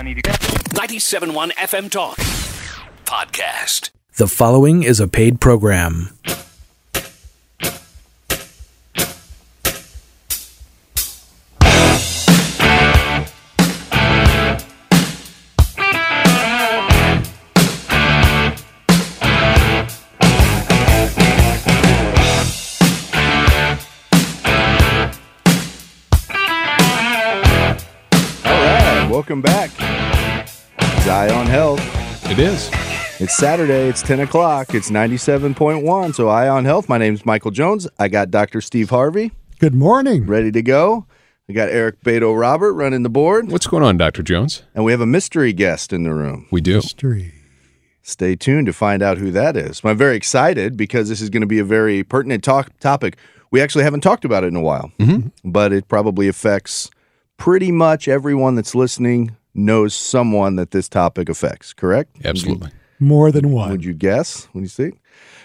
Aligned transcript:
I 0.00 0.02
need 0.02 0.14
to 0.14 0.22
go. 0.22 0.32
97.1 0.32 1.52
FM 1.52 1.90
Talk 1.90 2.16
Podcast. 3.04 3.90
The 4.16 4.26
following 4.26 4.82
is 4.82 4.98
a 4.98 5.06
paid 5.06 5.42
program. 5.42 6.16
Is. 32.40 32.70
It's 33.20 33.36
Saturday. 33.36 33.90
It's 33.90 34.00
10 34.00 34.20
o'clock. 34.20 34.74
It's 34.74 34.90
97.1. 34.90 36.14
So, 36.14 36.28
Eye 36.28 36.48
on 36.48 36.64
Health. 36.64 36.88
My 36.88 36.96
name's 36.96 37.26
Michael 37.26 37.50
Jones. 37.50 37.86
I 37.98 38.08
got 38.08 38.30
Dr. 38.30 38.62
Steve 38.62 38.88
Harvey 38.88 39.32
Good 39.58 39.74
morning. 39.74 40.24
ready 40.24 40.50
to 40.52 40.62
go. 40.62 41.04
We 41.46 41.52
got 41.52 41.68
Eric 41.68 42.00
Beto 42.02 42.34
Robert 42.38 42.72
running 42.72 43.02
the 43.02 43.10
board. 43.10 43.52
What's 43.52 43.66
going 43.66 43.82
on, 43.82 43.98
Dr. 43.98 44.22
Jones? 44.22 44.62
And 44.74 44.86
we 44.86 44.92
have 44.92 45.02
a 45.02 45.06
mystery 45.06 45.52
guest 45.52 45.92
in 45.92 46.04
the 46.04 46.14
room. 46.14 46.46
We 46.50 46.62
do. 46.62 46.76
Mystery. 46.76 47.34
Stay 48.00 48.36
tuned 48.36 48.68
to 48.68 48.72
find 48.72 49.02
out 49.02 49.18
who 49.18 49.30
that 49.32 49.54
is. 49.54 49.82
I'm 49.84 49.98
very 49.98 50.16
excited 50.16 50.78
because 50.78 51.10
this 51.10 51.20
is 51.20 51.28
going 51.28 51.42
to 51.42 51.46
be 51.46 51.58
a 51.58 51.64
very 51.64 52.02
pertinent 52.02 52.42
talk- 52.42 52.70
topic. 52.78 53.18
We 53.50 53.60
actually 53.60 53.84
haven't 53.84 54.00
talked 54.00 54.24
about 54.24 54.44
it 54.44 54.46
in 54.46 54.56
a 54.56 54.62
while, 54.62 54.90
mm-hmm. 54.98 55.28
but 55.44 55.74
it 55.74 55.88
probably 55.88 56.26
affects 56.26 56.88
pretty 57.36 57.70
much 57.70 58.08
everyone 58.08 58.54
that's 58.54 58.74
listening 58.74 59.36
knows 59.54 59.94
someone 59.94 60.56
that 60.56 60.70
this 60.70 60.88
topic 60.88 61.28
affects, 61.28 61.72
correct? 61.72 62.16
Absolutely. 62.24 62.70
More 62.98 63.32
than 63.32 63.50
one. 63.50 63.70
Would 63.70 63.84
you 63.84 63.94
guess? 63.94 64.46
When 64.52 64.64
you 64.64 64.68
see? 64.68 64.92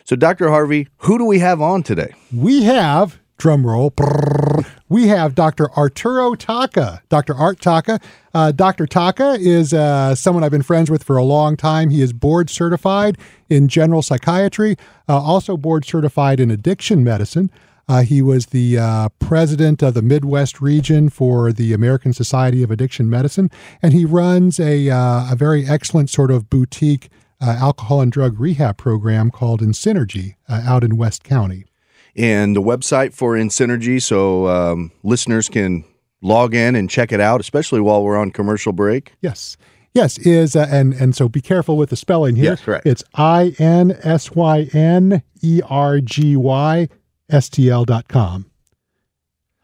So, 0.03 0.15
Dr. 0.15 0.49
Harvey, 0.49 0.87
who 0.97 1.17
do 1.17 1.25
we 1.25 1.39
have 1.39 1.61
on 1.61 1.83
today? 1.83 2.13
we 2.33 2.63
have, 2.63 3.19
drum 3.37 3.65
roll, 3.65 3.91
brrr, 3.91 4.65
we 4.87 5.07
have 5.07 5.33
Dr. 5.33 5.71
Arturo 5.71 6.35
Taca. 6.35 7.01
Dr. 7.09 7.33
Art 7.33 7.59
Taca. 7.59 8.01
Uh, 8.33 8.51
Dr. 8.51 8.85
Taca 8.85 9.39
is 9.39 9.73
uh, 9.73 10.13
someone 10.13 10.43
I've 10.43 10.51
been 10.51 10.61
friends 10.61 10.91
with 10.91 11.03
for 11.03 11.17
a 11.17 11.23
long 11.23 11.57
time. 11.57 11.89
He 11.89 12.01
is 12.01 12.13
board 12.13 12.49
certified 12.49 13.17
in 13.49 13.67
general 13.67 14.01
psychiatry, 14.03 14.75
uh, 15.09 15.17
also 15.19 15.57
board 15.57 15.85
certified 15.85 16.39
in 16.39 16.51
addiction 16.51 17.03
medicine. 17.03 17.49
Uh, 17.87 18.01
he 18.01 18.21
was 18.21 18.47
the 18.47 18.77
uh, 18.77 19.09
president 19.19 19.83
of 19.83 19.93
the 19.93 20.01
Midwest 20.01 20.59
region 20.59 21.09
for 21.09 21.53
the 21.53 21.73
American 21.73 22.13
Society 22.13 22.63
of 22.63 22.71
Addiction 22.71 23.09
Medicine, 23.09 23.49
and 23.81 23.93
he 23.93 24.05
runs 24.05 24.59
a, 24.59 24.89
uh, 24.89 25.31
a 25.31 25.35
very 25.35 25.67
excellent 25.67 26.09
sort 26.09 26.31
of 26.31 26.49
boutique 26.49 27.09
uh, 27.41 27.55
alcohol 27.59 28.01
and 28.01 28.11
drug 28.11 28.39
rehab 28.39 28.77
program 28.77 29.29
called 29.29 29.61
InSynergy 29.61 30.35
uh, 30.49 30.61
out 30.65 30.83
in 30.83 30.97
West 30.97 31.23
County. 31.23 31.65
And 32.15 32.55
the 32.55 32.61
website 32.61 33.13
for 33.13 33.33
InSynergy, 33.33 34.01
so 34.01 34.47
um, 34.47 34.91
listeners 35.03 35.49
can 35.49 35.83
log 36.21 36.55
in 36.55 36.75
and 36.75 36.89
check 36.89 37.11
it 37.11 37.19
out, 37.19 37.39
especially 37.41 37.81
while 37.81 38.03
we're 38.03 38.17
on 38.17 38.31
commercial 38.31 38.71
break. 38.71 39.13
Yes. 39.21 39.57
Yes, 39.93 40.17
is 40.17 40.57
uh, 40.57 40.67
and 40.69 40.93
and 40.93 41.15
so 41.15 41.29
be 41.29 41.39
careful 41.39 41.77
with 41.77 41.89
the 41.89 41.95
spelling 41.95 42.35
here. 42.35 42.51
Yes, 42.51 42.61
correct. 42.61 42.85
It's 42.85 43.01
I 43.13 43.55
N 43.59 43.97
S 44.03 44.29
Y 44.31 44.67
N 44.73 45.23
E 45.41 45.61
R 45.69 46.01
G 46.01 46.35
Y 46.35 46.89
S 47.29 47.49
T 47.49 47.69
L 47.69 47.85
dot 47.85 48.07
com. 48.07 48.45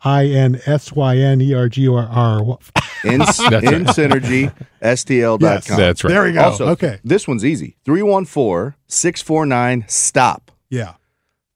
I 0.04 0.26
N 0.26 0.60
S 0.66 0.92
Y 0.94 1.18
N 1.18 1.42
E 1.42 1.54
R 1.54 1.70
G 1.70 1.88
R 1.88 2.08
R. 2.08 2.40
In, 3.04 3.20
InSynergy, 3.22 4.54
STL.com. 4.82 5.40
Yes. 5.42 5.68
That's 5.68 6.04
right. 6.04 6.10
There 6.12 6.24
we 6.24 6.34
go. 6.34 6.44
Also, 6.44 6.68
okay. 6.70 7.00
this 7.04 7.28
one's 7.28 7.44
easy 7.44 7.76
314 7.84 8.76
649 8.88 9.86
STOP. 9.88 10.52
Yeah. 10.70 10.94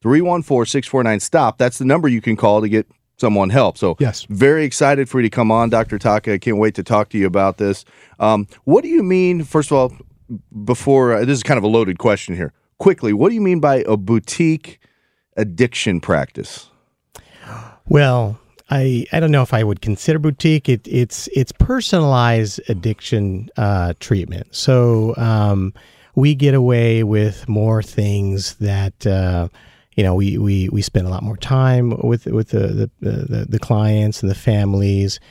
314 0.02 0.66
649 0.66 1.20
STOP. 1.20 1.58
That's 1.60 1.78
the 1.78 1.86
number 1.86 2.08
you 2.08 2.20
can 2.20 2.36
call 2.36 2.62
to 2.62 2.70
get 2.70 2.88
someone 3.18 3.52
help. 3.52 3.78
So, 3.78 3.96
Yes. 4.00 4.26
very 4.28 4.66
excited 4.66 5.08
for 5.08 5.20
you 5.20 5.30
to 5.30 5.30
come 5.30 5.52
on, 5.52 5.70
Dr. 5.70 6.00
Taca. 6.00 6.34
I 6.34 6.38
can't 6.40 6.58
wait 6.58 6.74
to 6.76 6.84
talk 6.84 7.10
to 7.10 7.18
you 7.20 7.28
about 7.28 7.58
this. 7.58 7.86
Um, 8.20 8.48
what 8.64 8.82
do 8.82 8.90
you 8.90 9.04
mean, 9.04 9.44
first 9.44 9.72
of 9.72 9.78
all, 9.78 9.96
before 10.64 11.14
uh, 11.14 11.20
this 11.26 11.38
is 11.38 11.44
kind 11.44 11.60
of 11.60 11.64
a 11.64 11.68
loaded 11.68 12.00
question 12.00 12.36
here. 12.36 12.54
Quickly, 12.80 13.14
what 13.14 13.30
do 13.30 13.36
you 13.36 13.42
mean 13.42 13.60
by 13.60 13.84
a 13.88 13.96
boutique 13.98 14.80
addiction 15.36 16.00
practice? 16.00 16.70
Well, 17.88 18.40
I 18.70 19.06
I 19.12 19.20
don't 19.20 19.32
know 19.32 19.44
if 19.44 19.54
I 19.54 19.64
would 19.64 19.82
consider 19.82 20.20
boutique. 20.20 20.68
It 20.70 20.88
it's 20.88 21.28
it's 21.34 21.52
personalized 21.52 22.60
addiction 22.68 23.50
uh, 23.58 23.94
treatment. 24.00 24.56
So 24.56 25.14
um, 25.18 25.74
we 26.16 26.36
get 26.36 26.54
away 26.54 27.04
with 27.04 27.48
more 27.48 27.84
things 27.84 28.56
that. 28.56 29.06
Uh, 29.06 29.50
you 29.96 30.04
know, 30.04 30.14
we, 30.14 30.38
we, 30.38 30.68
we 30.74 30.82
spend 30.82 31.08
a 31.08 31.10
lot 31.10 31.24
more 31.24 31.38
time 31.38 31.92
with 32.04 32.26
with 32.26 32.50
the 32.50 32.92
the, 33.00 33.12
the, 33.12 33.46
the 33.48 33.60
clients 33.60 34.22
and 34.22 34.30
the 34.30 34.36
families, 34.36 35.22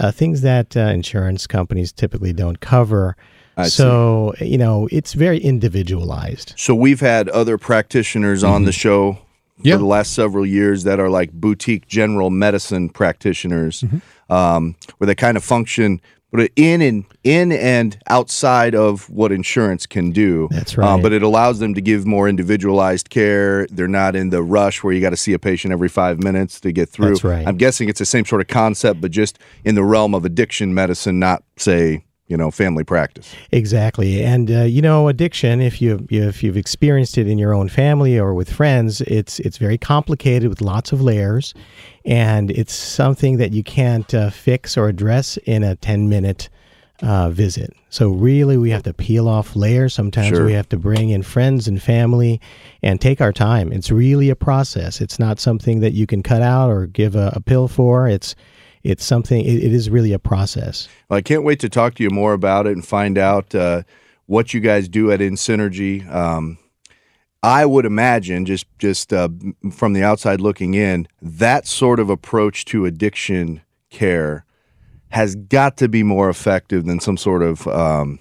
uh, 0.00 0.10
things 0.10 0.40
that 0.40 0.76
uh, 0.76 0.80
insurance 0.80 1.46
companies 1.46 1.92
typically 1.92 2.32
don't 2.32 2.58
cover. 2.58 3.16
I 3.56 3.68
so 3.68 4.34
you 4.40 4.58
know, 4.58 4.88
it's 4.90 5.12
very 5.12 5.38
individualized. 5.38 6.54
So 6.56 6.74
we've 6.74 6.98
had 6.98 7.28
other 7.28 7.58
practitioners 7.58 8.42
on 8.42 8.64
the 8.64 8.72
show 8.72 9.18
Yeah. 9.62 9.74
for 9.74 9.78
the 9.78 9.86
last 9.86 10.14
several 10.14 10.46
years 10.46 10.84
that 10.84 11.00
are 11.00 11.10
like 11.10 11.32
boutique 11.32 11.86
general 11.88 12.30
medicine 12.30 12.88
practitioners, 12.90 13.84
um, 14.30 14.76
where 14.98 15.06
they 15.06 15.14
kind 15.14 15.36
of 15.36 15.44
function 15.44 16.00
but 16.30 16.50
in 16.56 16.82
and 16.82 17.06
in 17.24 17.52
and 17.52 17.98
outside 18.08 18.74
of 18.74 19.08
what 19.08 19.32
insurance 19.32 19.86
can 19.86 20.10
do. 20.12 20.46
That's 20.50 20.76
Uh, 20.76 20.82
right. 20.82 21.02
but 21.02 21.14
it 21.14 21.22
allows 21.22 21.58
them 21.58 21.72
to 21.72 21.80
give 21.80 22.04
more 22.04 22.28
individualized 22.28 23.08
care. 23.08 23.66
They're 23.70 23.88
not 23.88 24.14
in 24.14 24.28
the 24.28 24.42
rush 24.42 24.84
where 24.84 24.92
you 24.92 25.00
got 25.00 25.08
to 25.10 25.16
see 25.16 25.32
a 25.32 25.38
patient 25.38 25.72
every 25.72 25.88
five 25.88 26.22
minutes 26.22 26.60
to 26.60 26.70
get 26.70 26.90
through. 26.90 27.08
That's 27.08 27.24
right. 27.24 27.46
I'm 27.48 27.56
guessing 27.56 27.88
it's 27.88 27.98
the 27.98 28.04
same 28.04 28.26
sort 28.26 28.42
of 28.42 28.46
concept, 28.48 29.00
but 29.00 29.10
just 29.10 29.38
in 29.64 29.74
the 29.74 29.82
realm 29.82 30.14
of 30.14 30.26
addiction 30.26 30.74
medicine, 30.74 31.18
not 31.18 31.44
say 31.56 32.04
you 32.28 32.36
know 32.36 32.50
family 32.50 32.84
practice. 32.84 33.34
Exactly, 33.50 34.22
and 34.22 34.50
uh, 34.50 34.62
you 34.62 34.80
know, 34.82 35.08
addiction. 35.08 35.60
If 35.60 35.82
you 35.82 36.06
if 36.10 36.42
you've 36.42 36.56
experienced 36.56 37.18
it 37.18 37.26
in 37.26 37.38
your 37.38 37.54
own 37.54 37.68
family 37.68 38.18
or 38.18 38.34
with 38.34 38.52
friends, 38.52 39.00
it's 39.02 39.40
it's 39.40 39.58
very 39.58 39.78
complicated 39.78 40.48
with 40.48 40.60
lots 40.60 40.92
of 40.92 41.00
layers, 41.00 41.54
and 42.04 42.50
it's 42.50 42.74
something 42.74 43.38
that 43.38 43.52
you 43.52 43.62
can't 43.64 44.12
uh, 44.14 44.30
fix 44.30 44.76
or 44.76 44.88
address 44.88 45.38
in 45.38 45.64
a 45.64 45.74
ten 45.76 46.08
minute 46.08 46.48
uh, 47.02 47.30
visit. 47.30 47.74
So 47.90 48.10
really, 48.10 48.58
we 48.58 48.70
have 48.70 48.82
to 48.82 48.92
peel 48.92 49.28
off 49.28 49.56
layers. 49.56 49.94
Sometimes 49.94 50.28
Sure. 50.28 50.44
we 50.44 50.52
have 50.52 50.68
to 50.68 50.76
bring 50.76 51.08
in 51.08 51.22
friends 51.22 51.66
and 51.66 51.82
family, 51.82 52.40
and 52.82 53.00
take 53.00 53.20
our 53.22 53.32
time. 53.32 53.72
It's 53.72 53.90
really 53.90 54.28
a 54.28 54.36
process. 54.36 55.00
It's 55.00 55.18
not 55.18 55.40
something 55.40 55.80
that 55.80 55.94
you 55.94 56.06
can 56.06 56.22
cut 56.22 56.42
out 56.42 56.70
or 56.70 56.86
give 56.86 57.16
a, 57.16 57.32
a 57.34 57.40
pill 57.40 57.68
for. 57.68 58.06
It's 58.06 58.34
it's 58.82 59.04
something. 59.04 59.44
It, 59.44 59.64
it 59.64 59.72
is 59.72 59.90
really 59.90 60.12
a 60.12 60.18
process. 60.18 60.88
Well, 61.08 61.18
I 61.18 61.22
can't 61.22 61.44
wait 61.44 61.60
to 61.60 61.68
talk 61.68 61.94
to 61.94 62.02
you 62.02 62.10
more 62.10 62.32
about 62.32 62.66
it 62.66 62.72
and 62.72 62.86
find 62.86 63.18
out 63.18 63.54
uh, 63.54 63.82
what 64.26 64.54
you 64.54 64.60
guys 64.60 64.88
do 64.88 65.10
at 65.10 65.20
InSynergy. 65.20 66.08
Um, 66.12 66.58
I 67.42 67.66
would 67.66 67.86
imagine, 67.86 68.44
just 68.44 68.66
just 68.78 69.12
uh, 69.12 69.28
from 69.70 69.92
the 69.92 70.02
outside 70.02 70.40
looking 70.40 70.74
in, 70.74 71.06
that 71.22 71.66
sort 71.66 72.00
of 72.00 72.10
approach 72.10 72.64
to 72.66 72.84
addiction 72.84 73.62
care 73.90 74.44
has 75.10 75.36
got 75.36 75.76
to 75.78 75.88
be 75.88 76.02
more 76.02 76.28
effective 76.28 76.84
than 76.84 77.00
some 77.00 77.16
sort 77.16 77.42
of, 77.42 77.66
um, 77.68 78.18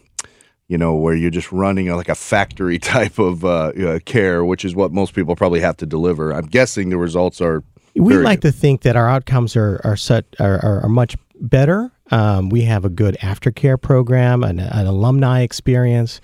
you 0.68 0.78
know, 0.78 0.96
where 0.96 1.16
you're 1.16 1.30
just 1.30 1.52
running 1.52 1.90
like 1.90 2.10
a 2.10 2.16
factory 2.16 2.80
type 2.80 3.20
of 3.20 3.44
uh, 3.44 3.72
uh, 3.78 4.00
care, 4.06 4.46
which 4.46 4.64
is 4.64 4.76
what 4.76 4.92
most 4.92 5.14
people 5.14 5.36
probably 5.36 5.60
have 5.60 5.78
to 5.78 5.86
deliver. 5.86 6.32
I'm 6.32 6.46
guessing 6.46 6.90
the 6.90 6.98
results 6.98 7.42
are. 7.42 7.64
We 8.00 8.14
very 8.14 8.26
like 8.26 8.42
to 8.42 8.52
think 8.52 8.82
that 8.82 8.96
our 8.96 9.10
outcomes 9.10 9.56
are 9.56 9.82
are 9.84 9.96
such 9.96 10.26
are, 10.40 10.64
are, 10.64 10.82
are 10.82 10.90
much 10.90 11.16
better. 11.40 11.92
Um, 12.10 12.50
we 12.50 12.62
have 12.62 12.86
a 12.86 12.90
good 12.90 13.18
aftercare 13.22 13.80
program, 13.82 14.42
an, 14.44 14.60
an 14.60 14.88
alumni 14.88 15.42
experience. 15.42 16.22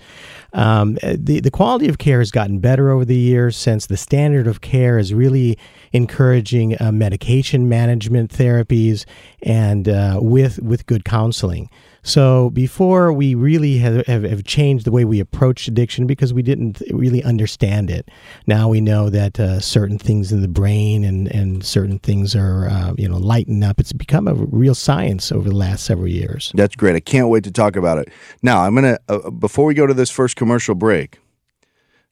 Um, 0.52 0.94
the 1.02 1.40
the 1.40 1.50
quality 1.50 1.88
of 1.88 1.98
care 1.98 2.20
has 2.20 2.30
gotten 2.30 2.58
better 2.58 2.90
over 2.90 3.04
the 3.04 3.16
years 3.16 3.56
since 3.56 3.86
the 3.86 3.96
standard 3.96 4.46
of 4.46 4.60
care 4.60 4.98
is 4.98 5.12
really 5.12 5.58
encouraging 5.92 6.80
uh, 6.80 6.90
medication 6.90 7.68
management 7.68 8.30
therapies 8.30 9.04
and 9.42 9.88
uh, 9.88 10.18
with 10.22 10.58
with 10.60 10.86
good 10.86 11.04
counseling. 11.04 11.68
So 12.06 12.50
before 12.50 13.14
we 13.14 13.34
really 13.34 13.78
have, 13.78 14.06
have, 14.06 14.24
have 14.24 14.44
changed 14.44 14.84
the 14.84 14.92
way 14.92 15.06
we 15.06 15.20
approached 15.20 15.68
addiction 15.68 16.06
because 16.06 16.34
we 16.34 16.42
didn't 16.42 16.82
really 16.90 17.22
understand 17.24 17.90
it. 17.90 18.10
Now 18.46 18.68
we 18.68 18.82
know 18.82 19.08
that 19.08 19.40
uh, 19.40 19.58
certain 19.58 19.98
things 19.98 20.30
in 20.30 20.42
the 20.42 20.48
brain 20.48 21.02
and, 21.02 21.28
and 21.28 21.64
certain 21.64 21.98
things 21.98 22.36
are 22.36 22.68
uh, 22.68 22.92
you 22.98 23.08
know 23.08 23.16
lighten 23.16 23.64
up. 23.64 23.80
It's 23.80 23.94
become 23.94 24.28
a 24.28 24.34
real 24.34 24.74
science 24.74 25.32
over 25.32 25.48
the 25.48 25.56
last 25.56 25.84
several 25.84 26.08
years. 26.08 26.52
That's 26.54 26.76
great. 26.76 26.94
I 26.94 27.00
can't 27.00 27.28
wait 27.28 27.42
to 27.44 27.50
talk 27.50 27.74
about 27.74 27.96
it. 27.96 28.10
Now, 28.42 28.60
I'm 28.64 28.74
gonna 28.74 28.98
uh, 29.08 29.30
before 29.30 29.64
we 29.64 29.72
go 29.72 29.86
to 29.86 29.94
this 29.94 30.10
first 30.10 30.36
commercial 30.36 30.74
break. 30.74 31.18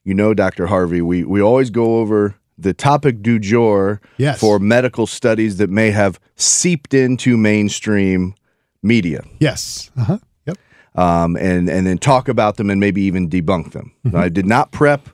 You 0.04 0.14
know, 0.14 0.32
Dr. 0.32 0.68
Harvey, 0.68 1.02
we 1.02 1.22
we 1.22 1.42
always 1.42 1.68
go 1.68 1.96
over 1.98 2.34
the 2.56 2.72
topic 2.72 3.22
du 3.22 3.38
jour 3.38 4.00
Yes. 4.16 4.40
for 4.40 4.58
medical 4.58 5.06
studies 5.06 5.58
that 5.58 5.68
may 5.68 5.90
have 5.90 6.18
seeped 6.34 6.94
into 6.94 7.36
mainstream 7.36 8.34
media. 8.82 9.24
Yes. 9.38 9.90
Uh 9.96 10.04
huh. 10.04 10.18
Yep. 10.46 10.58
um, 10.96 11.36
and 11.36 11.68
and 11.68 11.86
then 11.86 11.98
talk 11.98 12.28
about 12.28 12.56
them 12.56 12.70
and 12.70 12.80
maybe 12.80 13.02
even 13.02 13.28
debunk 13.28 13.72
them. 13.72 13.92
I 14.14 14.28
did 14.28 14.46
not 14.46 14.72
prep, 14.72 15.08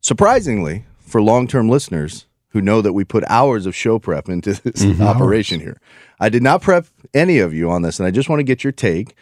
surprisingly, 0.00 0.84
for 1.00 1.22
long 1.22 1.46
term 1.48 1.68
listeners 1.68 2.26
who 2.48 2.60
know 2.62 2.80
that 2.80 2.92
we 2.94 3.04
put 3.04 3.24
hours 3.28 3.66
of 3.66 3.74
show 3.74 3.98
prep 3.98 4.28
into 4.28 4.54
this 4.62 4.84
operation 5.00 5.60
here. 5.60 5.80
I 6.20 6.28
did 6.28 6.42
not 6.42 6.62
prep 6.62 6.86
any 7.12 7.38
of 7.38 7.52
you 7.52 7.70
on 7.70 7.82
this, 7.82 7.98
and 7.98 8.06
I 8.06 8.10
just 8.10 8.28
want 8.28 8.40
to 8.40 8.44
get 8.44 8.64
your 8.64 8.72
take. 8.72 9.14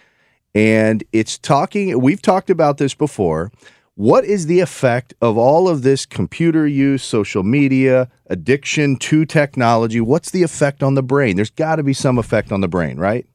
And 0.54 1.02
it's 1.12 1.36
talking, 1.36 2.00
we've 2.00 2.22
talked 2.22 2.48
about 2.48 2.78
this 2.78 2.94
before. 2.94 3.50
What 3.96 4.24
is 4.24 4.46
the 4.46 4.60
effect 4.60 5.14
of 5.20 5.36
all 5.36 5.68
of 5.68 5.82
this 5.82 6.06
computer 6.06 6.64
use, 6.66 7.02
social 7.02 7.42
media, 7.42 8.08
addiction 8.26 8.96
to 8.98 9.24
technology? 9.24 10.00
What's 10.00 10.30
the 10.30 10.44
effect 10.44 10.82
on 10.84 10.94
the 10.94 11.02
brain? 11.02 11.34
There's 11.34 11.50
got 11.50 11.76
to 11.76 11.82
be 11.82 11.92
some 11.92 12.18
effect 12.18 12.52
on 12.52 12.60
the 12.60 12.68
brain, 12.68 12.98
right? 12.98 13.26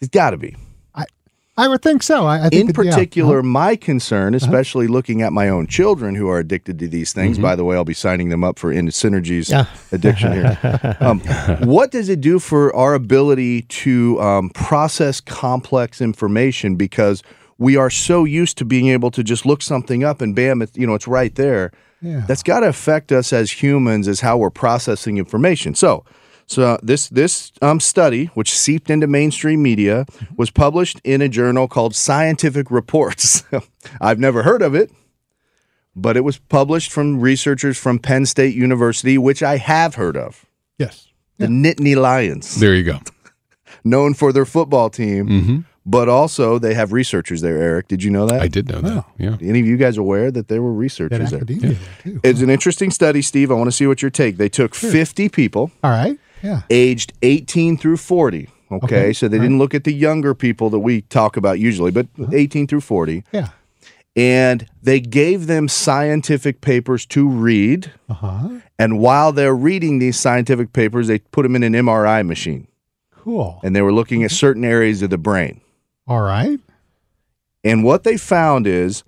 There's 0.00 0.10
got 0.10 0.30
to 0.30 0.36
be. 0.36 0.56
I 0.94 1.04
I 1.56 1.66
would 1.66 1.82
think 1.82 2.02
so. 2.04 2.24
I, 2.26 2.46
I 2.46 2.48
think 2.50 2.54
In 2.54 2.66
that- 2.68 2.84
yeah. 2.84 2.90
particular, 2.92 3.42
my 3.42 3.74
concern, 3.74 4.34
especially 4.34 4.86
looking 4.86 5.22
at 5.22 5.32
my 5.32 5.48
own 5.48 5.66
children 5.66 6.14
who 6.14 6.28
are 6.28 6.38
addicted 6.38 6.78
to 6.78 6.86
these 6.88 7.12
things. 7.12 7.36
By 7.38 7.56
the 7.56 7.64
way, 7.64 7.74
I'll 7.74 7.84
be 7.84 7.94
signing 7.94 8.28
them 8.28 8.44
up 8.44 8.58
for 8.60 8.70
In 8.70 8.86
Synergy's 8.88 9.50
Yeah. 9.50 9.66
addiction 9.92 10.32
here. 10.32 10.96
Um, 11.00 11.20
what 11.66 11.90
does 11.90 12.08
it 12.08 12.20
do 12.20 12.38
for 12.38 12.74
our 12.76 12.94
ability 12.94 13.62
to 13.62 14.20
um, 14.20 14.50
process 14.50 15.20
complex 15.20 16.00
information? 16.00 16.76
Because 16.76 17.22
we 17.58 17.76
are 17.76 17.90
so 17.90 18.24
used 18.24 18.56
to 18.58 18.64
being 18.64 18.86
able 18.88 19.10
to 19.10 19.24
just 19.24 19.44
look 19.44 19.62
something 19.62 20.04
up 20.04 20.20
and 20.20 20.34
bam, 20.36 20.62
it, 20.62 20.76
you 20.76 20.86
know, 20.86 20.94
it's 20.94 21.08
right 21.08 21.34
there. 21.34 21.72
Yeah. 22.00 22.22
That's 22.28 22.44
got 22.44 22.60
to 22.60 22.68
affect 22.68 23.10
us 23.10 23.32
as 23.32 23.50
humans 23.50 24.06
as 24.06 24.20
how 24.20 24.38
we're 24.38 24.50
processing 24.50 25.18
information. 25.18 25.74
So, 25.74 26.04
so 26.48 26.78
this 26.82 27.08
this 27.10 27.52
um, 27.60 27.78
study, 27.78 28.26
which 28.34 28.56
seeped 28.56 28.88
into 28.90 29.06
mainstream 29.06 29.62
media, 29.62 30.06
was 30.36 30.50
published 30.50 30.98
in 31.04 31.20
a 31.20 31.28
journal 31.28 31.68
called 31.68 31.94
Scientific 31.94 32.70
Reports. 32.70 33.44
I've 34.00 34.18
never 34.18 34.42
heard 34.42 34.62
of 34.62 34.74
it, 34.74 34.90
but 35.94 36.16
it 36.16 36.24
was 36.24 36.38
published 36.38 36.90
from 36.90 37.20
researchers 37.20 37.76
from 37.76 37.98
Penn 37.98 38.24
State 38.24 38.54
University, 38.54 39.18
which 39.18 39.42
I 39.42 39.58
have 39.58 39.96
heard 39.96 40.16
of. 40.16 40.46
Yes. 40.78 41.08
The 41.36 41.46
Nittany 41.46 41.94
Lions, 41.96 42.58
There 42.58 42.74
you 42.74 42.82
go. 42.82 42.98
known 43.84 44.14
for 44.14 44.32
their 44.32 44.46
football 44.46 44.90
team, 44.90 45.66
but 45.84 46.08
also 46.08 46.58
they 46.58 46.74
have 46.74 46.92
researchers 46.92 47.42
there. 47.42 47.58
Eric, 47.58 47.88
did 47.88 48.02
you 48.02 48.10
know 48.10 48.26
that? 48.26 48.40
I 48.40 48.48
did 48.48 48.68
know 48.68 48.80
that. 48.80 49.04
Yeah. 49.18 49.36
Any 49.40 49.60
of 49.60 49.66
you 49.66 49.76
guys 49.76 49.96
aware 49.98 50.30
that 50.30 50.48
there 50.48 50.62
were 50.62 50.72
researchers 50.72 51.30
there? 51.30 51.40
academia 51.40 51.74
there, 51.74 51.78
too. 52.02 52.20
It's 52.24 52.40
an 52.40 52.50
interesting 52.50 52.90
study, 52.90 53.22
Steve. 53.22 53.50
I 53.50 53.54
want 53.54 53.68
to 53.68 53.72
see 53.72 53.86
what 53.86 54.02
your 54.02 54.10
take. 54.10 54.36
They 54.38 54.48
took 54.48 54.74
50 54.74 55.28
people 55.28 55.70
All 55.84 55.90
right. 55.90 56.18
Yeah. 56.42 56.62
aged 56.70 57.12
18 57.22 57.76
through 57.76 57.96
40. 57.98 58.48
Okay, 58.70 58.84
Okay, 58.84 59.12
so 59.14 59.28
they 59.28 59.38
didn't 59.38 59.58
look 59.58 59.74
at 59.74 59.84
the 59.84 59.92
younger 59.94 60.34
people 60.34 60.68
that 60.70 60.80
we 60.80 61.00
talk 61.02 61.36
about 61.38 61.58
usually, 61.58 61.90
but 61.90 62.06
18 62.32 62.66
through 62.66 62.82
40. 62.82 63.24
Yeah. 63.32 63.48
And 64.14 64.66
they 64.82 65.00
gave 65.00 65.46
them 65.46 65.68
scientific 65.68 66.60
papers 66.60 67.06
to 67.06 67.28
read. 67.28 67.92
Uh 68.10 68.14
huh. 68.14 68.48
And 68.78 68.98
while 68.98 69.32
they're 69.32 69.54
reading 69.54 69.98
these 70.00 70.18
scientific 70.18 70.72
papers, 70.72 71.06
they 71.08 71.18
put 71.20 71.44
them 71.44 71.54
in 71.56 71.62
an 71.62 71.72
MRI 71.72 72.26
machine 72.26 72.66
Cool. 73.16 73.60
and 73.62 73.74
they 73.76 73.82
were 73.82 73.92
looking 73.92 74.22
at 74.24 74.30
certain 74.32 74.64
areas 74.64 75.02
of 75.02 75.10
the 75.10 75.18
brain. 75.18 75.60
All 76.06 76.20
right. 76.22 76.58
And 77.64 77.84
what 77.84 78.04
they 78.04 78.16
found 78.16 78.66
is 78.66 79.02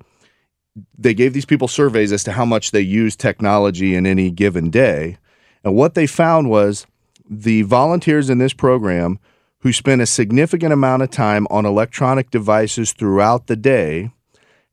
they 0.97 1.15
gave 1.15 1.33
these 1.33 1.45
people 1.47 1.69
surveys 1.69 2.13
as 2.13 2.25
to 2.25 2.33
how 2.33 2.45
much 2.45 2.71
they 2.71 2.81
use 2.81 3.15
technology 3.17 3.95
in 3.95 4.07
any 4.07 4.31
given 4.31 4.71
day. 4.71 5.19
And 5.65 5.75
what 5.75 5.95
they 5.95 6.07
found 6.07 6.49
was 6.51 6.87
the 7.31 7.63
volunteers 7.63 8.29
in 8.29 8.39
this 8.39 8.53
program 8.53 9.19
who 9.61 9.73
spent 9.73 10.03
a 10.03 10.07
significant 10.07 10.73
amount 10.73 11.03
of 11.03 11.11
time 11.11 11.47
on 11.51 11.65
electronic 11.65 12.31
devices 12.31 12.93
throughout 12.93 13.47
the 13.47 13.57
day 13.57 14.11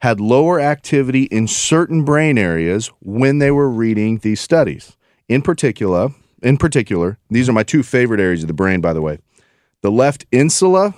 had 0.01 0.19
lower 0.19 0.59
activity 0.59 1.23
in 1.23 1.47
certain 1.47 2.03
brain 2.03 2.37
areas 2.37 2.87
when 3.01 3.39
they 3.39 3.51
were 3.51 3.69
reading 3.69 4.17
these 4.19 4.39
studies. 4.41 4.95
In 5.27 5.41
particular, 5.41 6.09
in 6.41 6.57
particular, 6.57 7.17
these 7.29 7.49
are 7.49 7.53
my 7.53 7.63
two 7.63 7.83
favorite 7.83 8.19
areas 8.19 8.43
of 8.43 8.47
the 8.47 8.53
brain 8.53 8.81
by 8.81 8.93
the 8.93 9.01
way. 9.01 9.19
The 9.81 9.91
left 9.91 10.25
insula 10.31 10.93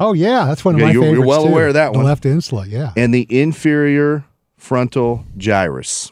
Oh 0.00 0.12
yeah, 0.14 0.46
that's 0.46 0.64
one 0.64 0.74
of 0.74 0.80
Yeah, 0.80 0.86
my 0.86 0.92
you're- 0.92 1.10
you're 1.12 1.24
well 1.26 1.44
too. 1.44 1.50
aware 1.50 1.68
of 1.68 1.74
that 1.74 1.92
the 1.92 1.98
one. 1.98 2.04
The 2.04 2.08
left 2.10 2.26
insula. 2.26 2.66
Yeah. 2.66 2.92
and 2.96 3.14
the 3.14 3.26
inferior 3.30 4.24
frontal 4.56 5.24
gyrus. 5.36 6.10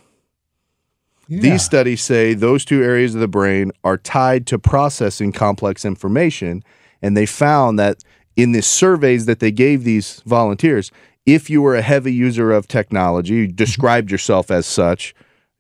Yeah. 1.30 1.40
These 1.40 1.62
studies 1.64 2.02
say 2.02 2.34
those 2.34 2.64
two 2.64 2.82
areas 2.82 3.14
of 3.14 3.20
the 3.20 3.28
brain 3.28 3.70
are 3.84 3.96
tied 3.96 4.46
to 4.48 4.58
processing 4.58 5.30
complex 5.32 5.84
information. 5.84 6.62
And 7.00 7.16
they 7.16 7.24
found 7.24 7.78
that 7.78 8.02
in 8.36 8.52
the 8.52 8.60
surveys 8.62 9.26
that 9.26 9.38
they 9.40 9.50
gave 9.52 9.84
these 9.84 10.20
volunteers, 10.26 10.90
if 11.26 11.48
you 11.48 11.62
were 11.62 11.76
a 11.76 11.82
heavy 11.82 12.12
user 12.12 12.50
of 12.50 12.66
technology, 12.66 13.34
you 13.34 13.46
described 13.46 14.10
yourself 14.10 14.50
as 14.50 14.66
such, 14.66 15.14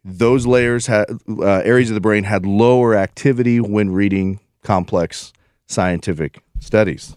those 0.04 0.44
layers 0.46 0.86
had 0.88 1.06
uh, 1.28 1.44
areas 1.64 1.88
of 1.90 1.94
the 1.94 2.00
brain 2.00 2.24
had 2.24 2.44
lower 2.44 2.96
activity 2.96 3.60
when 3.60 3.90
reading 3.90 4.40
complex 4.64 5.32
scientific 5.68 6.42
studies. 6.58 7.16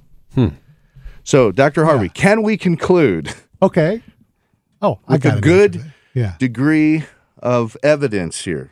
So, 1.24 1.52
Dr. 1.52 1.86
Harvey, 1.86 2.10
can 2.10 2.44
we 2.44 2.56
conclude 2.58 3.34
Okay. 3.62 4.04
Oh, 4.82 5.00
I 5.08 5.14
with 5.14 5.24
got 5.24 5.38
a 5.38 5.42
good 5.42 5.92
Yeah. 6.14 6.36
degree 6.38 7.06
of 7.44 7.78
evidence 7.84 8.45
here 8.45 8.72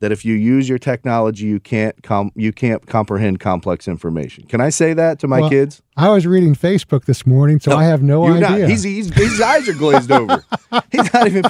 that 0.00 0.12
if 0.12 0.24
you 0.24 0.34
use 0.34 0.68
your 0.68 0.78
technology, 0.78 1.46
you 1.46 1.58
can't 1.58 2.00
com- 2.02 2.30
you 2.36 2.52
can't 2.52 2.86
comprehend 2.86 3.40
complex 3.40 3.88
information. 3.88 4.44
Can 4.46 4.60
I 4.60 4.68
say 4.68 4.94
that 4.94 5.18
to 5.20 5.26
my 5.26 5.40
Well, 5.40 5.50
kids? 5.50 5.82
I 5.96 6.10
was 6.10 6.26
reading 6.26 6.54
Facebook 6.54 7.06
this 7.06 7.26
morning, 7.26 7.58
so 7.58 7.72
I 7.76 7.84
have 7.84 8.02
no 8.02 8.26
idea. 8.28 8.40
Not, 8.40 8.70
he's, 8.70 8.84
he's, 8.84 9.12
his 9.12 9.40
eyes 9.40 9.68
are 9.68 9.72
glazed 9.72 10.12
over. 10.12 10.44
He's 10.92 11.12
not 11.12 11.26
even. 11.26 11.42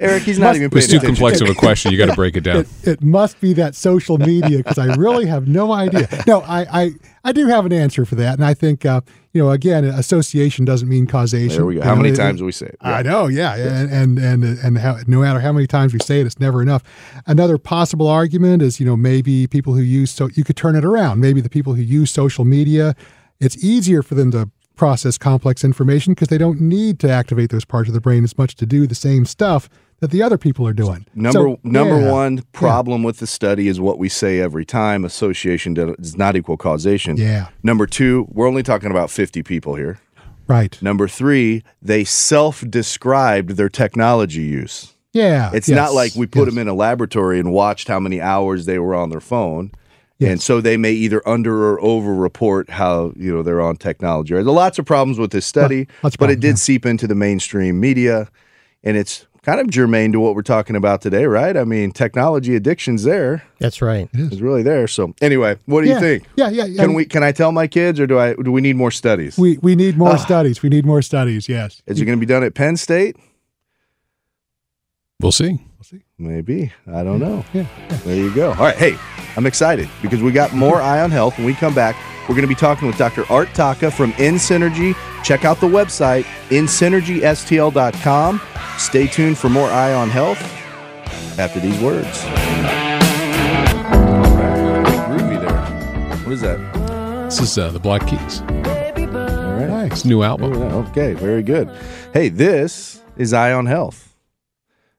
Eric, 0.00 0.22
he's 0.22 0.38
not 0.38 0.56
even. 0.56 0.66
It 0.66 0.74
was 0.74 0.86
paying 0.86 1.00
too 1.00 1.04
attention. 1.06 1.22
complex 1.22 1.40
of 1.42 1.48
a 1.50 1.54
question. 1.58 1.92
You 1.92 1.98
got 1.98 2.06
to 2.06 2.14
break 2.14 2.34
it 2.36 2.40
down. 2.40 2.56
it, 2.56 2.68
it 2.84 3.02
must 3.02 3.38
be 3.40 3.52
that 3.52 3.74
social 3.74 4.16
media 4.18 4.56
because 4.58 4.78
I 4.78 4.94
really 4.96 5.26
have 5.26 5.46
no 5.46 5.72
idea. 5.72 6.08
No, 6.26 6.40
I, 6.40 6.82
I, 6.84 6.90
I 7.22 7.32
do 7.32 7.46
have 7.48 7.66
an 7.66 7.72
answer 7.72 8.04
for 8.06 8.14
that, 8.14 8.34
and 8.34 8.44
I 8.44 8.54
think 8.54 8.86
uh, 8.86 9.02
you 9.34 9.42
know 9.42 9.50
again, 9.50 9.84
association 9.84 10.64
doesn't 10.64 10.88
mean 10.88 11.06
causation. 11.06 11.56
There 11.56 11.66
we 11.66 11.74
go. 11.74 11.82
How 11.82 11.90
know, 11.94 12.02
many 12.02 12.14
it- 12.14 12.16
times 12.16 12.42
we 12.42 12.50
say 12.50 12.66
it? 12.66 12.76
I 12.80 13.02
know, 13.02 13.26
yeah, 13.26 13.54
and 13.56 14.18
and 14.18 14.18
and, 14.18 14.58
and 14.58 14.78
how, 14.78 14.96
no 15.06 15.20
matter 15.20 15.38
how 15.40 15.52
many 15.52 15.66
times 15.66 15.92
we 15.92 15.98
say 16.00 16.20
it, 16.20 16.26
it's 16.26 16.40
never 16.40 16.62
enough. 16.62 16.82
Another 17.26 17.58
possible 17.58 18.08
argument 18.08 18.62
is, 18.62 18.80
you 18.80 18.86
know, 18.86 18.96
maybe 18.96 19.46
people 19.46 19.74
who 19.74 19.82
use 19.82 20.10
so 20.10 20.30
you 20.34 20.44
could 20.44 20.56
turn 20.56 20.76
it 20.76 20.84
around. 20.84 21.20
Maybe 21.20 21.42
the 21.42 21.50
people 21.50 21.74
who 21.74 21.82
use 21.82 22.10
social 22.10 22.46
media, 22.46 22.96
it's 23.38 23.62
easier 23.62 24.02
for 24.02 24.14
them 24.14 24.30
to 24.30 24.48
process 24.76 25.18
complex 25.18 25.62
information 25.62 26.14
because 26.14 26.28
they 26.28 26.38
don't 26.38 26.58
need 26.58 26.98
to 27.00 27.10
activate 27.10 27.50
those 27.50 27.66
parts 27.66 27.86
of 27.88 27.92
the 27.94 28.00
brain 28.00 28.24
as 28.24 28.38
much 28.38 28.54
to 28.54 28.64
do 28.64 28.86
the 28.86 28.94
same 28.94 29.26
stuff 29.26 29.68
that 30.00 30.10
the 30.10 30.22
other 30.22 30.38
people 30.38 30.66
are 30.66 30.72
doing. 30.72 31.06
Number 31.14 31.32
So, 31.32 31.60
number 31.62 32.00
yeah. 32.00 32.10
one 32.10 32.42
problem 32.52 33.02
with 33.02 33.18
the 33.18 33.26
study 33.26 33.68
is 33.68 33.80
what 33.80 33.98
we 33.98 34.08
say 34.08 34.40
every 34.40 34.64
time: 34.64 35.04
association 35.04 35.74
does 35.74 36.16
not 36.16 36.36
equal 36.36 36.56
causation. 36.56 37.16
Yeah. 37.16 37.48
Number 37.62 37.86
two, 37.86 38.26
we're 38.30 38.48
only 38.48 38.62
talking 38.62 38.90
about 38.90 39.10
fifty 39.10 39.42
people 39.42 39.74
here. 39.74 39.98
Right. 40.48 40.80
Number 40.82 41.06
three, 41.06 41.62
they 41.80 42.02
self-described 42.02 43.50
their 43.50 43.68
technology 43.68 44.42
use. 44.42 44.94
Yeah. 45.12 45.52
It's 45.54 45.68
yes, 45.68 45.76
not 45.76 45.94
like 45.94 46.14
we 46.16 46.26
put 46.26 46.40
yes. 46.40 46.48
them 46.48 46.58
in 46.58 46.66
a 46.66 46.74
laboratory 46.74 47.38
and 47.38 47.52
watched 47.52 47.86
how 47.86 48.00
many 48.00 48.20
hours 48.20 48.66
they 48.66 48.80
were 48.80 48.94
on 48.94 49.10
their 49.10 49.20
phone. 49.20 49.70
Yes. 50.18 50.30
And 50.32 50.42
so 50.42 50.60
they 50.60 50.76
may 50.76 50.92
either 50.92 51.26
under 51.26 51.70
or 51.70 51.80
over 51.80 52.14
report 52.14 52.68
how, 52.68 53.12
you 53.16 53.32
know, 53.32 53.42
they're 53.42 53.60
on 53.60 53.76
technology. 53.76 54.34
There's 54.34 54.44
lots 54.44 54.78
of 54.78 54.84
problems 54.84 55.18
with 55.18 55.30
this 55.30 55.46
study, 55.46 55.86
but 56.02 56.30
it 56.30 56.40
did 56.40 56.48
yeah. 56.48 56.54
seep 56.56 56.84
into 56.84 57.06
the 57.06 57.14
mainstream 57.14 57.78
media 57.80 58.28
and 58.82 58.96
it's 58.96 59.26
kind 59.42 59.60
of 59.60 59.68
germane 59.70 60.12
to 60.12 60.20
what 60.20 60.34
we're 60.34 60.42
talking 60.42 60.76
about 60.76 61.00
today, 61.00 61.24
right? 61.24 61.56
I 61.56 61.64
mean, 61.64 61.92
technology 61.92 62.56
addiction's 62.56 63.04
there. 63.04 63.44
That's 63.58 63.80
right. 63.80 64.08
It's 64.12 64.40
really 64.40 64.62
there. 64.62 64.86
So 64.86 65.14
anyway, 65.20 65.56
what 65.66 65.82
do 65.82 65.88
Yeah. 65.88 65.94
you 65.94 66.00
think? 66.00 66.24
Yeah, 66.36 66.50
yeah, 66.50 66.64
yeah. 66.64 66.82
Can 66.82 66.94
we 66.94 67.04
can 67.04 67.22
I 67.22 67.32
tell 67.32 67.52
my 67.52 67.66
kids 67.66 67.98
or 68.00 68.06
do 68.06 68.18
I 68.18 68.34
do 68.34 68.52
we 68.52 68.60
need 68.60 68.76
more 68.76 68.90
studies? 68.90 69.38
We 69.38 69.58
we 69.58 69.74
need 69.74 69.96
more 69.96 70.12
ah. 70.12 70.16
studies. 70.16 70.62
We 70.62 70.68
need 70.68 70.84
more 70.84 71.02
studies. 71.02 71.48
Yes. 71.48 71.82
Is 71.86 72.00
it 72.00 72.04
going 72.04 72.18
to 72.18 72.20
be 72.20 72.26
done 72.26 72.44
at 72.44 72.54
Penn 72.54 72.76
State? 72.76 73.16
We'll 75.20 75.32
see. 75.32 75.58
We'll 75.76 75.84
see. 75.84 76.02
Maybe. 76.18 76.72
I 76.86 77.02
don't 77.04 77.18
know. 77.20 77.44
Yeah. 77.52 77.66
There 78.04 78.16
you 78.16 78.34
go. 78.34 78.50
All 78.50 78.56
right. 78.56 78.76
Hey, 78.76 78.96
I'm 79.36 79.46
excited 79.46 79.88
because 80.02 80.22
we 80.22 80.32
got 80.32 80.54
more 80.54 80.80
Eye 80.80 81.02
on 81.02 81.10
Health. 81.10 81.36
When 81.36 81.46
we 81.46 81.54
come 81.54 81.74
back, 81.74 81.94
we're 82.22 82.34
going 82.34 82.42
to 82.42 82.48
be 82.48 82.54
talking 82.54 82.86
with 82.86 82.96
Dr. 82.96 83.30
Art 83.30 83.48
Taca 83.48 83.92
from 83.92 84.12
InSynergy. 84.12 84.94
Check 85.22 85.44
out 85.44 85.60
the 85.60 85.66
website, 85.66 86.24
insynergystl.com. 86.48 88.40
Stay 88.80 89.06
tuned 89.06 89.36
for 89.38 89.48
more 89.50 89.68
Eye 89.68 89.92
on 89.92 90.08
Health 90.08 90.40
after 91.38 91.60
these 91.60 91.78
words. 91.80 92.24
All 92.24 92.30
right. 94.36 94.84
Groovy 95.08 95.38
there. 95.38 96.16
What 96.24 96.32
is 96.32 96.40
that? 96.40 96.58
This 97.26 97.40
is 97.40 97.58
uh, 97.58 97.68
the 97.70 97.78
Black 97.78 98.06
Keys. 98.08 98.40
All 98.40 99.66
right. 99.66 99.92
It's 99.92 100.04
a 100.04 100.08
new 100.08 100.22
album. 100.22 100.54
Okay, 100.54 101.12
very 101.12 101.42
good. 101.42 101.68
Hey, 102.14 102.30
this 102.30 103.02
is 103.18 103.32
Eye 103.34 103.52
on 103.52 103.66
Health. 103.66 104.16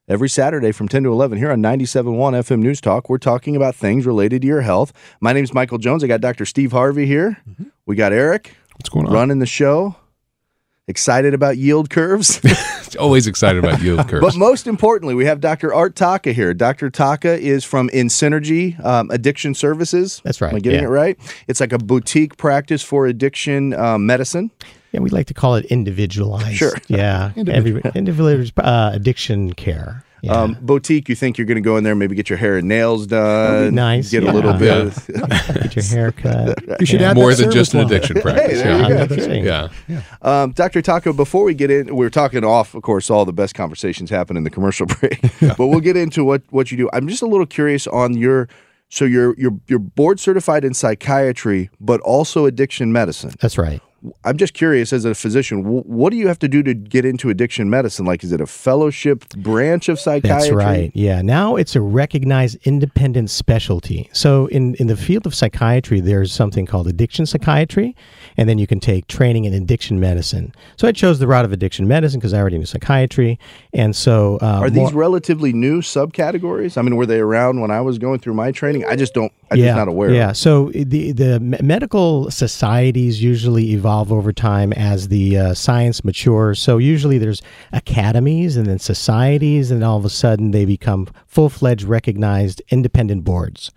Every 0.08 0.30
Saturday 0.30 0.72
from 0.72 0.88
10 0.88 1.04
to 1.04 1.12
11 1.12 1.38
here 1.40 1.52
on 1.52 1.60
97.1 1.62 2.04
FM 2.14 2.60
News 2.60 2.82
Talk, 2.82 3.10
we're 3.10 3.18
talking 3.18 3.56
about 3.56 3.76
things 3.76 4.06
related 4.06 4.42
to 4.44 4.48
your 4.48 4.62
health. 4.62 4.94
My 5.22 5.34
name 5.34 5.44
is 5.44 5.54
Michael 5.54 5.80
Jones. 5.80 6.04
I 6.04 6.08
got 6.08 6.22
Dr. 6.22 6.46
Steve 6.46 6.72
Harvey 6.72 7.06
here. 7.08 7.38
We 7.88 7.96
got 7.96 8.14
Eric 8.14 8.56
What's 8.76 8.90
going 8.90 9.08
on? 9.08 9.14
running 9.14 9.40
the 9.40 9.46
show. 9.46 9.96
Excited 10.88 11.34
about 11.34 11.58
yield 11.58 11.90
curves? 11.90 12.42
Always 13.00 13.28
excited 13.28 13.64
about 13.64 13.82
yield 13.82 14.00
curves. 14.10 14.26
But 14.26 14.36
most 14.36 14.68
importantly, 14.68 15.14
we 15.14 15.26
have 15.26 15.40
Dr. 15.40 15.74
Art 15.74 15.96
Taca 15.96 16.34
here. 16.34 16.54
Dr. 16.54 16.90
Taca 16.90 17.38
is 17.38 17.64
from 17.64 17.88
InSynergy 17.90 18.84
um, 18.84 19.10
Addiction 19.12 19.54
Services. 19.54 20.22
That's 20.24 20.42
right, 20.42 20.50
Am 20.50 20.56
I 20.56 20.60
getting 20.60 20.80
yeah. 20.80 20.88
it 20.88 20.90
right? 20.90 21.18
It's 21.48 21.60
like 21.60 21.72
a 21.72 21.78
boutique 21.78 22.36
practice 22.38 22.82
for 22.82 23.06
addiction 23.06 23.74
um, 23.74 24.06
medicine. 24.06 24.52
Yeah, 24.92 25.00
we 25.00 25.10
like 25.10 25.28
to 25.28 25.34
call 25.34 25.56
it 25.56 25.66
individualized. 25.66 26.58
Sure. 26.58 26.74
Yeah. 26.88 27.32
Every, 27.38 27.82
individualized 27.96 28.60
uh, 28.60 28.92
addiction 28.94 29.54
care. 29.54 30.04
Yeah. 30.22 30.34
Um, 30.34 30.58
boutique, 30.62 31.10
you 31.10 31.16
think 31.16 31.38
you're 31.38 31.48
going 31.48 31.56
to 31.56 31.62
go 31.62 31.78
in 31.78 31.84
there, 31.84 31.96
maybe 31.96 32.16
get 32.16 32.30
your 32.30 32.38
hair 32.38 32.58
and 32.58 32.68
nails 32.68 33.08
done, 33.08 33.74
nice, 33.74 34.12
get 34.12 34.24
yeah. 34.24 34.32
a 34.32 34.34
little 34.34 34.54
bit. 34.54 34.94
Get 35.72 35.75
your 35.75 35.86
hair 35.86 36.12
cut. 36.12 36.80
You 36.80 36.86
should 36.86 37.01
add 37.01 37.16
More 37.16 37.34
than 37.34 37.51
just 37.51 37.74
an 37.74 37.80
addiction 37.82 38.22
practice. 38.22 38.62
there 38.62 38.75
you 38.75 38.82
yeah. 38.82 38.88
go. 38.88 38.94
I'm 38.94 38.98
not 38.98 39.10
kidding. 39.10 39.46
yeah. 39.46 39.70
Um, 40.22 40.51
Dr. 40.51 40.82
Taca, 40.82 41.16
before 41.16 41.44
we 41.44 41.54
get 41.54 41.72
in, 41.72 41.88
we 41.88 41.94
we're 41.94 42.10
talking 42.10 42.44
off, 42.44 42.75
of 42.75 42.84
course, 42.84 43.10
all 43.10 43.25
the 43.25 43.34
best 43.34 43.56
conversations 43.56 44.10
happen 44.10 44.38
in 44.38 44.44
the 44.44 44.50
commercial 44.50 44.86
break. 45.00 45.22
but 45.40 45.68
we'll 45.68 45.80
get 45.80 45.98
into 45.98 46.24
what, 46.24 46.44
what 46.50 46.72
you 46.72 46.78
do. 46.78 46.90
I'm 46.94 47.08
just 47.08 47.22
a 47.22 47.28
little 47.28 47.46
curious 47.46 47.88
on 47.88 48.16
your 48.18 48.48
so 48.90 49.06
you're 49.06 49.34
you're 49.38 49.58
you're 49.68 49.80
board 49.80 50.20
certified 50.20 50.66
in 50.66 50.74
psychiatry, 50.74 51.70
but 51.80 52.01
also 52.01 52.46
addiction 52.46 52.92
medicine. 52.92 53.32
That's 53.40 53.58
right. 53.58 53.82
I'm 54.24 54.38
just 54.38 54.53
curious 54.53 54.91
as 54.93 55.05
a 55.05 55.13
physician, 55.13 55.63
wh- 55.63 55.86
what 55.88 56.10
do 56.12 56.17
you 56.17 56.27
have 56.27 56.39
to 56.39 56.48
do 56.48 56.63
to 56.63 56.74
get 56.74 57.05
into 57.05 57.29
addiction 57.29 57.70
medicine? 57.70 58.05
Like, 58.05 58.24
is 58.24 58.31
it 58.31 58.41
a 58.41 58.48
fellowship 58.48 59.29
branch 59.38 59.89
of 59.89 60.00
psychiatry? 60.00 60.29
That's 60.29 60.51
right. 60.51 60.91
Yeah. 60.96 61.22
Now 61.22 61.55
it's 61.55 61.75
a 61.75 61.81
recognized 61.81 62.58
independent 62.63 63.29
specialty. 63.29 64.10
So 64.13 64.48
in, 64.48 64.74
in 64.75 64.88
the 64.88 64.96
field 64.98 65.27
of 65.27 65.36
psychiatry, 65.36 66.00
there's 66.00 66.34
something 66.34 66.65
called 66.65 66.88
addiction 66.88 67.25
psychiatry, 67.27 67.96
and 68.38 68.50
then 68.50 68.58
you 68.58 68.65
can 68.65 68.79
take 68.79 69.08
training 69.08 69.46
in 69.46 69.53
addiction 69.53 70.00
medicine. 70.00 70.53
So 70.77 70.88
I 70.88 70.91
chose 70.93 71.20
the 71.20 71.27
route 71.27 71.46
of 71.46 71.51
addiction 71.51 71.88
medicine 71.88 72.20
because 72.20 72.34
I 72.34 72.39
already 72.39 72.58
knew 72.58 72.65
psychiatry, 72.65 73.38
and 73.74 73.96
so 73.96 74.38
uh, 74.41 74.62
Are 74.62 74.70
these 74.70 74.91
more- 74.93 75.01
relatively 75.01 75.53
new 75.53 75.81
subcategories? 75.81 76.77
I 76.77 76.81
mean, 76.81 76.96
were 76.96 77.05
they 77.05 77.20
around 77.20 77.62
when 77.62 77.70
I 77.72 77.81
was 77.81 77.98
going 78.00 78.20
through 78.20 78.34
my 78.34 78.51
training? 78.51 78.86
I 78.86 78.96
just 78.96 79.13
don't. 79.13 79.31
I'm 79.51 79.58
just 79.58 79.75
not 79.75 79.88
aware. 79.88 80.13
Yeah. 80.13 80.31
So 80.31 80.70
the 80.74 81.12
the 81.12 81.39
medical 81.39 82.31
societies 82.31 83.22
usually 83.22 83.72
evolve 83.72 84.12
over 84.12 84.31
time 84.31 84.72
as 84.74 85.10
the 85.10 85.38
uh, 85.38 85.53
science 85.53 86.03
matures. 86.03 86.60
So 86.60 86.77
usually 86.77 87.17
there's 87.17 87.41
academies 87.72 88.58
and 88.58 88.67
then 88.67 88.79
societies, 88.79 89.72
and 89.72 89.84
all 89.84 89.98
of 89.98 90.05
a 90.05 90.10
sudden 90.10 90.51
they 90.51 90.65
become 90.65 91.08
full 91.27 91.50
fledged 91.50 91.84
recognized 91.84 92.62
independent 92.70 93.24
boards. 93.24 93.72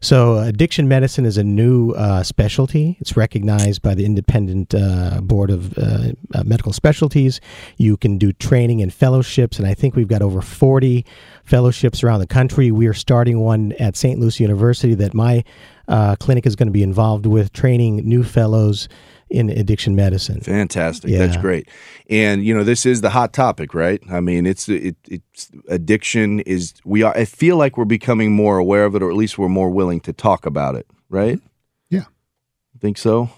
So 0.00 0.38
addiction 0.38 0.88
medicine 0.88 1.24
is 1.24 1.38
a 1.38 1.44
new 1.44 1.92
uh, 1.92 2.22
specialty. 2.22 2.96
It's 3.00 3.16
recognized 3.16 3.82
by 3.82 3.94
the 3.94 4.04
independent 4.04 4.74
uh, 4.74 5.20
board 5.22 5.50
of 5.50 5.76
uh, 5.78 6.12
uh, 6.34 6.44
medical 6.44 6.72
specialties. 6.72 7.40
You 7.76 7.96
can 7.96 8.18
do 8.18 8.32
training 8.32 8.82
and 8.82 8.92
fellowships, 8.92 9.58
and 9.58 9.66
I 9.66 9.74
think 9.74 9.96
we've 9.96 10.08
got 10.08 10.22
over 10.22 10.42
40 10.42 11.04
fellowships 11.44 12.02
around 12.02 12.20
the 12.20 12.26
country. 12.26 12.70
We 12.70 12.86
are 12.86 12.94
starting 12.94 13.40
one 13.40 13.72
at 13.72 13.96
St. 13.96 14.18
Louis 14.18 14.40
University 14.40 14.94
that 14.94 15.13
my 15.14 15.44
uh, 15.88 16.16
clinic 16.16 16.46
is 16.46 16.56
going 16.56 16.68
to 16.68 16.72
be 16.72 16.82
involved 16.82 17.26
with, 17.26 17.52
training 17.52 17.96
new 17.96 18.22
fellows 18.22 18.88
in 19.30 19.50
addiction 19.50 19.96
medicine. 19.96 20.40
Fantastic. 20.40 21.10
That's 21.10 21.36
great. 21.36 21.68
And 22.08 22.44
you 22.44 22.54
know, 22.54 22.64
this 22.64 22.86
is 22.86 23.00
the 23.00 23.10
hot 23.10 23.32
topic, 23.32 23.74
right? 23.74 24.00
I 24.10 24.20
mean, 24.20 24.46
it's 24.46 24.68
it, 24.68 24.96
it's 25.08 25.50
addiction 25.68 26.40
is 26.40 26.74
we 26.84 27.02
are. 27.02 27.16
I 27.16 27.24
feel 27.24 27.56
like 27.56 27.76
we're 27.76 27.84
becoming 27.84 28.32
more 28.32 28.58
aware 28.58 28.84
of 28.84 28.94
it, 28.94 29.02
or 29.02 29.10
at 29.10 29.16
least 29.16 29.38
we're 29.38 29.48
more 29.48 29.70
willing 29.70 30.00
to 30.00 30.12
talk 30.12 30.46
about 30.46 30.76
it, 30.76 30.86
right? 31.08 31.40
Yeah. 31.90 32.04
Think 32.80 32.98
so? 32.98 33.30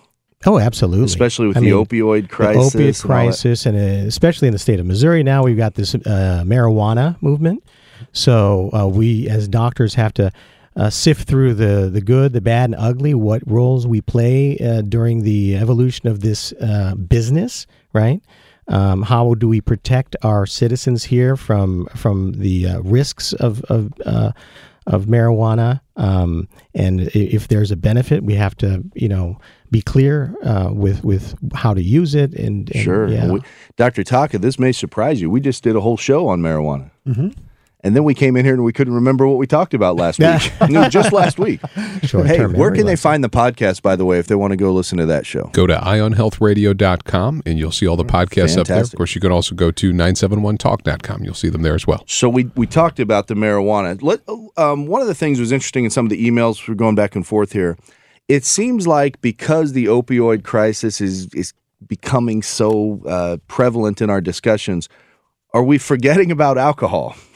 Oh, 0.45 0.59
absolutely. 0.59 1.07
Especially 1.07 1.47
with 1.47 1.57
I 1.57 1.61
the 1.61 1.73
mean, 1.73 1.85
opioid 1.85 2.23
the 2.23 2.29
crisis. 2.29 2.75
opiate 2.75 2.97
and 2.97 3.05
crisis, 3.05 3.67
and 3.67 3.77
uh, 3.77 4.07
especially 4.07 4.49
in 4.49 4.53
the 4.53 4.59
state 4.59 4.79
of 4.79 4.87
Missouri 4.87 5.23
now, 5.23 5.43
we've 5.43 5.57
got 5.57 5.75
this 5.75 5.95
uh, 5.95 6.45
marijuana 6.47 7.21
movement. 7.23 7.65
So 8.13 8.71
uh, 8.73 8.87
we, 8.87 9.29
as 9.29 9.49
doctors, 9.49 9.95
have 9.95 10.13
to 10.15 10.31
uh, 10.77 10.91
sift 10.91 11.27
through 11.27 11.55
the 11.55 11.89
the 11.91 12.01
good, 12.01 12.33
the 12.33 12.41
bad, 12.41 12.67
and 12.67 12.75
ugly. 12.77 13.15
What 13.15 13.43
roles 13.47 13.87
we 13.87 14.01
play 14.01 14.59
uh, 14.59 14.83
during 14.83 15.23
the 15.23 15.57
evolution 15.57 16.09
of 16.09 16.21
this 16.21 16.53
uh, 16.53 16.95
business, 16.95 17.67
right? 17.93 18.21
Um, 18.69 19.03
how 19.03 19.35
do 19.35 19.49
we 19.49 19.61
protect 19.61 20.17
our 20.23 20.45
citizens 20.47 21.05
here 21.05 21.37
from 21.37 21.87
from 21.95 22.33
the 22.33 22.67
uh, 22.67 22.81
risks 22.81 23.33
of 23.33 23.63
of 23.71 23.93
uh, 24.05 24.33
of 24.87 25.07
marijuana? 25.07 25.81
Um, 25.97 26.49
and 26.75 27.01
if 27.15 27.49
there's 27.49 27.71
a 27.71 27.77
benefit, 27.77 28.23
we 28.25 28.35
have 28.35 28.57
to 28.59 28.85
you 28.95 29.09
know 29.09 29.39
be 29.71 29.83
clear 29.83 30.35
uh, 30.43 30.71
with 30.73 31.05
with 31.05 31.35
how 31.55 31.75
to 31.75 31.83
use 31.83 32.15
it. 32.15 32.35
And, 32.35 32.71
and 32.75 32.85
Sure. 32.85 33.09
yeah. 33.09 33.31
We, 33.31 33.41
Dr. 33.77 34.03
Taca, 34.05 34.41
this 34.41 34.59
may 34.59 34.73
surprise 34.73 35.21
you. 35.21 35.31
We 35.31 35.41
just 35.41 35.63
did 35.63 35.75
a 35.77 35.81
whole 35.81 35.97
show 35.97 36.29
on 36.29 36.41
marijuana. 36.41 36.91
Mm-hmm. 37.07 37.29
And 37.87 37.95
then 37.95 38.03
we 38.03 38.15
came 38.15 38.37
in 38.37 38.45
here 38.45 38.53
and 38.53 38.65
we 38.65 38.73
couldn't 38.73 38.95
remember 38.95 39.29
what 39.29 39.39
we 39.39 39.47
talked 39.47 39.73
about 39.73 39.95
last 39.95 40.19
week. 40.19 40.53
no, 40.71 40.89
just 40.89 41.13
last 41.13 41.39
week. 41.39 41.61
Short-term 42.03 42.27
hey, 42.27 42.39
where 42.41 42.49
memory 42.49 42.79
can 42.79 42.87
they 42.87 42.97
find 42.97 43.23
the 43.23 43.31
podcast, 43.31 43.81
by 43.81 43.95
the 43.95 44.05
way, 44.05 44.19
if 44.19 44.27
they 44.27 44.35
want 44.35 44.51
to 44.51 44.57
go 44.57 44.73
listen 44.73 44.99
to 44.99 45.07
that 45.07 45.25
show? 45.25 45.51
Go 45.53 45.69
to 45.69 45.77
ionhealthradio.com 45.77 47.45
and 47.47 47.59
you'll 47.61 47.71
see 47.71 47.87
all 47.87 47.95
the 47.95 48.05
podcasts 48.05 48.59
up 48.59 48.67
there. 48.67 48.83
Of 48.83 48.93
course, 48.97 49.15
you 49.15 49.21
can 49.21 49.31
also 49.31 49.55
go 49.55 49.71
to 49.71 49.93
971talk.com. 49.93 51.23
You'll 51.23 51.35
see 51.35 51.49
them 51.49 51.63
there 51.63 51.77
as 51.77 51.87
well. 51.87 52.03
So 52.09 52.29
we 52.29 52.51
we 52.57 52.67
talked 52.67 52.99
about 52.99 53.29
the 53.29 53.35
marijuana. 53.35 54.03
Let 54.03 54.21
um, 54.57 54.89
one 54.89 55.01
of 55.01 55.07
the 55.07 55.15
things 55.15 55.39
was 55.39 55.53
interesting 55.53 55.85
in 55.85 55.91
some 55.91 56.07
of 56.07 56.11
the 56.11 56.29
emails 56.29 56.67
we're 56.67 56.75
going 56.75 56.97
back 56.97 57.15
and 57.15 57.25
forth 57.25 57.53
here. 57.53 57.79
It 58.27 58.45
seems 58.45 58.89
like 58.89 59.21
because 59.21 59.75
the 59.75 59.85
opioid 59.85 60.43
crisis 60.43 61.01
is 61.01 61.33
is 61.35 61.53
becoming 61.87 62.43
so 62.43 63.01
uh, 63.07 63.37
prevalent 63.47 64.03
in 64.03 64.11
our 64.11 64.21
discussions, 64.21 64.89
are 65.55 65.63
we 65.63 65.79
forgetting 65.79 66.33
about 66.33 66.59
alcohol? 66.59 67.15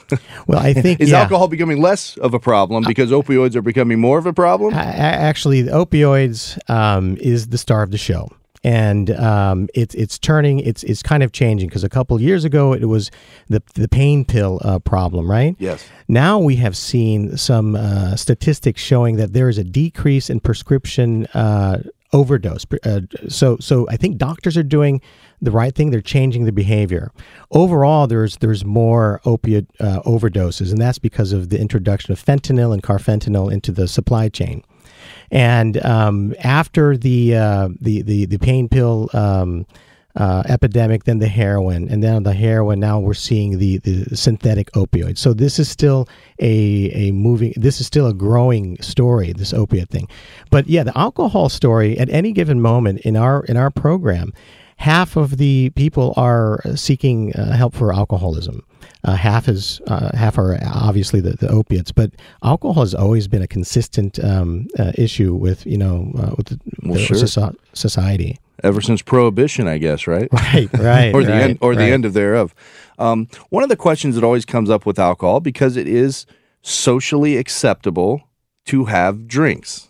Well, 0.46 0.58
I 0.58 0.72
think 0.72 1.00
Is 1.00 1.10
yeah. 1.10 1.20
alcohol 1.22 1.48
becoming 1.48 1.80
less 1.80 2.16
of 2.18 2.34
a 2.34 2.38
problem 2.40 2.84
because 2.86 3.10
opioids 3.10 3.54
are 3.56 3.62
becoming 3.62 4.00
more 4.00 4.18
of 4.18 4.26
a 4.26 4.32
problem? 4.32 4.74
A- 4.74 4.78
a- 4.78 5.20
actually, 5.30 5.62
the 5.62 5.72
opioids 5.72 6.58
um, 6.70 7.16
is 7.20 7.48
the 7.48 7.58
star 7.58 7.82
of 7.82 7.90
the 7.90 7.98
show, 7.98 8.28
and 8.64 9.10
um, 9.12 9.68
it's 9.74 9.94
it's 9.94 10.18
turning. 10.18 10.60
It's 10.60 10.82
it's 10.82 11.02
kind 11.02 11.22
of 11.22 11.32
changing 11.32 11.68
because 11.68 11.84
a 11.84 11.88
couple 11.88 12.16
of 12.16 12.22
years 12.22 12.44
ago 12.44 12.72
it 12.72 12.84
was 12.86 13.10
the 13.48 13.62
the 13.74 13.88
pain 13.88 14.24
pill 14.24 14.60
uh, 14.64 14.78
problem, 14.80 15.30
right? 15.30 15.56
Yes. 15.58 15.86
Now 16.08 16.38
we 16.38 16.56
have 16.56 16.76
seen 16.76 17.36
some 17.36 17.76
uh, 17.76 18.16
statistics 18.16 18.82
showing 18.82 19.16
that 19.16 19.32
there 19.32 19.48
is 19.48 19.58
a 19.58 19.64
decrease 19.64 20.28
in 20.30 20.40
prescription 20.40 21.26
uh, 21.34 21.82
overdose. 22.12 22.66
Uh, 22.84 23.00
so 23.28 23.56
so 23.60 23.86
I 23.88 23.96
think 23.96 24.16
doctors 24.16 24.56
are 24.56 24.62
doing 24.64 25.00
the 25.40 25.50
right 25.50 25.74
thing. 25.74 25.90
They're 25.90 26.00
changing 26.00 26.44
the 26.44 26.52
behavior. 26.52 27.10
Overall, 27.50 28.06
there's 28.06 28.36
there's 28.38 28.64
more 28.64 29.20
opiate 29.24 29.66
uh, 29.80 30.00
overdoses, 30.02 30.70
and 30.70 30.80
that's 30.80 30.98
because 30.98 31.32
of 31.32 31.48
the 31.48 31.60
introduction 31.60 32.12
of 32.12 32.24
fentanyl 32.24 32.72
and 32.72 32.82
carfentanil 32.82 33.52
into 33.52 33.72
the 33.72 33.88
supply 33.88 34.28
chain. 34.28 34.62
And 35.30 35.84
um, 35.84 36.34
after 36.42 36.96
the, 36.96 37.36
uh, 37.36 37.68
the 37.80 38.02
the 38.02 38.26
the 38.26 38.38
pain 38.38 38.68
pill 38.68 39.08
um, 39.12 39.66
uh, 40.16 40.42
epidemic, 40.48 41.04
then 41.04 41.18
the 41.18 41.28
heroin, 41.28 41.88
and 41.88 42.02
then 42.02 42.24
the 42.24 42.32
heroin. 42.32 42.80
Now 42.80 42.98
we're 42.98 43.14
seeing 43.14 43.58
the 43.58 43.78
the 43.78 44.16
synthetic 44.16 44.70
opioids. 44.72 45.18
So 45.18 45.32
this 45.32 45.58
is 45.58 45.68
still 45.68 46.08
a 46.40 46.90
a 46.92 47.12
moving. 47.12 47.54
This 47.56 47.80
is 47.80 47.86
still 47.86 48.06
a 48.06 48.14
growing 48.14 48.80
story. 48.82 49.32
This 49.32 49.52
opiate 49.52 49.88
thing, 49.88 50.08
but 50.50 50.66
yeah, 50.66 50.82
the 50.82 50.96
alcohol 50.98 51.48
story 51.48 51.98
at 51.98 52.10
any 52.10 52.32
given 52.32 52.60
moment 52.60 53.00
in 53.00 53.16
our 53.16 53.44
in 53.44 53.56
our 53.56 53.70
program. 53.70 54.32
Half 54.80 55.16
of 55.16 55.36
the 55.36 55.68
people 55.76 56.14
are 56.16 56.62
seeking 56.74 57.34
uh, 57.34 57.52
help 57.52 57.74
for 57.74 57.92
alcoholism. 57.92 58.64
Uh, 59.04 59.12
half 59.14 59.46
is 59.46 59.78
uh, 59.88 60.16
half 60.16 60.38
are 60.38 60.58
obviously 60.64 61.20
the, 61.20 61.32
the 61.32 61.48
opiates, 61.48 61.92
but 61.92 62.12
alcohol 62.42 62.82
has 62.82 62.94
always 62.94 63.28
been 63.28 63.42
a 63.42 63.46
consistent 63.46 64.18
um, 64.24 64.68
uh, 64.78 64.92
issue 64.94 65.34
with 65.34 65.66
you 65.66 65.76
know 65.76 66.10
uh, 66.18 66.34
with 66.34 66.46
the, 66.46 66.60
Well, 66.82 66.94
the 66.94 67.04
sure. 67.04 67.16
soci- 67.18 67.56
society. 67.74 68.38
Ever 68.64 68.80
since 68.80 69.02
prohibition, 69.02 69.68
I 69.68 69.76
guess, 69.76 70.06
right? 70.06 70.30
Right, 70.32 70.70
right, 70.72 71.14
or 71.14 71.24
the 71.24 71.32
right, 71.32 71.42
end 71.42 71.58
or 71.60 71.74
the 71.74 71.84
end 71.84 72.06
of 72.06 72.14
thereof. 72.14 72.54
Um, 72.98 73.28
one 73.50 73.62
of 73.62 73.68
the 73.68 73.76
questions 73.76 74.14
that 74.14 74.24
always 74.24 74.46
comes 74.46 74.70
up 74.70 74.86
with 74.86 74.98
alcohol 74.98 75.40
because 75.40 75.76
it 75.76 75.88
is 75.88 76.24
socially 76.62 77.36
acceptable 77.36 78.22
to 78.64 78.86
have 78.86 79.28
drinks. 79.28 79.89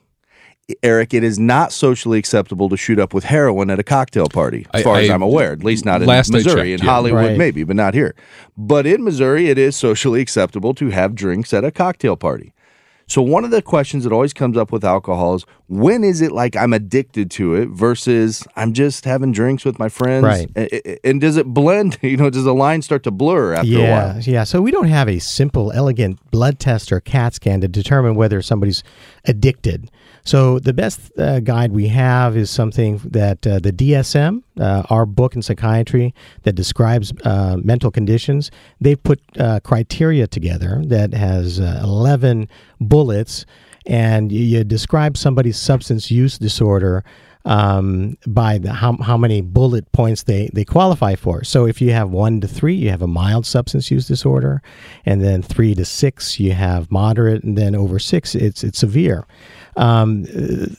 Eric, 0.83 1.15
it 1.15 1.25
is 1.25 1.39
not 1.39 1.73
socially 1.73 2.19
acceptable 2.19 2.69
to 2.69 2.77
shoot 2.77 2.99
up 2.99 3.13
with 3.15 3.25
heroin 3.25 3.71
at 3.71 3.79
a 3.79 3.83
cocktail 3.83 4.27
party, 4.29 4.67
as 4.75 4.81
I- 4.81 4.85
far 4.85 4.97
as 4.99 5.11
I- 5.11 5.15
I'm 5.15 5.23
aware. 5.23 5.53
At 5.53 5.65
least 5.65 5.85
not 5.85 6.03
in 6.03 6.09
last 6.09 6.33
Missouri. 6.33 6.71
checked, 6.73 6.81
in 6.83 6.87
yeah. 6.87 6.93
Hollywood, 6.93 7.25
Right. 7.31 7.39
maybe, 7.39 7.65
but 7.65 7.77
not 7.77 7.95
here. 7.95 8.15
But 8.57 8.87
in 8.87 9.03
Missouri, 9.05 9.49
it 9.49 9.59
is 9.59 9.77
socially 9.77 10.21
acceptable 10.21 10.75
to 10.75 10.91
have 10.91 11.15
drinks 11.15 11.53
at 11.53 11.65
a 11.65 11.71
cocktail 11.71 12.17
party. 12.17 12.53
So 13.07 13.21
one 13.23 13.45
of 13.45 13.51
the 13.51 13.61
questions 13.61 14.05
that 14.05 14.13
always 14.13 14.33
comes 14.33 14.57
up 14.57 14.71
with 14.71 14.85
alcohol 14.85 15.35
is 15.35 15.45
when 15.67 16.05
is 16.05 16.21
it 16.21 16.31
like 16.31 16.55
I'm 16.55 16.73
addicted 16.73 17.29
to 17.33 17.57
it 17.57 17.69
versus 17.71 18.47
I'm 18.55 18.73
just 18.73 19.05
having 19.05 19.33
drinks 19.33 19.65
with 19.65 19.81
my 19.81 19.89
friends? 19.89 20.23
Right. 20.23 20.49
A- 20.55 20.89
a- 20.89 20.99
And 21.09 21.21
does 21.21 21.37
it 21.37 21.47
blend? 21.47 21.99
You 22.03 22.17
know, 22.17 22.31
does 22.31 22.45
the 22.45 22.55
line 22.55 22.83
start 22.83 23.03
to 23.03 23.11
blur 23.11 23.55
after 23.55 23.79
a 23.79 23.91
while? 23.91 24.21
yeah. 24.21 24.45
So 24.45 24.63
we 24.63 24.71
don't 24.71 24.87
have 24.87 25.09
a 25.09 25.19
simple, 25.19 25.73
elegant 25.73 26.21
blood 26.31 26.61
test 26.61 26.93
or 26.93 27.01
CAT 27.01 27.35
scan 27.35 27.61
to 27.63 27.67
determine 27.67 28.15
whether 28.15 28.41
somebody's 28.43 28.85
addicted. 29.25 29.91
So 30.25 30.59
the 30.59 30.73
best 30.73 31.11
uh, 31.19 31.41
guide 31.41 31.73
we 31.73 31.89
have 31.89 32.37
is 32.37 32.51
something 32.51 32.99
that 33.05 33.47
uh, 33.47 33.59
the 33.59 33.73
DSM, 33.73 34.43
uh, 34.59 34.83
our 34.91 35.07
book 35.07 35.35
in 35.35 35.43
psychiatry 35.43 36.15
that 36.43 36.53
describes 36.53 37.13
uh, 37.25 37.57
mental 37.63 37.91
conditions, 37.91 38.51
they've 38.81 39.03
put 39.03 39.21
uh, 39.39 39.61
criteria 39.61 40.27
together 40.27 40.83
that 40.87 41.15
has 41.15 41.61
uh, 41.61 41.81
11 41.83 42.49
bullets, 42.81 43.47
and 43.87 44.31
you, 44.31 44.41
you 44.41 44.65
describe 44.65 45.17
somebody's 45.17 45.59
substance 45.59 46.11
use 46.11 46.39
disorder 46.39 47.05
um, 47.45 48.17
by 48.27 48.59
the, 48.59 48.73
how, 48.73 48.97
how 48.99 49.17
many 49.17 49.41
bullet 49.41 49.91
points 49.93 50.25
they, 50.25 50.51
they 50.53 50.65
qualify 50.65 51.15
for. 51.15 51.43
So 51.45 51.67
if 51.67 51.81
you 51.81 51.93
have 51.93 52.11
one 52.11 52.41
to 52.41 52.49
three, 52.49 52.75
you 52.75 52.91
have 52.91 53.03
a 53.03 53.07
mild 53.07 53.47
substance 53.47 53.91
use 53.91 54.07
disorder, 54.07 54.63
and 55.07 55.23
then 55.23 55.43
three 55.43 55.75
to 55.75 55.85
six, 55.85 56.39
you 56.39 56.53
have 56.53 56.91
moderate, 56.91 57.43
and 57.43 57.57
then 57.57 57.75
over 57.75 57.99
six, 57.99 58.35
it's 58.35 58.63
it's 58.63 58.79
severe. 58.79 59.27
Um, 59.77 60.27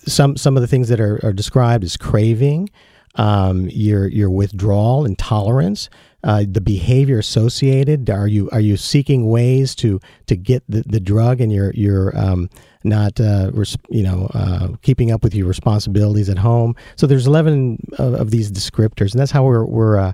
some 0.05 0.37
some 0.37 0.55
of 0.55 0.61
the 0.61 0.67
things 0.67 0.89
that 0.89 0.99
are, 0.99 1.19
are 1.23 1.33
described 1.33 1.83
is 1.83 1.97
craving, 1.97 2.69
um, 3.15 3.67
your 3.69 4.07
your 4.07 4.29
withdrawal 4.29 5.05
and 5.05 5.17
tolerance, 5.17 5.89
uh, 6.23 6.43
the 6.49 6.61
behavior 6.61 7.19
associated. 7.19 8.09
Are 8.09 8.27
you 8.27 8.49
are 8.51 8.59
you 8.59 8.77
seeking 8.77 9.27
ways 9.27 9.75
to 9.75 9.99
to 10.27 10.35
get 10.35 10.63
the, 10.69 10.83
the 10.85 10.99
drug 10.99 11.41
and 11.41 11.51
you're 11.51 11.71
you're 11.73 12.17
um, 12.17 12.49
not 12.83 13.19
uh, 13.19 13.51
res- 13.53 13.77
you 13.89 14.03
know 14.03 14.29
uh, 14.33 14.69
keeping 14.81 15.11
up 15.11 15.23
with 15.23 15.33
your 15.33 15.47
responsibilities 15.47 16.29
at 16.29 16.37
home? 16.37 16.75
So 16.95 17.07
there's 17.07 17.27
11 17.27 17.77
of, 17.97 18.13
of 18.13 18.31
these 18.31 18.51
descriptors, 18.51 19.11
and 19.11 19.19
that's 19.19 19.31
how 19.31 19.43
we're 19.43 19.65
we're 19.65 19.97
uh, 19.97 20.13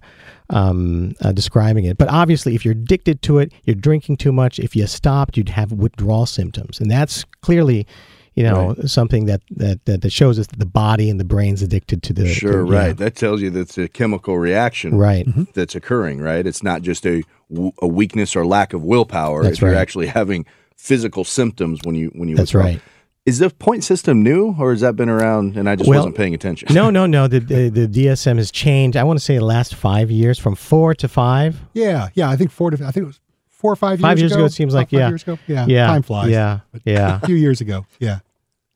um, 0.49 1.13
uh, 1.21 1.31
describing 1.31 1.85
it. 1.85 1.97
But 1.97 2.09
obviously, 2.09 2.55
if 2.55 2.63
you're 2.63 2.73
addicted 2.73 3.21
to 3.23 3.39
it, 3.39 3.51
you're 3.63 3.75
drinking 3.75 4.17
too 4.17 4.31
much. 4.31 4.59
If 4.59 4.75
you 4.75 4.87
stopped, 4.87 5.37
you'd 5.37 5.49
have 5.49 5.71
withdrawal 5.71 6.25
symptoms, 6.25 6.79
and 6.79 6.89
that's 6.89 7.23
clearly. 7.41 7.85
You 8.37 8.43
know 8.43 8.75
something 8.85 9.25
that, 9.25 9.41
that 9.57 9.83
that 9.85 10.01
that 10.03 10.11
shows 10.11 10.37
us 10.39 10.47
that 10.47 10.59
the 10.59 10.65
body 10.65 11.09
and 11.09 11.19
the 11.19 11.25
brain's 11.25 11.61
addicted 11.61 12.03
to 12.03 12.13
the 12.13 12.27
Sure, 12.27 12.63
to- 12.65 12.71
yeah. 12.71 12.79
right. 12.79 12.97
That 12.97 13.15
tells 13.15 13.41
you 13.41 13.49
that's 13.49 13.77
a 13.77 13.87
chemical 13.87 14.37
reaction 14.37 14.95
Right. 14.95 15.25
Mm-hmm. 15.25 15.43
that's 15.55 15.75
occurring, 15.75 16.21
right? 16.21 16.45
It's 16.45 16.61
not 16.61 16.81
just 16.83 17.05
a, 17.05 17.23
a 17.81 17.87
weakness 17.87 18.35
or 18.35 18.45
lack 18.45 18.73
of 18.73 18.83
willpower. 18.83 19.43
That's 19.43 19.57
if 19.57 19.61
you're 19.61 19.75
actually 19.75 20.07
having 20.07 20.45
physical 20.75 21.23
symptoms 21.23 21.79
when 21.83 21.95
you 21.95 22.09
when 22.15 22.29
you 22.29 22.35
That's 22.35 22.53
withdraw. 22.53 22.71
right. 22.73 22.81
Is 23.25 23.39
the 23.39 23.49
point 23.49 23.83
system 23.83 24.23
new 24.23 24.55
or 24.57 24.71
has 24.71 24.79
that 24.81 24.95
been 24.95 25.09
around 25.09 25.57
and 25.57 25.67
I 25.67 25.75
just 25.75 25.89
Well, 25.89 25.99
wasn't 25.99 26.15
paying 26.15 26.33
attention? 26.33 26.73
no, 26.73 26.89
no, 26.89 27.05
no. 27.07 27.27
The, 27.33 27.39
the 27.39 27.69
the 27.69 27.87
DSM 27.87 28.37
has 28.37 28.51
changed. 28.51 28.95
I 28.95 29.03
want 29.03 29.17
to 29.19 29.25
say 29.25 29.35
the 29.37 29.43
last 29.45 29.75
five 29.75 30.09
years, 30.11 30.37
from 30.39 30.55
four 30.55 30.93
to 30.95 31.07
five. 31.07 31.59
Yeah, 31.73 32.09
yeah. 32.13 32.29
I 32.29 32.35
think 32.37 32.51
four 32.51 32.71
to 32.71 32.77
I 32.85 32.91
think 32.91 33.03
it 33.03 33.07
was 33.07 33.19
four 33.49 33.71
or 33.73 33.75
five 33.75 33.99
years 33.99 34.01
Five 34.09 34.19
years 34.19 34.31
ago. 34.31 34.41
ago, 34.41 34.45
it 34.45 34.53
seems 34.53 34.73
like, 34.75 34.91
Five 34.91 34.99
yeah. 34.99 35.07
years 35.09 35.23
ago. 35.23 35.39
Yeah, 35.47 35.65
Yeah, 35.67 35.87
time 35.87 36.03
flies. 36.03 36.29
Yeah, 36.29 36.59
yeah. 36.85 37.19
a 37.23 37.25
few 37.25 37.35
years 37.35 37.59
ago. 37.59 37.85
Yeah. 37.99 38.19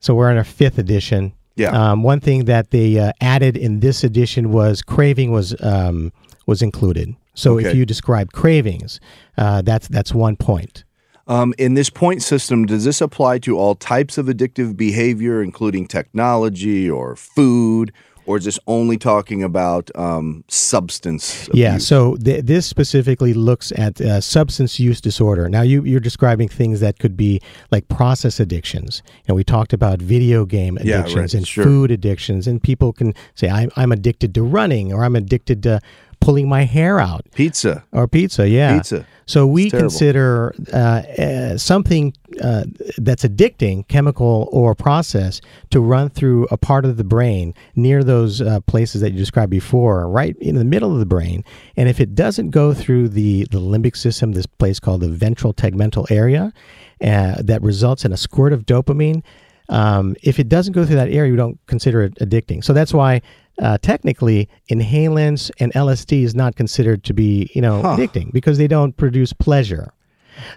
So 0.02 0.14
we're 0.14 0.30
in 0.30 0.36
our 0.36 0.44
fifth 0.44 0.78
edition. 0.78 1.32
Yeah. 1.54 1.70
Um, 1.70 2.02
one 2.02 2.20
thing 2.20 2.46
that 2.46 2.70
they 2.70 2.98
uh, 2.98 3.12
added 3.20 3.56
in 3.56 3.80
this 3.80 4.02
edition 4.04 4.50
was 4.50 4.82
craving 4.82 5.30
was 5.30 5.54
um, 5.62 6.12
was 6.46 6.60
included. 6.60 7.14
So 7.34 7.58
if 7.58 7.74
you 7.74 7.86
describe 7.86 8.32
cravings, 8.32 9.00
uh, 9.38 9.62
that's 9.62 9.88
that's 9.88 10.12
one 10.12 10.36
point. 10.36 10.84
Um, 11.28 11.54
in 11.56 11.74
this 11.74 11.88
point 11.88 12.22
system, 12.22 12.66
does 12.66 12.84
this 12.84 13.00
apply 13.00 13.38
to 13.40 13.56
all 13.56 13.76
types 13.76 14.18
of 14.18 14.26
addictive 14.26 14.76
behavior, 14.76 15.40
including 15.40 15.86
technology 15.86 16.90
or 16.90 17.14
food, 17.14 17.92
or 18.26 18.36
is 18.36 18.44
this 18.44 18.58
only 18.66 18.96
talking 18.96 19.42
about 19.42 19.90
um, 19.94 20.44
substance? 20.48 21.48
Yeah, 21.52 21.78
so 21.78 22.16
th- 22.16 22.44
this 22.44 22.66
specifically 22.66 23.34
looks 23.34 23.72
at 23.72 24.00
uh, 24.00 24.20
substance 24.20 24.78
use 24.78 25.00
disorder. 25.00 25.48
Now, 25.48 25.62
you, 25.62 25.84
you're 25.84 26.00
describing 26.00 26.48
things 26.48 26.80
that 26.80 26.98
could 26.98 27.16
be 27.16 27.40
like 27.70 27.88
process 27.88 28.40
addictions. 28.40 29.02
And 29.26 29.36
we 29.36 29.44
talked 29.44 29.72
about 29.72 30.00
video 30.00 30.44
game 30.44 30.78
Yeah, 30.82 31.00
addictions 31.00 31.34
right, 31.34 31.34
and 31.34 31.48
sure. 31.48 31.64
food 31.64 31.90
addictions. 31.90 32.46
And 32.46 32.62
people 32.62 32.92
can 32.92 33.14
say, 33.34 33.48
I'm, 33.48 33.70
I'm 33.76 33.92
addicted 33.92 34.34
to 34.34 34.42
running 34.42 34.92
or 34.92 35.04
I'm 35.04 35.16
addicted 35.16 35.62
to 35.64 35.80
pulling 36.22 36.48
my 36.48 36.62
hair 36.62 37.00
out 37.00 37.26
pizza. 37.34 37.84
or 37.92 38.06
pizza. 38.06 38.48
Yeah. 38.48 38.76
Pizza. 38.76 39.06
So 39.26 39.46
we 39.46 39.70
consider 39.70 40.54
uh, 40.72 40.76
uh, 40.76 41.56
something 41.56 42.12
uh, 42.42 42.64
that's 42.98 43.24
addicting, 43.24 43.86
chemical 43.88 44.48
or 44.52 44.74
process, 44.74 45.40
to 45.70 45.80
run 45.80 46.10
through 46.10 46.48
a 46.50 46.56
part 46.56 46.84
of 46.84 46.96
the 46.96 47.04
brain 47.04 47.54
near 47.76 48.04
those 48.04 48.40
uh, 48.40 48.60
places 48.60 49.00
that 49.00 49.12
you 49.12 49.18
described 49.18 49.50
before, 49.50 50.08
right 50.08 50.36
in 50.38 50.56
the 50.56 50.64
middle 50.64 50.92
of 50.92 50.98
the 50.98 51.06
brain. 51.06 51.44
And 51.76 51.88
if 51.88 52.00
it 52.00 52.14
doesn't 52.14 52.50
go 52.50 52.74
through 52.74 53.10
the, 53.10 53.46
the 53.50 53.60
limbic 53.60 53.96
system, 53.96 54.32
this 54.32 54.46
place 54.46 54.78
called 54.80 55.00
the 55.00 55.08
ventral 55.08 55.54
tegmental 55.54 56.10
area, 56.10 56.52
uh, 57.00 57.42
that 57.42 57.62
results 57.62 58.04
in 58.04 58.12
a 58.12 58.16
squirt 58.16 58.52
of 58.52 58.66
dopamine. 58.66 59.22
Um, 59.68 60.16
if 60.22 60.38
it 60.38 60.48
doesn't 60.48 60.72
go 60.72 60.84
through 60.84 60.96
that 60.96 61.10
area, 61.10 61.30
we 61.30 61.36
don't 61.36 61.58
consider 61.66 62.02
it 62.02 62.14
addicting. 62.16 62.62
So 62.62 62.72
that's 62.72 62.92
why. 62.92 63.22
Uh, 63.60 63.78
technically, 63.78 64.48
inhalants 64.70 65.50
and 65.58 65.72
LSD 65.74 66.22
is 66.22 66.34
not 66.34 66.56
considered 66.56 67.04
to 67.04 67.12
be, 67.12 67.50
you 67.54 67.60
know, 67.60 67.82
addicting 67.82 68.32
because 68.32 68.58
they 68.58 68.66
don't 68.66 68.96
produce 68.96 69.32
pleasure. 69.32 69.92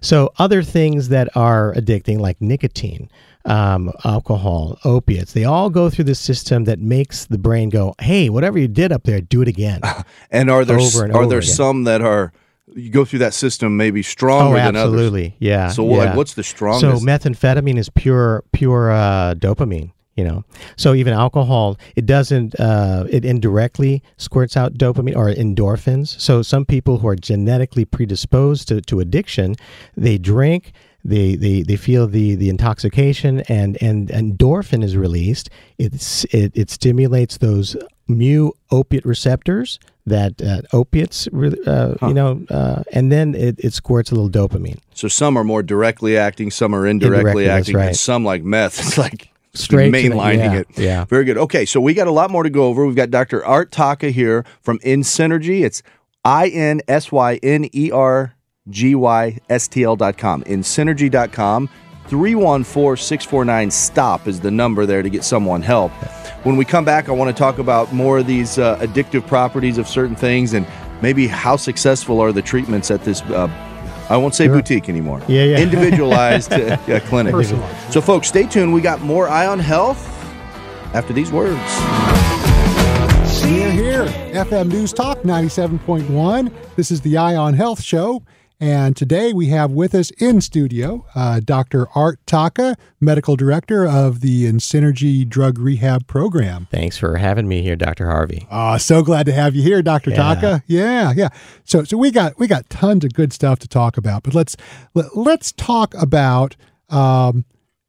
So 0.02 0.32
other 0.38 0.64
things 0.64 1.10
that 1.10 1.36
are 1.36 1.74
addicting, 1.74 2.20
like 2.20 2.40
nicotine, 2.42 3.10
um, 3.46 3.92
alcohol, 4.04 4.80
opiates, 4.86 5.34
they 5.34 5.44
all 5.44 5.70
go 5.70 5.90
through 5.90 6.06
the 6.06 6.16
system 6.16 6.64
that 6.64 6.80
makes 6.80 7.26
the 7.26 7.38
brain 7.38 7.70
go, 7.70 7.94
"Hey, 8.00 8.30
whatever 8.30 8.58
you 8.58 8.68
did 8.68 8.92
up 8.92 9.04
there, 9.04 9.22
do 9.22 9.42
it 9.42 9.48
again." 9.48 9.82
And 10.32 10.50
are 10.50 10.66
there 10.66 10.78
and 10.78 11.16
are 11.16 11.28
there 11.28 11.40
again. 11.40 11.54
some 11.54 11.84
that 11.86 12.02
are 12.02 12.34
you 12.74 12.90
go 12.90 13.06
through 13.06 13.20
that 13.20 13.34
system 13.34 13.78
maybe 13.78 14.00
oh, 14.00 14.04
stronger 14.04 14.58
than 14.58 14.76
others? 14.76 14.94
absolutely, 14.94 15.36
yeah. 15.40 15.70
So 15.70 15.88
yeah. 15.90 15.98
like, 15.98 16.16
what's 16.16 16.34
the 16.34 16.44
strongest? 16.44 16.82
So 16.82 17.06
methamphetamine 17.06 17.78
is 17.78 17.90
pure, 17.90 18.44
pure 18.52 18.92
uh, 18.92 19.36
dopamine. 19.36 19.92
You 20.15 20.23
know, 20.23 20.45
so 20.78 20.93
even 20.93 21.13
alcohol, 21.13 21.78
it 21.97 22.06
doesn't. 22.06 22.58
Uh, 22.58 23.06
it 23.10 23.25
indirectly 23.25 24.01
squirts 24.15 24.56
out 24.56 24.75
dopamine 24.75 25.15
or 25.15 25.30
endorphins. 25.34 26.19
So 26.21 26.41
some 26.41 26.65
people 26.65 26.99
who 26.99 27.08
are 27.10 27.17
genetically 27.17 27.84
predisposed 27.84 28.69
to, 28.69 28.80
to 28.82 29.01
addiction, 29.01 29.56
they 29.97 30.17
drink. 30.17 30.71
They, 31.08 31.36
they, 31.36 31.62
they 31.62 31.75
feel 31.75 32.08
the, 32.08 32.34
the 32.34 32.49
intoxication 32.49 33.41
and, 33.41 33.78
and 33.80 34.08
endorphin 34.08 34.84
is 34.84 34.97
released. 34.97 35.51
It's, 35.78 36.23
it, 36.25 36.51
it 36.56 36.71
stimulates 36.71 37.38
those 37.38 37.78
mu 38.08 38.49
opiate 38.71 39.06
receptors 39.06 39.80
that 40.08 40.41
uh, 40.41 40.62
opiates, 40.73 41.28
uh, 41.28 41.95
you 42.01 42.13
know, 42.13 42.43
uh, 42.49 42.82
and 42.91 43.12
then 43.12 43.36
it, 43.36 43.60
it 43.60 43.73
squirts 43.73 44.12
a 44.12 44.15
little 44.15 44.30
dopamine. 44.32 44.80
so 44.95 45.08
some 45.08 45.38
are 45.38 45.43
more 45.43 45.62
directly 45.62 46.17
acting, 46.17 46.49
some 46.49 46.73
are 46.73 46.88
indirectly, 46.88 47.43
Indirectly, 47.43 47.49
acting, 47.49 47.75
and 47.75 47.97
some 47.97 48.23
like 48.23 48.43
meth. 48.43 48.80
It's 48.86 48.97
like 48.97 49.30
Straight 49.56 49.94
mainlining 49.94 50.38
yeah, 50.38 50.60
it. 50.60 50.68
yeah. 50.78 51.06
Very 51.06 51.24
good. 51.26 51.38
Okay, 51.38 51.65
so 51.65 51.80
we 51.80 51.94
got 51.94 52.08
a 52.08 52.12
lot 52.12 52.30
more 52.30 52.44
to 52.44 52.50
go 52.50 52.65
over. 52.65 52.86
We've 52.86 52.96
got 52.96 53.10
Dr. 53.10 53.46
Art 53.46 53.72
Taca 53.72 54.12
here 54.12 54.46
from 54.62 54.80
In 54.84 55.02
Synergy. 55.02 55.63
It's 55.63 55.82
I 56.24 56.50
N 56.50 56.82
S 56.88 57.12
Y 57.12 57.39
N 57.41 57.70
E 57.74 57.91
R 57.91 58.36
G 58.70 58.96
Y 58.96 59.39
S 59.50 59.68
T 59.68 59.84
L 59.84 59.96
dot 59.96 60.18
com. 60.18 60.44
InSynergy.com. 60.44 61.70
314 62.08 62.98
649 63.04 63.72
STOP 63.72 64.28
is 64.28 64.39
the 64.39 64.52
number 64.52 64.86
there 64.86 65.02
to 65.02 65.10
get 65.10 65.24
someone 65.24 65.62
help. 65.62 65.91
When 66.46 66.56
we 66.56 66.63
come 66.63 66.86
back, 66.86 67.10
I 67.10 67.13
want 67.13 67.36
to 67.36 67.39
talk 67.39 67.58
about 67.58 67.94
more 67.94 68.20
of 68.20 68.28
these 68.28 68.60
uh, 68.60 68.78
addictive 68.78 69.26
properties 69.26 69.80
of 69.80 69.88
certain 69.88 70.15
things 70.15 70.54
and 70.54 70.68
maybe 71.02 71.26
how 71.26 71.56
successful 71.56 72.20
are 72.20 72.32
the 72.32 72.44
treatments 72.44 72.91
at 72.91 73.04
this. 73.04 73.22
Uh, 73.24 73.48
I 74.10 74.18
won't 74.18 74.36
say 74.36 74.48
boutique 74.48 74.88
anymore. 74.89 75.22
Yeah, 75.28 75.44
yeah. 75.44 75.60
Individualized 75.60 76.54
uh, 76.54 76.78
clinic. 77.06 77.34
Personalized. 77.34 77.94
So, 77.94 78.02
folks, 78.02 78.28
stay 78.28 78.46
tuned. 78.46 78.74
We 78.74 78.82
got 78.82 79.02
more 79.02 79.28
Eye 79.28 79.48
on 79.48 79.60
Health 79.60 80.08
after 80.94 81.12
these 81.13 81.32
words. 81.32 81.60
We're 83.44 83.72
here, 83.72 84.06
FM 84.34 84.70
News 84.70 84.94
Talk 84.94 85.20
97.1. 85.20 86.52
This 86.76 86.89
is 86.91 87.02
the 87.02 87.18
Eye 87.18 87.36
on 87.36 87.54
Health 87.54 87.82
Show. 87.82 88.24
And 88.60 88.96
today 88.96 89.34
we 89.34 89.48
have 89.48 89.72
with 89.72 89.94
us 89.94 90.12
in 90.12 90.39
studio 90.39 91.06
uh, 91.13 91.41
Dr. 91.44 91.88
Art 91.94 92.20
Taca, 92.26 92.76
Medical 93.02 93.36
Director 93.36 93.86
of 93.86 94.22
the 94.22 94.46
Synergy 94.54 95.28
Drug 95.28 95.60
Rehab 95.60 96.08
Program. 96.08 96.68
Thanks 96.72 96.98
for 96.98 97.18
having 97.18 97.48
me 97.48 97.62
here, 97.62 97.76
Dr. 97.76 98.06
Harvey. 98.06 98.48
Uh, 98.50 98.78
so 98.78 99.04
glad 99.04 99.26
to 99.26 99.34
have 99.34 99.56
you 99.56 99.62
here, 99.62 99.82
Dr. 99.82 100.12
Yeah. 100.12 100.18
Taca. 100.18 100.63
Yeah, 100.68 101.13
yeah. 101.15 101.30
So 101.65 101.84
so 101.84 101.98
we 101.98 102.12
got 102.12 102.39
we 102.39 102.48
got 102.48 102.70
tons 102.70 103.04
of 103.04 103.13
good 103.13 103.34
stuff 103.34 103.60
to 103.60 103.68
talk 103.68 103.98
about, 103.98 104.24
but 104.24 104.34
let's 104.34 104.56
let, 104.94 105.18
let's 105.18 105.52
talk 105.52 105.94
about 105.96 106.56
um, 106.89 107.44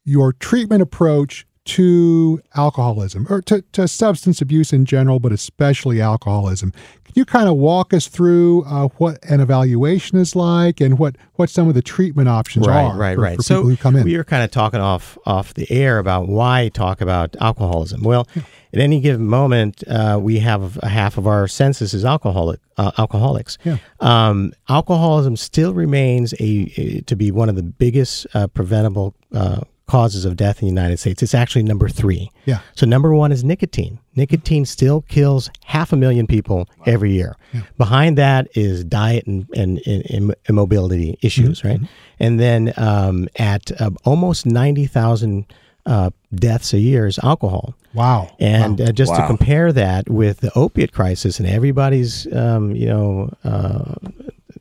your 0.05 0.33
treatment 0.33 0.83
approach 0.83 1.45
to 1.66 2.40
alcoholism 2.55 3.26
or 3.29 3.42
to, 3.42 3.62
to 3.72 3.87
substance 3.88 4.40
abuse 4.40 4.72
in 4.72 4.85
general, 4.85 5.18
but 5.18 5.33
especially 5.33 6.00
alcoholism. 6.00 6.70
Can 7.05 7.12
you 7.14 7.24
kind 7.24 7.48
of 7.48 7.57
walk 7.57 7.92
us 7.92 8.07
through 8.07 8.64
uh, 8.64 8.88
what 8.98 9.18
an 9.24 9.40
evaluation 9.40 10.18
is 10.18 10.37
like 10.37 10.81
and 10.81 10.98
what, 10.98 11.16
what 11.35 11.50
some 11.50 11.68
of 11.68 11.74
the 11.74 11.83
treatment 11.83 12.29
options 12.29 12.66
right, 12.66 12.85
are 12.85 12.96
right, 12.96 13.14
for, 13.16 13.20
right. 13.20 13.37
for 13.37 13.42
so 13.42 13.55
people 13.57 13.70
who 13.70 13.76
come 13.76 13.96
in? 13.96 14.05
we 14.05 14.16
were 14.16 14.24
kind 14.24 14.44
of 14.44 14.50
talking 14.50 14.81
off 14.81 15.18
off 15.26 15.55
the 15.55 15.70
air 15.70 15.98
about 15.98 16.29
why 16.29 16.70
talk 16.72 17.00
about 17.00 17.35
alcoholism. 17.40 18.02
Well, 18.02 18.29
at 18.72 18.79
any 18.79 19.00
given 19.00 19.26
moment, 19.26 19.83
uh, 19.88 20.18
we 20.22 20.38
have 20.38 20.79
a 20.83 20.88
half 20.88 21.18
of 21.18 21.26
our 21.26 21.48
census 21.48 21.94
is 21.94 22.05
alcoholic 22.05 22.61
uh, 22.76 22.92
alcoholics. 22.98 23.59
Yeah. 23.64 23.79
Um, 24.00 24.52
alcoholism 24.68 25.37
still 25.37 25.74
remains 25.74 26.33
a, 26.35 26.72
a- 26.76 27.00
to 27.02 27.16
be 27.16 27.31
one 27.31 27.48
of 27.48 27.57
the 27.57 27.62
biggest 27.62 28.26
uh, 28.35 28.46
preventable 28.48 29.14
uh, 29.33 29.62
causes 29.87 30.25
of 30.25 30.37
death 30.37 30.61
in 30.61 30.66
the 30.66 30.72
United 30.81 30.99
States. 30.99 31.22
It's 31.22 31.35
actually 31.35 31.62
number 31.62 31.88
three. 31.88 32.31
Yeah. 32.44 32.59
So 32.75 32.87
number 32.87 33.14
one 33.14 33.31
is 33.31 33.44
nicotine. 33.44 34.01
Nicotine 34.16 34.64
still 34.64 35.03
kills 35.03 35.49
half 35.64 35.92
a 35.92 35.96
million 35.96 36.27
people 36.27 36.68
every 36.87 37.12
year. 37.12 37.37
Yeah. 37.53 37.61
Behind 37.79 38.18
that 38.18 38.49
is 38.57 38.83
diet 38.85 39.27
and, 39.27 39.46
and, 39.55 39.81
and, 39.87 40.11
and 40.11 40.35
immobility 40.49 41.18
issues, 41.22 41.62
right? 41.64 41.81
And 42.18 42.40
then 42.40 42.72
um, 42.77 43.29
at 43.37 43.70
uh, 43.81 43.90
almost 44.05 44.44
ninety 44.44 44.87
thousand 44.87 45.46
uh, 45.85 46.11
deaths 46.35 46.72
a 46.72 46.81
year 46.81 47.07
is 47.07 47.18
alcohol. 47.20 47.75
wow. 47.94 48.35
And 48.40 48.81
uh, 48.81 48.90
just 48.90 49.14
to 49.14 49.25
compare 49.27 49.72
that 49.72 50.11
with 50.11 50.40
the 50.40 50.51
opiate 50.57 50.92
crisis, 50.92 51.38
and 51.38 51.49
everybody's, 51.49 52.27
um, 52.35 52.75
you 52.75 52.88
know, 52.88 53.31
uh, 53.44 53.94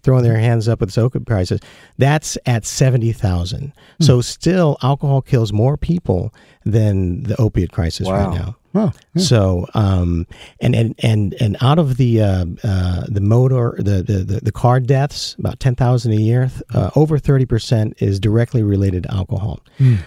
throwing 0.05 0.23
their 0.23 0.37
hands 0.37 0.69
up 0.69 0.79
with 0.79 0.89
this 0.89 0.97
opiate 0.97 1.25
crisis, 1.25 1.59
that's 1.97 2.37
at 2.45 2.63
70,000. 2.65 3.73
So 3.99 4.21
still, 4.21 4.77
alcohol 4.83 5.21
kills 5.21 5.51
more 5.51 5.75
people 5.77 6.33
than 6.63 7.23
the 7.23 7.35
opiate 7.41 7.71
crisis 7.71 8.07
Wow. 8.07 8.13
right 8.13 8.37
now. 8.39 8.55
Oh, 8.77 8.91
So, 9.17 9.67
um, 9.73 10.27
and, 10.59 10.75
and, 10.75 10.95
and, 10.99 11.33
and 11.39 11.55
out 11.61 11.79
of 11.79 11.95
the, 11.97 12.21
uh, 12.21 12.45
uh, 12.63 13.05
the 13.07 13.21
motor, 13.21 13.73
the, 13.77 14.03
the, 14.03 14.41
the, 14.43 14.51
car 14.51 14.81
deaths, 14.81 15.35
about 15.39 15.61
10,000 15.61 16.11
a 16.11 16.15
year, 16.15 16.51
uh, 16.73 16.89
over 16.95 17.17
30% 17.17 17.93
is 18.01 18.19
directly 18.19 18.63
related 18.63 19.03
to 19.03 19.13
alcohol. 19.13 19.61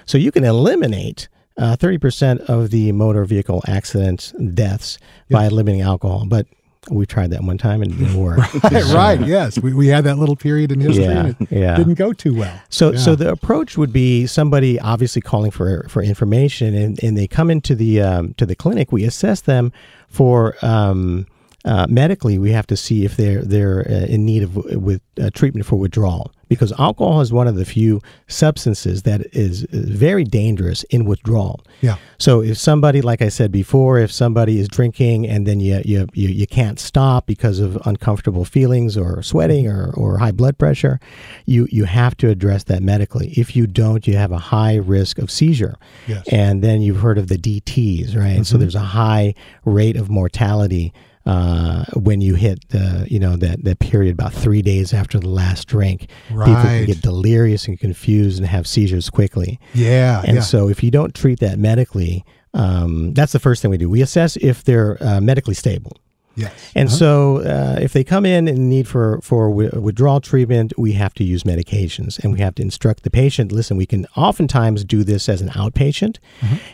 So 0.05 0.19
you 0.19 0.31
can 0.31 0.45
eliminate 0.45 1.29
uh, 1.57 1.77
30% 1.77 2.41
of 2.41 2.69
the 2.71 2.93
motor 2.93 3.25
vehicle 3.25 3.63
accidents 3.67 4.33
deaths 4.33 4.99
by 5.31 5.47
eliminating 5.47 5.81
alcohol. 5.83 6.25
But 6.29 6.47
we 6.91 7.07
tried 7.07 7.31
that 7.31 7.43
one 7.43 7.59
time 7.59 7.83
and 7.83 7.93
it 7.93 7.97
didn't 7.99 8.17
work. 8.23 8.39
right, 8.65 8.85
right. 8.95 9.21
Yes, 9.27 9.59
we, 9.59 9.73
we 9.75 9.89
had 9.89 10.05
that 10.05 10.17
little 10.19 10.37
period 10.37 10.73
in 10.73 10.81
history, 10.81 11.05
Yeah, 11.05 11.27
and 11.27 11.37
it 11.43 11.49
yeah. 11.51 11.77
didn't 11.77 11.95
go 11.95 12.13
too 12.13 12.35
well. 12.35 12.61
So, 12.69 12.93
Yeah. 12.93 12.99
so 12.99 13.15
the 13.15 13.31
approach 13.31 13.77
would 13.77 13.93
be 13.93 14.27
somebody 14.27 14.79
obviously 14.81 15.23
calling 15.23 15.51
for 15.51 15.87
for 15.89 16.03
information, 16.03 16.75
and, 16.75 17.03
and 17.03 17.17
they 17.17 17.27
come 17.27 17.51
into 17.51 17.75
the 17.75 18.01
um, 18.01 18.35
to 18.35 18.47
the 18.47 18.55
clinic. 18.55 18.93
We 18.93 19.05
assess 19.05 19.41
them 19.43 19.73
for 20.09 20.55
um, 20.63 21.27
uh, 21.65 21.87
medically. 21.89 22.39
We 22.39 22.53
have 22.53 22.67
to 22.69 22.77
see 22.77 23.05
if 23.05 23.17
they're 23.17 23.43
they're 23.43 23.81
uh, 23.89 24.07
in 24.07 24.25
need 24.25 24.43
of 24.43 24.55
with 24.57 25.01
uh, 25.21 25.31
treatment 25.35 25.67
for 25.67 25.77
withdrawal 25.77 26.33
because 26.49 26.73
alcohol 26.79 27.21
is 27.21 27.33
one 27.33 27.47
of 27.47 27.57
the 27.57 27.65
few 27.65 28.01
substances 28.27 29.03
that 29.03 29.23
is 29.35 29.67
very 29.71 30.25
dangerous 30.25 30.83
in 30.85 31.05
withdrawal. 31.05 31.61
Yeah. 31.81 31.97
So 32.19 32.43
if 32.43 32.59
somebody, 32.59 33.01
like 33.03 33.23
I 33.23 33.29
said 33.29 33.53
before, 33.53 33.99
if 33.99 34.11
somebody 34.11 34.59
is 34.59 34.69
drinking 34.69 35.29
and 35.29 35.47
then 35.47 35.61
you 35.61 35.83
you, 35.85 36.09
you, 36.15 36.29
you 36.29 36.47
can't 36.47 36.81
stop 36.81 37.27
because 37.27 37.61
of 37.61 37.79
uncomfortable 37.87 38.45
feelings 38.45 38.97
or 38.97 39.23
sweating 39.23 39.69
or, 39.69 39.93
or 39.95 40.19
high 40.19 40.33
blood 40.33 40.59
pressure, 40.59 40.99
you 41.47 41.69
you 41.71 41.85
have 41.85 42.17
to 42.19 42.29
address 42.29 42.65
that 42.65 42.83
medically. 42.83 43.29
If 43.37 43.55
you 43.55 43.67
don't, 43.67 44.07
you 44.07 44.17
have 44.17 44.33
a 44.33 44.39
high 44.39 44.77
risk 44.77 45.19
of 45.19 45.31
seizure. 45.31 45.77
Yes. 46.07 46.27
And 46.29 46.63
then 46.63 46.83
you've 46.83 47.01
heard 47.01 47.19
of 47.19 47.29
the 47.29 47.39
DTs, 47.39 48.17
right? 48.17 48.45
So 48.45 48.55
mm-hmm. 48.55 48.61
there's 48.61 48.75
a 48.75 48.81
high 48.81 49.35
rate 49.65 49.97
of 49.97 50.09
mortality 50.09 50.93
uh, 51.29 51.85
when 51.95 52.21
you 52.21 52.35
hit 52.35 52.59
the 52.71 53.07
you 53.09 53.19
know 53.19 53.37
that 53.37 53.63
that 53.65 53.79
period 53.79 54.13
about 54.19 54.33
three 54.33 54.63
days 54.63 54.93
after 54.95 55.19
the 55.21 55.29
last 55.29 55.69
drink. 55.69 56.09
People 56.29 56.63
can 56.63 56.87
get 56.87 57.03
delirious 57.03 57.69
and 57.69 57.79
confused 57.79 58.39
and 58.39 58.47
have 58.47 58.67
seizures 58.67 59.11
quickly. 59.11 59.61
Yeah, 59.75 60.23
And 60.27 60.37
yeah. 60.37 60.43
so, 60.43 60.69
if 60.69 60.83
you 60.83 60.91
don't 60.91 61.15
treat 61.15 61.39
that 61.41 61.59
medically, 61.59 62.25
um, 62.55 63.13
that's 63.15 63.33
the 63.33 63.39
first 63.39 63.61
thing 63.63 63.71
we 63.71 63.79
do. 63.79 63.89
We 63.91 64.03
assess 64.03 64.37
if 64.37 64.65
they're 64.65 64.97
uh, 65.03 65.21
medically 65.21 65.55
stable. 65.55 65.93
yes. 66.35 66.53
And 66.75 66.89
so, 66.91 67.39
uh, 67.39 67.79
if 67.87 67.93
they 67.93 68.05
come 68.05 68.25
in 68.25 68.49
and 68.49 68.69
need 68.71 68.87
for 68.89 69.21
for 69.23 69.49
wi- 69.51 69.77
withdrawal 69.79 70.21
treatment, 70.21 70.73
we 70.79 70.93
have 70.93 71.13
to 71.15 71.25
use 71.25 71.43
medications, 71.45 72.19
and 72.23 72.33
we 72.33 72.39
have 72.41 72.55
to 72.55 72.63
instruct 72.63 73.03
the 73.03 73.11
patient. 73.11 73.53
Listen, 73.53 73.77
we 73.77 73.87
can 73.87 74.07
oftentimes 74.17 74.85
do 74.85 75.05
this 75.05 75.29
as 75.29 75.41
an 75.43 75.49
outpatient. 75.51 76.17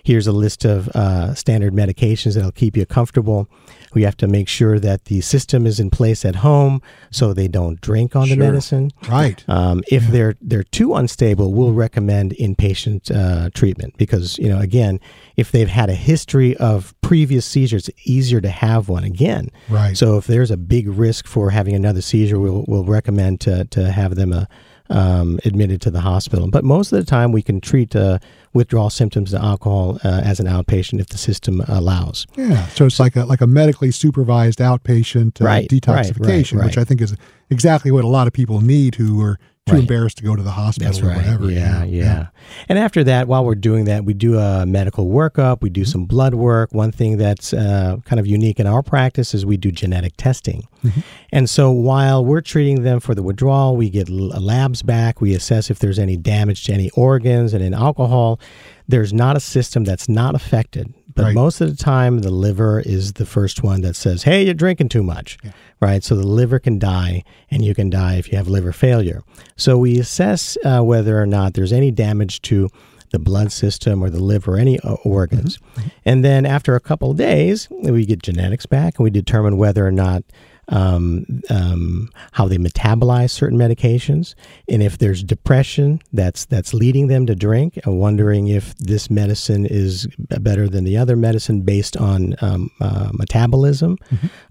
Here's 0.04 0.26
a 0.28 0.32
list 0.32 0.64
of 0.64 0.88
uh, 0.94 1.34
standard 1.34 1.72
medications 1.72 2.34
that'll 2.34 2.52
keep 2.52 2.76
you 2.76 2.86
comfortable. 2.86 3.48
We 3.94 4.02
have 4.02 4.16
to 4.18 4.26
make 4.26 4.48
sure 4.48 4.78
that 4.78 5.06
the 5.06 5.20
system 5.20 5.66
is 5.66 5.80
in 5.80 5.90
place 5.90 6.24
at 6.24 6.36
home, 6.36 6.82
so 7.10 7.32
they 7.32 7.48
don't 7.48 7.80
drink 7.80 8.16
on 8.16 8.28
the 8.28 8.36
medicine. 8.36 8.90
Right. 9.08 9.44
Um, 9.48 9.82
if 9.90 10.06
they're 10.08 10.34
they're 10.40 10.64
too 10.64 10.94
unstable, 10.94 11.52
we'll 11.52 11.72
recommend 11.72 12.32
inpatient 12.32 13.14
uh, 13.14 13.50
treatment 13.50 13.96
because 13.96 14.38
you 14.38 14.48
know 14.48 14.60
again, 14.60 15.00
if 15.36 15.52
they've 15.52 15.68
had 15.68 15.90
a 15.90 15.94
history 15.94 16.56
of 16.56 16.94
previous 17.00 17.46
seizures, 17.46 17.88
it's 17.88 18.06
easier 18.06 18.40
to 18.40 18.50
have 18.50 18.88
one 18.88 19.04
again. 19.04 19.50
Right. 19.68 19.96
So 19.96 20.16
if 20.18 20.26
there's 20.26 20.50
a 20.50 20.56
big 20.56 20.88
risk 20.88 21.26
for 21.26 21.50
having 21.50 21.74
another 21.74 22.00
seizure, 22.00 22.38
we'll 22.38 22.64
we'll 22.66 22.84
recommend 22.84 23.40
to 23.42 23.64
to 23.66 23.90
have 23.90 24.16
them 24.16 24.32
uh, 24.32 24.46
um, 24.90 25.40
admitted 25.44 25.80
to 25.82 25.90
the 25.90 26.00
hospital. 26.00 26.48
But 26.48 26.64
most 26.64 26.92
of 26.92 26.98
the 26.98 27.04
time, 27.04 27.32
we 27.32 27.42
can 27.42 27.60
treat 27.60 27.96
uh, 27.96 28.18
withdrawal 28.52 28.90
symptoms 28.90 29.32
of 29.32 29.42
alcohol 29.42 29.98
uh, 30.04 30.20
as 30.24 30.40
an 30.40 30.46
outpatient 30.46 31.00
if 31.00 31.08
the 31.08 31.18
system 31.18 31.62
allows. 31.68 32.26
Yeah, 32.36 32.66
so 32.68 32.86
it's 32.86 33.00
like 33.00 33.16
a 33.16 33.24
like 33.24 33.40
a 33.40 33.46
medically 33.46 33.90
supervised 33.90 34.58
outpatient 34.58 35.40
uh, 35.40 35.44
Right, 35.44 35.54
right, 35.54 35.68
detoxification, 35.68 36.58
right, 36.58 36.66
which. 36.66 36.78
I 36.78 36.84
think 36.84 37.00
is 37.00 37.16
exactly 37.50 37.90
what 37.90 38.04
a 38.04 38.08
lot 38.08 38.26
of 38.26 38.32
people 38.32 38.60
need 38.60 38.96
who 38.96 39.22
are 39.22 39.38
too 39.66 39.72
Right. 39.76 39.80
embarrassed 39.80 40.18
to 40.18 40.24
go 40.24 40.36
to 40.36 40.42
the 40.42 40.50
hospital 40.50 40.92
That's 40.92 41.02
or 41.02 41.06
right. 41.08 41.16
whatever. 41.16 41.50
Yeah, 41.50 41.84
yeah, 41.84 42.26
And 42.68 42.78
after 42.78 43.02
that, 43.04 43.28
while 43.28 43.46
we're 43.46 43.54
doing 43.54 43.86
that, 43.86 44.04
we 44.04 44.12
do 44.12 44.36
a 44.38 44.66
medical 44.66 45.06
workup. 45.06 45.62
We 45.62 45.70
do 45.70 45.80
Mm-hmm. 45.84 45.90
some 45.90 46.04
blood 46.04 46.34
work. 46.34 46.74
One 46.74 46.92
thing 46.92 47.16
that's 47.16 47.54
uh, 47.54 47.96
kind 48.04 48.20
of 48.20 48.26
unique 48.26 48.60
in 48.60 48.66
our 48.66 48.82
practice 48.82 49.32
is 49.32 49.46
we 49.46 49.56
do 49.56 49.70
genetic 49.72 50.14
testing. 50.18 50.68
Mm-hmm. 50.84 51.00
And 51.32 51.48
so 51.48 51.70
while 51.70 52.22
we're 52.24 52.42
treating 52.42 52.82
them 52.82 53.00
for 53.00 53.14
the 53.14 53.22
withdrawal, 53.22 53.74
we 53.76 53.88
get 53.88 54.10
labs 54.10 54.82
back. 54.82 55.22
We 55.22 55.34
assess 55.34 55.70
if 55.70 55.78
there's 55.78 55.98
any 55.98 56.18
damage 56.18 56.64
to 56.64 56.74
any 56.74 56.90
organs 56.90 57.54
and 57.54 57.64
in 57.64 57.72
alcohol. 57.72 58.38
There's 58.86 59.14
not 59.14 59.34
a 59.34 59.40
system 59.40 59.84
that's 59.84 60.10
not 60.10 60.34
affected. 60.34 60.92
But 61.14 61.26
Right. 61.26 61.34
most 61.34 61.60
of 61.60 61.70
the 61.70 61.76
time, 61.82 62.18
the 62.20 62.30
liver 62.30 62.80
is 62.80 63.12
the 63.14 63.26
first 63.26 63.62
one 63.62 63.82
that 63.82 63.94
says, 63.96 64.24
hey, 64.24 64.44
you're 64.44 64.54
drinking 64.54 64.88
too 64.88 65.02
much, 65.02 65.38
right? 65.80 66.02
So 66.02 66.16
the 66.16 66.26
liver 66.26 66.58
can 66.58 66.78
die, 66.78 67.22
and 67.50 67.64
you 67.64 67.74
can 67.74 67.88
die 67.88 68.16
if 68.16 68.30
you 68.32 68.36
have 68.38 68.48
liver 68.48 68.72
failure. 68.72 69.22
So 69.56 69.78
we 69.78 69.98
assess 70.00 70.58
uh, 70.64 70.80
whether 70.82 71.20
or 71.20 71.26
not 71.26 71.54
there's 71.54 71.72
any 71.72 71.90
damage 71.92 72.42
to 72.42 72.68
the 73.12 73.18
blood 73.20 73.52
system 73.52 74.02
or 74.02 74.10
the 74.10 74.18
liver 74.22 74.54
or 74.54 74.56
any 74.56 74.80
uh, 74.80 74.94
organs. 75.04 75.60
And 76.04 76.24
then 76.24 76.44
after 76.44 76.74
a 76.74 76.80
couple 76.80 77.12
of 77.12 77.16
days, 77.16 77.68
we 77.70 78.04
get 78.06 78.20
genetics 78.24 78.66
back 78.66 78.98
and 78.98 79.04
we 79.04 79.10
determine 79.10 79.56
whether 79.56 79.86
or 79.86 79.92
not 79.92 80.24
um, 80.68 81.24
um, 81.50 82.10
how 82.32 82.48
they 82.48 82.56
metabolize 82.58 83.30
certain 83.30 83.58
medications, 83.58 84.34
and 84.68 84.82
if 84.82 84.98
there's 84.98 85.22
depression 85.22 86.00
that's 86.12 86.44
that's 86.46 86.72
leading 86.74 87.08
them 87.08 87.26
to 87.26 87.34
drink, 87.34 87.78
and 87.84 87.98
wondering 87.98 88.48
if 88.48 88.74
this 88.78 89.10
medicine 89.10 89.66
is 89.66 90.06
better 90.18 90.68
than 90.68 90.84
the 90.84 90.96
other 90.96 91.16
medicine 91.16 91.62
based 91.62 91.96
on 91.96 92.34
um, 92.40 92.70
uh, 92.80 93.10
metabolism. 93.12 93.98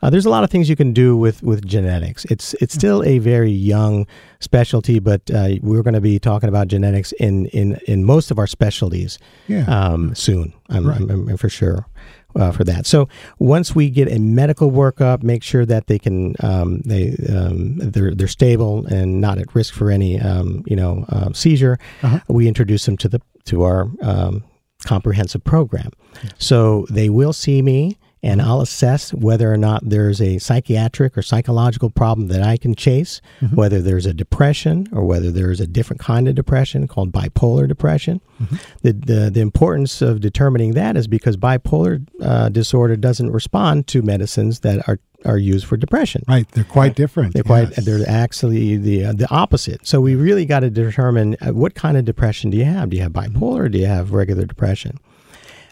Uh, 0.02 0.10
there's 0.10 0.26
a 0.26 0.30
lot 0.30 0.44
of 0.44 0.50
things 0.50 0.70
you 0.70 0.76
can 0.76 0.94
do 0.94 1.16
with 1.18 1.42
with 1.44 1.66
genetics. 1.66 2.26
It's 2.26 2.54
it's 2.56 2.74
still 2.74 3.04
a 3.04 3.20
very 3.20 3.52
young 3.52 4.06
specialty, 4.40 5.00
but 5.00 5.30
uh, 5.32 5.56
we're 5.62 5.84
going 5.84 5.94
to 5.94 6.02
be 6.02 6.20
talking 6.20 6.50
about 6.50 6.68
genetics 6.68 7.12
in 7.14 7.48
in 7.48 7.80
in 7.88 8.04
most 8.06 8.32
of 8.32 8.38
our 8.40 8.48
specialties 8.48 9.18
Yeah. 9.48 9.64
um, 9.66 10.14
soon. 10.16 10.54
I'm, 10.70 10.88
I'm, 10.90 11.10
I'm 11.30 11.38
for 11.38 11.50
sure 11.50 11.86
uh, 12.36 12.52
for 12.52 12.64
that. 12.64 12.86
So 12.86 13.08
once 13.40 13.76
we 13.76 13.90
get 13.90 14.12
a 14.12 14.20
medical 14.20 14.72
workup, 14.72 15.24
make 15.24 15.44
sure 15.44 15.66
that 15.66 15.88
they 15.88 16.00
can 16.00 16.36
um, 16.42 16.82
they 16.82 17.16
um, 17.30 17.78
they're 17.78 18.14
they're 18.14 18.28
stable 18.28 18.86
and 18.88 19.22
not 19.22 19.38
at 19.38 19.54
risk 19.56 19.74
for 19.74 19.92
any 19.92 20.20
um, 20.20 20.64
you 20.66 20.76
know 20.76 21.06
uh, 21.10 21.34
seizure. 21.34 21.78
We 22.28 22.48
introduce 22.48 22.86
them 22.86 22.98
to 22.98 23.10
the 23.10 23.22
to 23.46 23.64
our 23.64 23.90
um, 24.02 24.44
comprehensive 24.86 25.44
program. 25.44 25.92
So 26.38 26.86
they 26.90 27.10
will 27.10 27.34
see 27.34 27.62
me. 27.62 27.98
And 28.24 28.42
I'll 28.42 28.62
assess 28.62 29.14
whether 29.14 29.52
or 29.52 29.58
not 29.58 29.82
there's 29.84 30.22
a 30.22 30.40
psychiatric 30.40 31.18
or 31.18 31.22
psychological 31.22 31.90
problem 31.90 32.30
that 32.30 32.42
I 32.42 32.56
can 32.56 32.74
chase, 32.74 33.20
whether 33.54 33.82
there's 33.82 34.06
a 34.06 34.14
depression 34.14 34.88
or 34.94 35.04
whether 35.04 35.30
there's 35.30 35.60
a 35.60 35.68
different 35.68 36.00
kind 36.00 36.30
of 36.30 36.36
depression 36.36 36.88
called 36.88 37.12
bipolar 37.12 37.68
depression. 37.68 38.22
The, 38.82 38.94
the, 38.94 39.30
the 39.30 39.42
importance 39.42 40.02
of 40.02 40.22
determining 40.22 40.74
that 40.74 40.96
is 40.96 41.08
because 41.08 41.36
bipolar 41.36 42.08
uh, 42.22 42.48
disorder 42.48 42.96
doesn't 42.96 43.30
respond 43.32 43.88
to 43.88 44.02
medicines 44.02 44.62
that 44.62 44.88
are, 44.88 45.00
are 45.26 45.38
used 45.38 45.66
for 45.66 45.76
depression. 45.76 46.24
Right, 46.28 46.48
they're 46.52 46.64
quite 46.64 46.96
different. 46.96 47.34
They're 47.34 47.44
quite. 47.44 47.72
yes. 47.72 47.86
They're 47.86 48.08
actually 48.10 48.78
the 48.78 49.06
uh, 49.06 49.14
the 49.14 49.30
opposite. 49.32 49.86
So 49.86 50.00
we 50.02 50.16
really 50.16 50.46
got 50.46 50.62
to 50.62 50.70
determine 50.70 51.36
uh, 51.42 51.52
what 51.54 51.76
kind 51.76 51.98
of 51.98 52.06
depression 52.06 52.50
do 52.52 52.58
you 52.58 52.66
have? 52.66 52.90
Do 52.90 52.98
you 52.98 53.04
have 53.04 53.12
bipolar? 53.12 53.66
or 53.66 53.70
Do 53.70 53.78
you 53.78 53.86
have 53.88 54.12
regular 54.12 54.46
depression? 54.46 54.98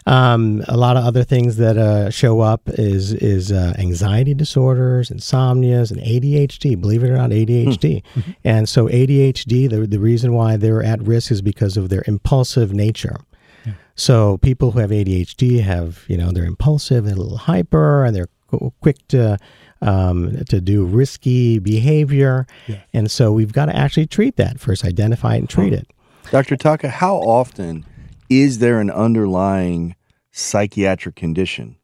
Um, 0.06 0.64
a 0.66 0.76
lot 0.76 0.96
of 0.96 1.04
other 1.04 1.22
things 1.22 1.56
that 1.58 1.76
uh, 1.76 2.10
show 2.10 2.40
up 2.40 2.62
is 2.66 3.12
is 3.12 3.52
uh, 3.52 3.74
anxiety 3.78 4.34
disorders, 4.34 5.10
insomnias, 5.10 5.90
and 5.92 6.00
ADHD. 6.00 6.80
Believe 6.80 7.04
it 7.04 7.10
or 7.10 7.16
not, 7.16 7.30
ADHD. 7.30 8.02
And 8.44 8.68
so 8.68 8.88
ADHD, 8.88 9.70
the 9.70 9.86
the 9.86 10.00
reason 10.00 10.32
why 10.32 10.56
they're 10.56 10.82
at 10.82 11.00
risk 11.02 11.30
is 11.30 11.40
because 11.42 11.76
of 11.76 11.88
their 11.88 12.02
impulsive 12.06 12.72
nature. 12.72 13.20
So 13.94 14.38
people 14.38 14.70
who 14.70 14.78
have 14.78 14.90
ADHD 14.90 15.62
have, 15.62 16.04
you 16.08 16.16
know, 16.16 16.30
they're 16.32 16.46
impulsive, 16.46 17.04
they're 17.04 17.14
a 17.14 17.18
little 17.18 17.36
hyper, 17.36 18.04
and 18.04 18.16
they're 18.16 18.28
quick 18.80 19.06
to 19.08 19.38
um, 19.82 20.44
to 20.48 20.60
do 20.60 20.84
risky 20.84 21.58
behavior. 21.58 22.46
And 22.92 23.10
so 23.10 23.32
we've 23.32 23.52
got 23.52 23.66
to 23.66 23.76
actually 23.76 24.06
treat 24.06 24.36
that 24.36 24.58
first, 24.60 24.84
identify 24.84 25.34
it 25.34 25.38
and 25.38 25.48
treat 25.48 25.72
it. 25.72 25.86
Dr. 26.30 26.56
Taca, 26.56 26.88
how 26.88 27.16
often 27.16 27.84
is 28.40 28.58
there 28.58 28.80
an 28.80 28.90
underlying 28.90 29.94
psychiatric 30.32 31.14
condition 31.16 31.76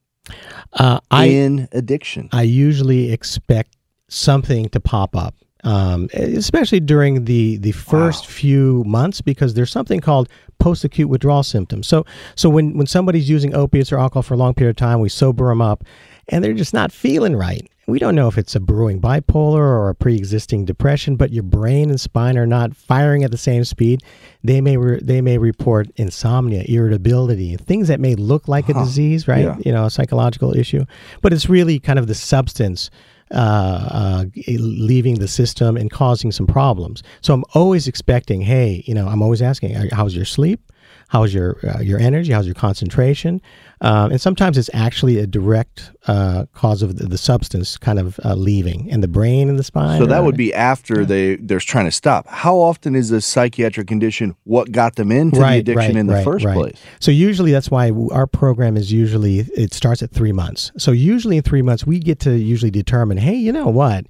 Uh, 0.72 1.00
I 1.10 1.26
in 1.26 1.68
addiction? 1.72 2.28
I 2.32 2.42
usually 2.42 3.12
expect 3.12 3.76
something 4.08 4.68
to 4.70 4.80
pop 4.80 5.16
up, 5.16 5.34
um, 5.64 6.08
especially 6.14 6.80
during 6.80 7.24
the 7.24 7.58
the 7.58 7.72
first 7.72 8.26
few 8.26 8.84
months, 8.84 9.20
because 9.22 9.54
there's 9.54 9.70
something 9.70 10.00
called 10.00 10.28
post 10.58 10.84
acute 10.84 11.08
withdrawal 11.08 11.42
symptoms. 11.42 11.86
So 11.88 12.04
so 12.34 12.48
when 12.50 12.76
when 12.76 12.86
somebody's 12.86 13.28
using 13.28 13.54
opiates 13.54 13.92
or 13.92 13.98
alcohol 13.98 14.22
for 14.22 14.34
a 14.34 14.36
long 14.36 14.54
period 14.54 14.70
of 14.70 14.76
time, 14.76 15.00
we 15.00 15.08
sober 15.08 15.48
them 15.48 15.60
up, 15.60 15.84
and 16.28 16.42
they're 16.42 16.52
just 16.64 16.74
not 16.74 16.92
feeling 16.92 17.36
right. 17.36 17.66
We 17.88 17.98
don't 17.98 18.14
know 18.14 18.28
if 18.28 18.36
it's 18.36 18.54
a 18.54 18.60
brewing 18.60 19.00
bipolar 19.00 19.60
or 19.60 19.88
a 19.88 19.94
pre-existing 19.94 20.66
depression, 20.66 21.16
but 21.16 21.32
your 21.32 21.42
brain 21.42 21.88
and 21.88 21.98
spine 21.98 22.36
are 22.36 22.46
not 22.46 22.76
firing 22.76 23.24
at 23.24 23.30
the 23.30 23.38
same 23.38 23.64
speed. 23.64 24.02
They 24.44 24.60
may 24.60 24.76
re- 24.76 25.00
they 25.02 25.22
may 25.22 25.38
report 25.38 25.88
insomnia, 25.96 26.64
irritability, 26.68 27.56
things 27.56 27.88
that 27.88 27.98
may 27.98 28.14
look 28.14 28.46
like 28.46 28.68
a 28.68 28.74
disease, 28.74 29.26
right? 29.26 29.44
Yeah. 29.44 29.56
You 29.64 29.72
know, 29.72 29.86
a 29.86 29.90
psychological 29.90 30.54
issue, 30.54 30.84
but 31.22 31.32
it's 31.32 31.48
really 31.48 31.78
kind 31.78 31.98
of 31.98 32.08
the 32.08 32.14
substance 32.14 32.90
uh, 33.30 33.88
uh, 33.90 34.24
leaving 34.46 35.18
the 35.18 35.28
system 35.28 35.78
and 35.78 35.90
causing 35.90 36.30
some 36.30 36.46
problems. 36.46 37.02
So 37.22 37.32
I'm 37.32 37.44
always 37.54 37.88
expecting, 37.88 38.42
hey, 38.42 38.82
you 38.86 38.92
know, 38.92 39.08
I'm 39.08 39.22
always 39.22 39.40
asking, 39.40 39.74
how's 39.92 40.14
your 40.14 40.26
sleep? 40.26 40.60
How's 41.08 41.32
your 41.32 41.56
uh, 41.66 41.80
your 41.80 41.98
energy? 41.98 42.32
How's 42.32 42.46
your 42.46 42.54
concentration? 42.54 43.40
Um, 43.80 44.10
and 44.10 44.20
sometimes 44.20 44.58
it's 44.58 44.68
actually 44.74 45.18
a 45.18 45.26
direct 45.26 45.90
uh, 46.06 46.46
cause 46.52 46.82
of 46.82 46.98
the, 46.98 47.06
the 47.06 47.16
substance 47.16 47.78
kind 47.78 47.98
of 47.98 48.20
uh, 48.24 48.34
leaving, 48.34 48.90
and 48.90 49.02
the 49.02 49.08
brain 49.08 49.48
and 49.48 49.58
the 49.58 49.62
spine. 49.62 50.00
So 50.00 50.06
that 50.06 50.22
would 50.24 50.36
be 50.36 50.52
after 50.52 51.06
they 51.06 51.36
they're 51.36 51.60
trying 51.60 51.86
to 51.86 51.90
stop. 51.90 52.26
How 52.28 52.56
often 52.56 52.94
is 52.94 53.10
a 53.10 53.22
psychiatric 53.22 53.86
condition 53.86 54.36
what 54.44 54.70
got 54.70 54.96
them 54.96 55.10
into 55.10 55.40
the 55.40 55.58
addiction 55.58 55.96
in 55.96 56.08
the 56.08 56.22
first 56.22 56.44
place? 56.44 56.78
So 57.00 57.10
usually 57.10 57.52
that's 57.52 57.70
why 57.70 57.90
our 58.12 58.26
program 58.26 58.76
is 58.76 58.92
usually 58.92 59.38
it 59.38 59.72
starts 59.72 60.02
at 60.02 60.10
three 60.10 60.32
months. 60.32 60.72
So 60.76 60.90
usually 60.92 61.38
in 61.38 61.42
three 61.42 61.62
months 61.62 61.86
we 61.86 62.00
get 62.00 62.20
to 62.20 62.36
usually 62.36 62.70
determine, 62.70 63.16
hey, 63.16 63.34
you 63.34 63.52
know 63.52 63.68
what, 63.68 64.06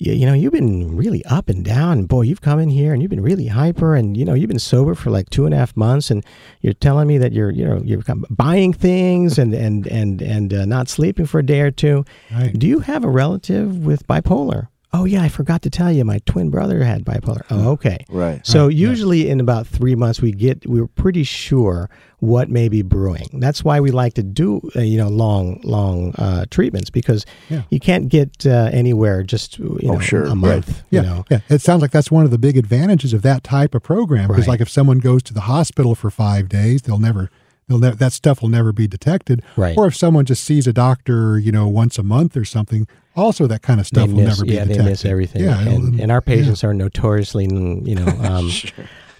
you, 0.00 0.14
you 0.14 0.26
know 0.26 0.32
you've 0.32 0.52
been 0.52 0.96
really 0.96 1.24
up 1.26 1.48
and 1.48 1.64
down, 1.64 1.98
and 1.98 2.08
boy, 2.08 2.22
you've 2.22 2.40
come 2.40 2.58
in 2.58 2.70
here 2.70 2.92
and 2.92 3.02
you've 3.02 3.10
been 3.10 3.22
really 3.22 3.46
hyper, 3.46 3.94
and 3.94 4.16
you 4.16 4.24
know 4.24 4.34
you've 4.34 4.48
been 4.48 4.58
sober 4.58 4.94
for 4.94 5.10
like 5.10 5.30
two 5.30 5.44
and 5.44 5.54
a 5.54 5.58
half 5.58 5.76
months, 5.76 6.10
and 6.10 6.24
you're 6.62 6.74
telling 6.74 7.06
me 7.06 7.18
that 7.18 7.32
you're 7.32 7.50
you 7.50 7.64
know 7.64 7.80
you're 7.84 8.02
buying 8.30 8.72
things 8.72 9.38
and 9.38 9.54
and 9.54 9.86
and 9.86 10.22
and 10.22 10.52
uh, 10.52 10.64
not 10.64 10.88
sleeping 10.88 11.26
for 11.26 11.38
a 11.38 11.46
day 11.46 11.60
or 11.60 11.70
two. 11.70 12.04
Right. 12.32 12.58
Do 12.58 12.66
you 12.66 12.80
have 12.80 13.04
a 13.04 13.08
relative 13.08 13.84
with 13.84 14.06
bipolar? 14.08 14.68
Oh 14.92 15.04
yeah, 15.04 15.22
I 15.22 15.28
forgot 15.28 15.62
to 15.62 15.70
tell 15.70 15.92
you, 15.92 16.04
my 16.04 16.18
twin 16.26 16.50
brother 16.50 16.82
had 16.82 17.04
bipolar. 17.04 17.42
Oh 17.48 17.70
okay. 17.72 18.04
Right. 18.08 18.44
So 18.44 18.66
usually 18.66 19.28
in 19.30 19.38
about 19.38 19.66
three 19.68 19.94
months, 19.94 20.20
we 20.20 20.32
get 20.32 20.66
we're 20.66 20.88
pretty 20.88 21.22
sure 21.22 21.88
what 22.18 22.50
may 22.50 22.68
be 22.68 22.82
brewing. 22.82 23.28
That's 23.34 23.64
why 23.64 23.78
we 23.80 23.92
like 23.92 24.14
to 24.14 24.22
do 24.24 24.60
uh, 24.74 24.80
you 24.80 24.98
know 24.98 25.08
long 25.08 25.60
long 25.62 26.12
uh, 26.18 26.44
treatments 26.50 26.90
because 26.90 27.24
Yeah. 27.48 27.62
you 27.70 27.78
can't 27.78 28.08
get 28.08 28.44
uh, 28.44 28.68
anywhere 28.72 29.22
just 29.22 29.58
you 29.60 29.78
know 29.82 30.00
sure. 30.00 30.24
a 30.24 30.34
month. 30.34 30.82
Yeah, 30.90 31.00
You 31.02 31.06
know. 31.06 31.24
yeah. 31.30 31.40
It 31.48 31.60
sounds 31.60 31.82
like 31.82 31.92
that's 31.92 32.10
one 32.10 32.24
of 32.24 32.32
the 32.32 32.38
big 32.38 32.56
advantages 32.56 33.12
of 33.12 33.22
that 33.22 33.44
type 33.44 33.76
of 33.76 33.84
program. 33.84 34.26
Because, 34.26 34.48
Right. 34.48 34.54
like, 34.54 34.60
if 34.60 34.68
someone 34.68 34.98
goes 34.98 35.22
to 35.24 35.32
the 35.34 35.42
hospital 35.42 35.94
for 35.94 36.10
five 36.10 36.48
days, 36.48 36.82
they'll 36.82 36.98
never, 36.98 37.30
they'll 37.68 37.78
ne- 37.78 37.92
that 37.94 38.12
stuff 38.12 38.42
will 38.42 38.48
never 38.48 38.72
be 38.72 38.88
detected. 38.88 39.40
Right. 39.56 39.76
Or 39.78 39.86
if 39.86 39.94
someone 39.96 40.24
just 40.26 40.42
sees 40.42 40.66
a 40.66 40.72
doctor, 40.72 41.38
you 41.38 41.52
know, 41.52 41.68
once 41.68 41.96
a 41.96 42.02
month 42.02 42.36
or 42.36 42.44
something, 42.44 42.86
also 43.20 43.46
that 43.46 43.62
kind 43.62 43.80
of 43.80 43.86
stuff 43.86 44.08
will 44.08 44.16
miss, 44.16 44.38
never 44.38 44.44
be 44.44 44.54
yeah, 44.54 44.64
detected. 44.64 44.84
they 44.86 44.90
miss 44.90 45.04
everything. 45.04 45.42
Yeah, 45.44 45.60
and, 45.60 46.00
and 46.00 46.10
our 46.12 46.20
patients 46.20 46.64
are 46.64 46.74
notoriously, 46.74 47.44
you 47.44 47.94
know, 47.94 48.06
um, 48.20 48.50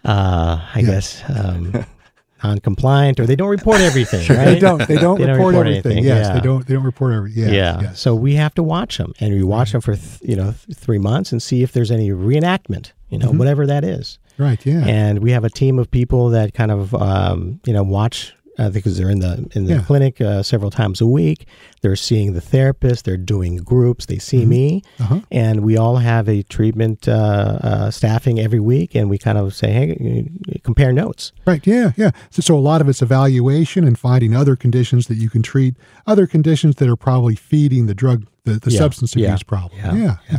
uh, 0.05 0.61
I 0.75 0.83
guess, 0.83 1.23
um, 1.29 1.85
non-compliant, 2.43 3.21
or 3.21 3.27
they 3.27 3.37
don't 3.37 3.51
report 3.51 3.81
everything. 3.81 4.21
Right? 4.37 4.45
They 4.47 4.59
don't. 4.59 4.87
They 4.89 4.97
don't 4.97 5.19
They 5.21 5.27
don't 5.27 5.37
report, 5.37 5.55
report 5.55 5.67
everything. 5.67 5.93
anything, 5.93 6.05
Yes, 6.05 6.27
yeah. 6.27 6.35
they 6.35 6.41
don't. 6.41 6.67
They 6.67 6.75
don't 6.75 6.85
report 6.85 7.15
everything. 7.15 7.43
Yes, 7.45 7.53
yeah. 7.53 7.81
yes. 7.83 8.01
So 8.01 8.15
we 8.15 8.35
have 8.37 8.55
to 8.55 8.63
watch 8.63 8.97
them, 8.99 9.13
and 9.21 9.35
we 9.35 9.43
watch 9.43 9.73
them 9.73 9.81
for 9.81 9.97
th- 9.97 10.21
you 10.23 10.37
know 10.37 10.55
th- 10.67 10.77
three 10.77 10.99
months 10.99 11.33
and 11.33 11.43
see 11.43 11.63
if 11.63 11.73
there's 11.73 11.91
any 11.91 12.11
reenactment. 12.11 12.93
You 13.11 13.19
know, 13.19 13.33
whatever 13.33 13.67
that 13.67 13.83
is. 13.83 14.19
right. 14.39 14.65
Yeah. 14.65 14.85
And 14.87 15.19
we 15.19 15.33
have 15.33 15.43
a 15.45 15.51
team 15.51 15.81
of 15.81 15.91
people 15.91 16.29
that 16.31 16.55
kind 16.55 16.71
of 16.71 16.95
um, 16.95 17.61
you 17.67 17.73
know 17.73 17.83
watch 17.83 18.33
uh, 18.61 18.71
because 18.71 18.97
they're 18.99 19.11
in 19.17 19.21
the 19.21 19.35
in 19.57 19.65
the 19.67 19.75
Yeah. 19.75 19.83
clinic 19.89 20.21
uh, 20.21 20.43
several 20.43 20.71
times 20.71 21.01
a 21.01 21.07
week. 21.07 21.47
They're 21.83 21.97
seeing 22.09 22.35
the 22.35 22.41
therapist. 22.41 23.05
They're 23.07 23.25
doing 23.35 23.57
groups. 23.73 24.07
They 24.07 24.19
see 24.19 24.45
me, 24.45 24.83
Uh-huh. 24.99 25.21
and 25.31 25.57
we 25.63 25.77
all 25.83 25.97
have 25.97 26.29
a 26.29 26.43
treatment 26.43 27.09
uh, 27.09 27.59
uh, 27.71 27.91
staffing 27.91 28.39
every 28.39 28.61
week, 28.61 28.95
and 28.95 29.09
we 29.11 29.19
kind 29.19 29.39
of 29.39 29.55
say, 29.55 29.71
hey, 29.73 30.29
compare 30.63 30.93
notes. 30.93 31.33
Right. 31.47 31.67
Yeah. 31.67 31.93
Yeah. 31.97 32.11
So, 32.31 32.43
so 32.43 32.55
a 32.57 32.65
lot 32.71 32.81
of 32.81 32.89
it's 32.89 33.03
evaluation 33.03 33.85
and 33.85 33.99
finding 33.99 34.37
other 34.37 34.57
conditions 34.57 35.07
that 35.07 35.17
you 35.17 35.31
can 35.31 35.43
treat, 35.43 35.75
other 36.07 36.27
conditions 36.27 36.77
that 36.77 36.89
are 36.89 36.97
probably 36.97 37.37
feeding 37.37 37.87
the 37.87 37.95
drug, 37.95 38.27
the, 38.45 38.59
the 38.59 38.71
Yeah, 38.71 38.79
substance 38.79 39.17
yeah, 39.17 39.29
abuse 39.29 39.43
problem. 39.43 39.73
yeah, 39.81 39.95
Yeah. 39.95 40.17
Yeah. 40.31 40.39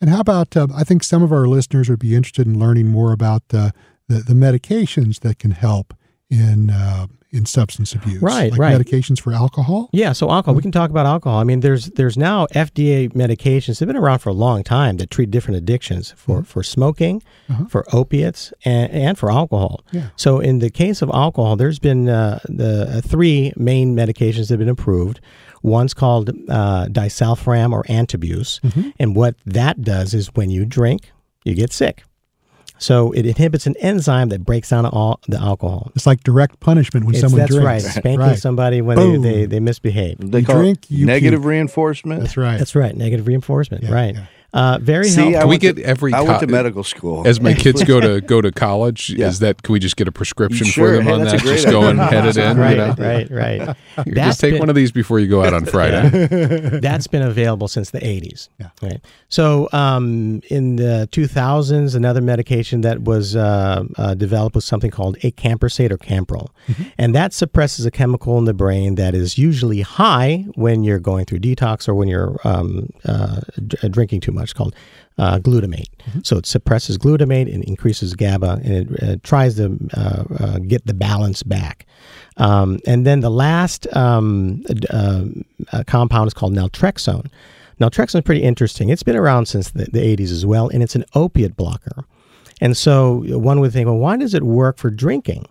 And 0.00 0.10
how 0.10 0.20
about? 0.20 0.56
Uh, 0.56 0.66
I 0.76 0.84
think 0.84 1.02
some 1.02 1.22
of 1.24 1.32
our 1.32 1.46
listeners 1.48 1.88
would 1.88 1.98
be 2.00 2.14
interested 2.14 2.46
in 2.46 2.58
learning 2.58 2.86
more 2.88 3.12
about 3.12 3.42
the 3.48 3.72
the 4.08 4.34
medications 4.34 5.20
that 5.20 5.38
can 5.40 5.50
help 5.52 5.92
in 6.30 6.70
uh, 6.70 7.06
in 7.36 7.46
substance 7.46 7.92
abuse. 7.94 8.20
Right, 8.22 8.50
Like 8.50 8.60
right. 8.60 8.80
Medications 8.80 9.20
for 9.20 9.32
alcohol. 9.32 9.88
Yeah, 9.92 10.12
so 10.12 10.30
alcohol. 10.30 10.54
We 10.54 10.62
can 10.62 10.72
talk 10.72 10.90
about 10.90 11.06
alcohol. 11.06 11.38
I 11.38 11.44
mean, 11.44 11.60
there's 11.60 11.86
there's 11.90 12.16
now 12.16 12.46
FDA 12.48 13.12
medications. 13.12 13.78
They've 13.78 13.86
been 13.86 13.96
around 13.96 14.20
for 14.20 14.30
a 14.30 14.34
long 14.34 14.64
time 14.64 14.96
that 14.96 15.10
treat 15.10 15.30
different 15.30 15.58
addictions 15.58 16.14
for 16.16 16.42
for 16.42 16.62
smoking, 16.62 17.22
for 17.68 17.84
opiates, 17.92 18.52
and, 18.64 18.90
and 18.92 19.18
for 19.18 19.30
alcohol. 19.30 19.84
Yeah. 19.92 20.08
So 20.16 20.40
in 20.40 20.58
the 20.60 20.70
case 20.70 21.02
of 21.02 21.10
alcohol, 21.10 21.56
there's 21.56 21.78
been 21.78 22.08
uh, 22.08 22.40
the 22.48 22.96
uh, 22.98 23.00
three 23.02 23.52
main 23.56 23.94
medications 23.94 24.48
that 24.48 24.54
have 24.54 24.58
been 24.60 24.68
approved. 24.68 25.20
One's 25.62 25.94
called 25.94 26.30
uh, 26.48 26.86
disulfiram 26.86 27.72
or 27.72 27.82
antabuse, 27.84 28.60
and 28.98 29.16
what 29.16 29.34
that 29.44 29.82
does 29.82 30.14
is 30.14 30.28
when 30.34 30.48
you 30.50 30.64
drink, 30.64 31.10
you 31.44 31.54
get 31.54 31.72
sick. 31.72 32.04
So 32.78 33.12
it 33.12 33.24
inhibits 33.26 33.66
an 33.66 33.74
enzyme 33.78 34.28
that 34.30 34.44
breaks 34.44 34.70
down 34.70 34.84
all 34.86 35.18
the 35.28 35.38
alcohol. 35.38 35.90
It's 35.94 36.06
like 36.06 36.22
direct 36.22 36.60
punishment 36.60 37.06
when 37.06 37.14
It's, 37.14 37.22
someone 37.22 37.38
that's 37.40 37.50
drinks. 37.52 37.64
right. 37.66 37.82
Spanking 37.82 38.18
Right. 38.20 38.38
somebody 38.38 38.82
when 38.82 38.96
they, 38.98 39.02
Boom. 39.04 39.22
they, 39.22 39.46
they 39.46 39.60
misbehave. 39.60 40.18
They 40.20 40.40
You 40.40 40.46
call 40.46 40.58
drink, 40.60 40.84
it 40.84 40.90
you 40.90 41.06
negative 41.06 41.40
puke. 41.40 41.48
reinforcement. 41.50 42.20
That's 42.20 42.36
right. 42.36 42.58
That's 42.58 42.74
right. 42.74 42.94
Negative 42.94 43.26
reinforcement. 43.26 43.84
Yeah, 43.84 43.92
right. 43.92 44.14
yeah. 44.14 44.26
Uh, 44.54 44.78
very 44.80 45.08
See, 45.08 45.20
helpful. 45.32 45.36
I 45.36 45.40
Can 45.40 45.48
we 45.48 45.52
went 45.52 45.62
to- 45.62 45.72
get 45.74 45.84
every 45.84 46.12
I 46.14 46.20
went 46.22 46.40
to 46.40 46.46
medical 46.46 46.82
school. 46.84 47.26
As 47.26 47.40
my 47.40 47.52
kids 47.52 47.84
go 47.84 48.00
to 48.00 48.20
go 48.26 48.40
to 48.40 48.50
college, 48.52 49.10
Yeah. 49.10 49.28
is 49.28 49.40
that 49.40 49.62
can 49.62 49.72
we 49.74 49.78
just 49.78 49.96
get 49.96 50.08
a 50.08 50.12
prescription 50.12 50.66
Sure. 50.66 50.88
for 50.90 50.96
them 50.96 51.04
Hey, 51.06 51.12
on 51.12 51.24
that? 51.24 51.42
great 51.42 51.56
Just 51.56 51.66
go 51.68 51.88
and 51.88 52.00
idea. 52.00 52.20
head 52.22 52.28
it 52.30 52.36
in. 52.38 52.56
right, 52.58 52.70
you 52.70 52.76
know? 52.76 52.94
right, 52.98 53.30
right. 53.30 53.76
You 54.06 54.14
just 54.14 54.40
take 54.40 54.52
been- 54.52 54.60
one 54.60 54.68
of 54.70 54.74
these 54.74 54.92
before 54.92 55.18
you 55.20 55.26
go 55.28 55.44
out 55.44 55.52
on 55.52 55.64
Friday. 55.74 56.78
That's 56.80 57.06
been 57.06 57.22
available 57.22 57.68
since 57.68 57.90
the 57.90 57.98
80s. 58.00 58.48
Yeah. 58.58 58.68
Right. 58.82 59.00
So 59.28 59.68
um, 59.72 60.40
in 60.48 60.76
the 60.76 61.08
2000s, 61.12 61.94
another 61.94 62.20
medication 62.20 62.80
that 62.82 63.02
was 63.02 63.36
uh, 63.36 63.84
uh, 63.96 64.14
developed 64.14 64.54
was 64.54 64.64
something 64.64 64.90
called 64.90 65.18
acamprosate 65.18 65.90
or 65.90 65.98
Campral. 65.98 66.48
And 66.98 67.14
that 67.14 67.32
suppresses 67.32 67.84
a 67.86 67.90
chemical 67.90 68.38
in 68.38 68.44
the 68.44 68.54
brain 68.54 68.94
that 68.96 69.14
is 69.14 69.36
usually 69.38 69.80
high 69.82 70.46
when 70.54 70.82
you're 70.84 70.98
going 71.00 71.24
through 71.26 71.40
detox 71.40 71.88
or 71.88 71.94
when 71.94 72.08
you're 72.08 72.38
um, 72.44 72.88
uh, 73.04 73.40
d- 73.66 73.76
drinking 73.88 74.20
too 74.20 74.32
much, 74.36 74.54
called 74.54 74.74
uh, 75.18 75.38
glutamate. 75.38 75.88
So 76.22 76.36
it 76.38 76.46
suppresses 76.46 76.98
glutamate 76.98 77.52
and 77.52 77.64
increases 77.64 78.14
GABA, 78.14 78.60
and 78.64 78.72
it 78.72 79.02
uh, 79.02 79.16
tries 79.22 79.56
to 79.56 79.78
uh, 79.96 80.24
uh, 80.38 80.58
get 80.58 80.86
the 80.86 80.94
balance 80.94 81.42
back. 81.42 81.86
Um, 82.36 82.78
and 82.86 83.06
then 83.06 83.20
the 83.20 83.30
last 83.30 83.86
um, 83.96 84.62
uh, 84.90 85.24
uh, 85.72 85.84
compound 85.86 86.26
is 86.28 86.34
called 86.34 86.54
naltrexone. 86.54 87.30
Naltrexone 87.80 88.16
is 88.16 88.24
pretty 88.24 88.42
interesting. 88.42 88.88
It's 88.88 89.02
been 89.02 89.16
around 89.16 89.46
since 89.46 89.70
the, 89.70 89.84
the 89.84 90.16
80s 90.16 90.30
as 90.30 90.46
well, 90.46 90.68
and 90.68 90.82
it's 90.82 90.94
an 90.94 91.04
opiate 91.14 91.56
blocker. 91.56 92.04
And 92.60 92.76
so 92.76 93.22
one 93.38 93.60
would 93.60 93.72
think, 93.72 93.86
well, 93.86 93.98
why 93.98 94.16
does 94.16 94.34
it 94.34 94.42
work 94.42 94.78
for 94.78 94.90
drinking? 94.90 95.46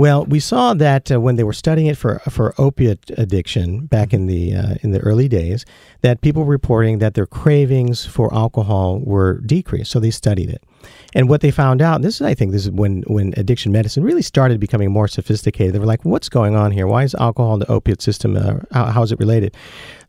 Well, 0.00 0.24
we 0.24 0.40
saw 0.40 0.72
that 0.72 1.12
uh, 1.12 1.20
when 1.20 1.36
they 1.36 1.44
were 1.44 1.52
studying 1.52 1.86
it 1.86 1.98
for 1.98 2.20
for 2.20 2.54
opiate 2.56 3.10
addiction 3.18 3.84
back 3.84 4.14
in 4.14 4.28
the 4.28 4.54
uh, 4.54 4.74
in 4.80 4.92
the 4.92 5.00
early 5.00 5.28
days, 5.28 5.66
that 6.00 6.22
people 6.22 6.44
were 6.44 6.50
reporting 6.50 7.00
that 7.00 7.12
their 7.12 7.26
cravings 7.26 8.06
for 8.06 8.32
alcohol 8.32 9.00
were 9.00 9.42
decreased. 9.44 9.90
So 9.90 10.00
they 10.00 10.10
studied 10.10 10.48
it, 10.48 10.64
And 11.14 11.28
what 11.28 11.40
they 11.40 11.50
found 11.50 11.82
out, 11.82 12.02
this 12.02 12.16
is, 12.16 12.22
I 12.22 12.34
think, 12.34 12.52
this 12.52 12.64
is 12.66 12.70
when 12.70 13.02
when 13.08 13.34
addiction 13.36 13.72
medicine 13.72 14.04
really 14.04 14.22
started 14.22 14.60
becoming 14.60 14.90
more 14.92 15.08
sophisticated. 15.08 15.74
They 15.74 15.78
were 15.80 15.86
like, 15.86 16.04
"What's 16.04 16.28
going 16.28 16.54
on 16.56 16.70
here? 16.72 16.86
Why 16.86 17.02
is 17.02 17.14
alcohol 17.16 17.54
and 17.54 17.62
the 17.62 17.70
opiate 17.70 18.00
system? 18.02 18.36
Uh, 18.36 18.60
how, 18.72 18.84
how 18.86 19.02
is 19.02 19.10
it 19.12 19.18
related?" 19.18 19.56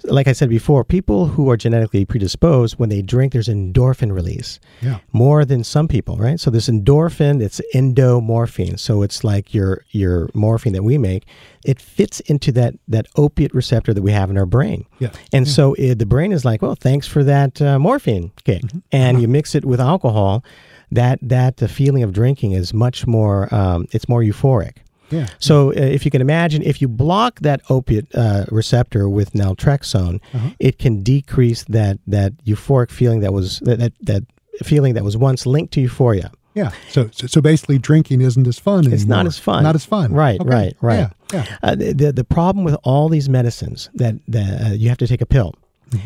Like 0.04 0.28
I 0.28 0.34
said 0.34 0.50
before, 0.50 0.84
people 0.84 1.28
who 1.28 1.48
are 1.52 1.58
genetically 1.58 2.06
predisposed, 2.06 2.80
when 2.80 2.90
they 2.90 3.04
drink, 3.04 3.34
there's 3.34 3.48
endorphin 3.48 4.12
release 4.12 4.60
Yeah. 4.82 4.98
more 5.12 5.46
than 5.46 5.64
some 5.64 5.88
people, 5.88 6.18
right? 6.18 6.40
So 6.40 6.50
this 6.50 6.68
endorphin, 6.68 7.40
it's 7.40 7.62
endomorphine. 7.76 8.80
So 8.80 9.02
it's 9.04 9.24
like 9.24 9.54
your 9.54 9.84
your 9.92 10.30
morphine 10.34 10.74
that 10.74 10.84
we 10.84 10.98
make. 10.98 11.26
It 11.66 11.80
fits 11.80 12.20
into 12.22 12.52
that 12.54 12.74
that 12.88 13.06
opiate 13.16 13.54
receptor 13.54 13.94
that 13.94 14.02
we 14.02 14.12
have 14.12 14.30
in 14.30 14.38
our 14.38 14.46
brain. 14.48 14.86
Yeah. 15.00 15.12
And 15.34 15.48
so 15.48 15.74
it, 15.76 16.00
the 16.00 16.06
brain 16.06 16.32
is 16.32 16.44
like, 16.46 16.62
well, 16.62 16.76
thanks 16.76 17.08
for 17.08 17.24
that 17.24 17.62
uh, 17.62 17.78
morphine 17.80 18.32
kick. 18.44 18.64
And 18.92 19.22
you 19.22 19.28
mix 19.28 19.56
it 19.56 19.66
with 19.66 19.80
alcohol, 19.80 20.44
that 20.92 21.20
that 21.22 21.62
uh, 21.64 21.68
feeling 21.68 22.04
of 22.04 22.12
drinking 22.14 22.52
is 22.54 22.74
much 22.74 23.08
more. 23.08 23.54
Um, 23.54 23.88
it's 23.92 24.08
more 24.10 24.22
euphoric. 24.22 24.78
Yeah. 25.10 25.28
So 25.40 25.70
uh, 25.72 25.74
if 25.76 26.06
you 26.06 26.12
can 26.12 26.22
imagine, 26.22 26.62
if 26.64 26.82
you 26.82 26.88
block 26.88 27.40
that 27.42 27.62
opiate 27.70 28.08
uh, 28.16 28.46
receptor 28.50 29.10
with 29.10 29.34
naltrexone, 29.34 30.20
it 30.60 30.78
can 30.80 31.04
decrease 31.04 31.64
that 31.66 31.98
that 32.08 32.32
euphoric 32.46 32.92
feeling 32.92 33.20
that 33.22 33.34
was 33.34 33.60
that, 33.62 33.80
that 33.80 33.94
that 34.02 34.24
feeling 34.64 34.94
that 34.94 35.04
was 35.04 35.18
once 35.18 35.46
linked 35.46 35.74
to 35.74 35.82
euphoria. 35.82 36.32
Yeah. 36.54 36.72
So, 36.90 37.10
so 37.12 37.28
so 37.28 37.42
basically, 37.42 37.78
drinking 37.78 38.22
isn't 38.22 38.46
as 38.48 38.60
fun 38.60 38.80
anymore. 38.80 38.96
It's 38.96 39.06
not 39.06 39.26
as 39.26 39.38
fun. 39.40 39.64
Not 39.64 39.76
as 39.76 39.86
fun. 39.86 40.14
Right, 40.14 40.40
Okay. 40.40 40.50
right, 40.50 40.74
right. 40.82 41.00
Yeah. 41.00 41.10
Yeah. 41.34 41.58
Uh, 41.64 41.76
the, 41.76 41.94
the 41.94 42.12
the 42.14 42.24
problem 42.26 42.66
with 42.66 42.76
all 42.84 43.10
these 43.10 43.30
medicines 43.30 43.90
that 43.96 44.16
that 44.28 44.62
uh, 44.62 44.74
you 44.74 44.90
have 44.90 44.98
to 45.00 45.08
take 45.08 45.22
a 45.22 45.26
pill, 45.26 45.56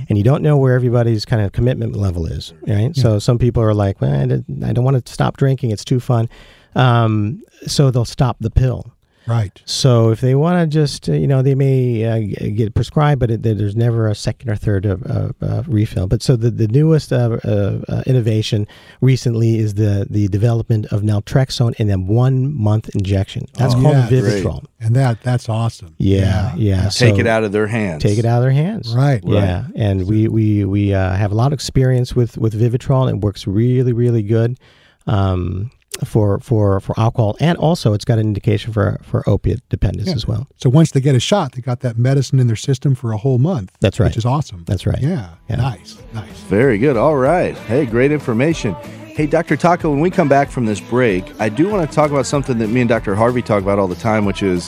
and 0.10 0.18
you 0.18 0.24
don't 0.24 0.42
know 0.42 0.58
where 0.58 0.74
everybody's 0.76 1.26
kind 1.26 1.42
of 1.42 1.52
commitment 1.52 1.96
level 1.96 2.26
is. 2.26 2.54
Right. 2.68 2.96
So 2.96 3.20
some 3.20 3.38
people 3.38 3.62
are 3.64 3.74
like, 3.74 4.02
well, 4.02 4.14
I 4.14 4.26
don't- 4.26 4.64
I 4.64 4.74
don't 4.74 4.84
want 4.86 5.06
to 5.06 5.14
stop 5.14 5.38
drinking. 5.38 5.72
It's 5.72 5.86
too 5.86 6.00
fun. 6.00 6.30
Um, 6.76 7.42
so 7.68 7.92
they'll 7.92 8.06
stop 8.06 8.38
the 8.40 8.50
pill. 8.52 8.94
Right. 9.28 9.60
So 9.66 10.12
if 10.12 10.22
they 10.22 10.36
want 10.36 10.60
to 10.62 10.68
just, 10.80 11.10
uh, 11.10 11.14
you 11.14 11.26
know, 11.28 11.42
they 11.42 11.56
may 11.56 12.06
uh, 12.06 12.20
get 12.56 12.76
prescribed, 12.76 13.20
but 13.20 13.32
it, 13.32 13.42
there's 13.44 13.76
never 13.76 14.08
a 14.08 14.16
second 14.16 14.50
or 14.52 14.56
third 14.56 14.86
uh, 14.86 15.30
uh, 15.42 15.64
refill. 15.68 16.08
But 16.08 16.22
so 16.22 16.36
the, 16.36 16.52
the 16.52 16.68
newest 16.68 17.12
uh, 17.12 17.38
uh, 17.44 17.82
uh, 17.90 18.04
innovation 18.06 18.68
recently 19.02 19.58
is 19.58 19.74
the 19.76 20.06
the 20.10 20.28
development 20.28 20.86
of 20.88 21.02
naltrexone 21.02 21.74
in 21.80 21.90
a 21.90 21.98
one 21.98 22.54
month 22.54 22.90
injection. 22.96 23.46
That's 23.54 23.74
Oh, 23.74 23.82
called 23.82 23.96
yeah, 23.96 24.08
Vivitrol. 24.10 24.66
And 24.80 24.96
that 24.96 25.22
that's 25.24 25.50
awesome. 25.50 25.96
Yeah, 25.98 26.54
yeah. 26.56 26.84
Take 26.90 27.16
So 27.16 27.20
it 27.20 27.28
out 27.28 27.44
of 27.44 27.52
their 27.52 27.68
hands. 27.68 28.04
Take 28.04 28.20
it 28.20 28.26
out 28.26 28.38
of 28.38 28.44
their 28.44 28.52
hands. 28.52 28.94
Right. 28.96 29.22
Yeah, 29.26 29.66
and 29.76 30.08
we 30.08 30.28
we 30.28 30.66
we 30.66 30.94
uh, 30.94 31.16
have 31.16 31.32
a 31.32 31.36
lot 31.36 31.48
of 31.48 31.54
experience 31.54 32.16
with 32.16 32.38
with 32.38 32.54
Vivitrol. 32.54 33.10
It 33.10 33.18
works 33.18 33.48
really 33.48 33.92
really 33.94 34.22
good 34.22 34.60
um, 35.08 35.72
for 36.04 36.40
for 36.40 36.80
for 36.80 37.00
alcohol, 37.00 37.38
and 37.40 37.58
also 37.58 37.94
it's 37.94 38.06
got 38.06 38.18
an 38.20 38.28
indication 38.28 38.74
for 38.74 39.00
for 39.04 39.28
opiate 39.30 39.62
dependence 39.70 40.10
as 40.12 40.28
well. 40.28 40.48
So 40.58 40.70
once 40.70 40.92
they 40.92 41.00
get 41.02 41.16
a 41.16 41.20
shot, 41.20 41.54
they 41.54 41.62
got 41.62 41.80
that 41.82 41.98
medicine 41.98 42.40
in 42.40 42.48
their 42.48 42.56
system 42.56 42.96
for 42.96 43.12
a 43.14 43.18
whole 43.18 43.38
month. 43.38 43.72
That's 43.80 44.00
right. 44.00 44.08
Which 44.08 44.18
is 44.18 44.26
awesome. 44.26 44.64
That's 44.66 44.86
right. 44.86 45.00
Yeah. 45.02 45.30
Yeah. 45.50 45.56
Nice. 45.58 45.98
Nice. 46.14 46.40
Very 46.50 46.78
good. 46.78 46.98
All 46.98 47.16
right. 47.16 47.58
Hey, 47.58 47.86
great 47.86 48.12
information. 48.12 48.74
Hey, 49.16 49.26
Dr. 49.28 49.56
Taca, 49.56 49.90
when 49.90 50.02
we 50.02 50.12
come 50.12 50.28
back 50.28 50.52
from 50.52 50.66
this 50.66 50.82
break, 50.82 51.24
I 51.40 51.48
do 51.48 51.70
want 51.70 51.90
to 51.90 51.96
talk 51.96 52.12
about 52.12 52.26
something 52.26 52.58
that 52.58 52.68
me 52.68 52.82
and 52.82 52.90
Dr. 52.90 53.16
Harvey 53.16 53.42
talk 53.42 53.64
about 53.64 53.80
all 53.80 53.88
the 53.88 53.96
time, 53.96 54.26
which 54.26 54.44
is 54.44 54.68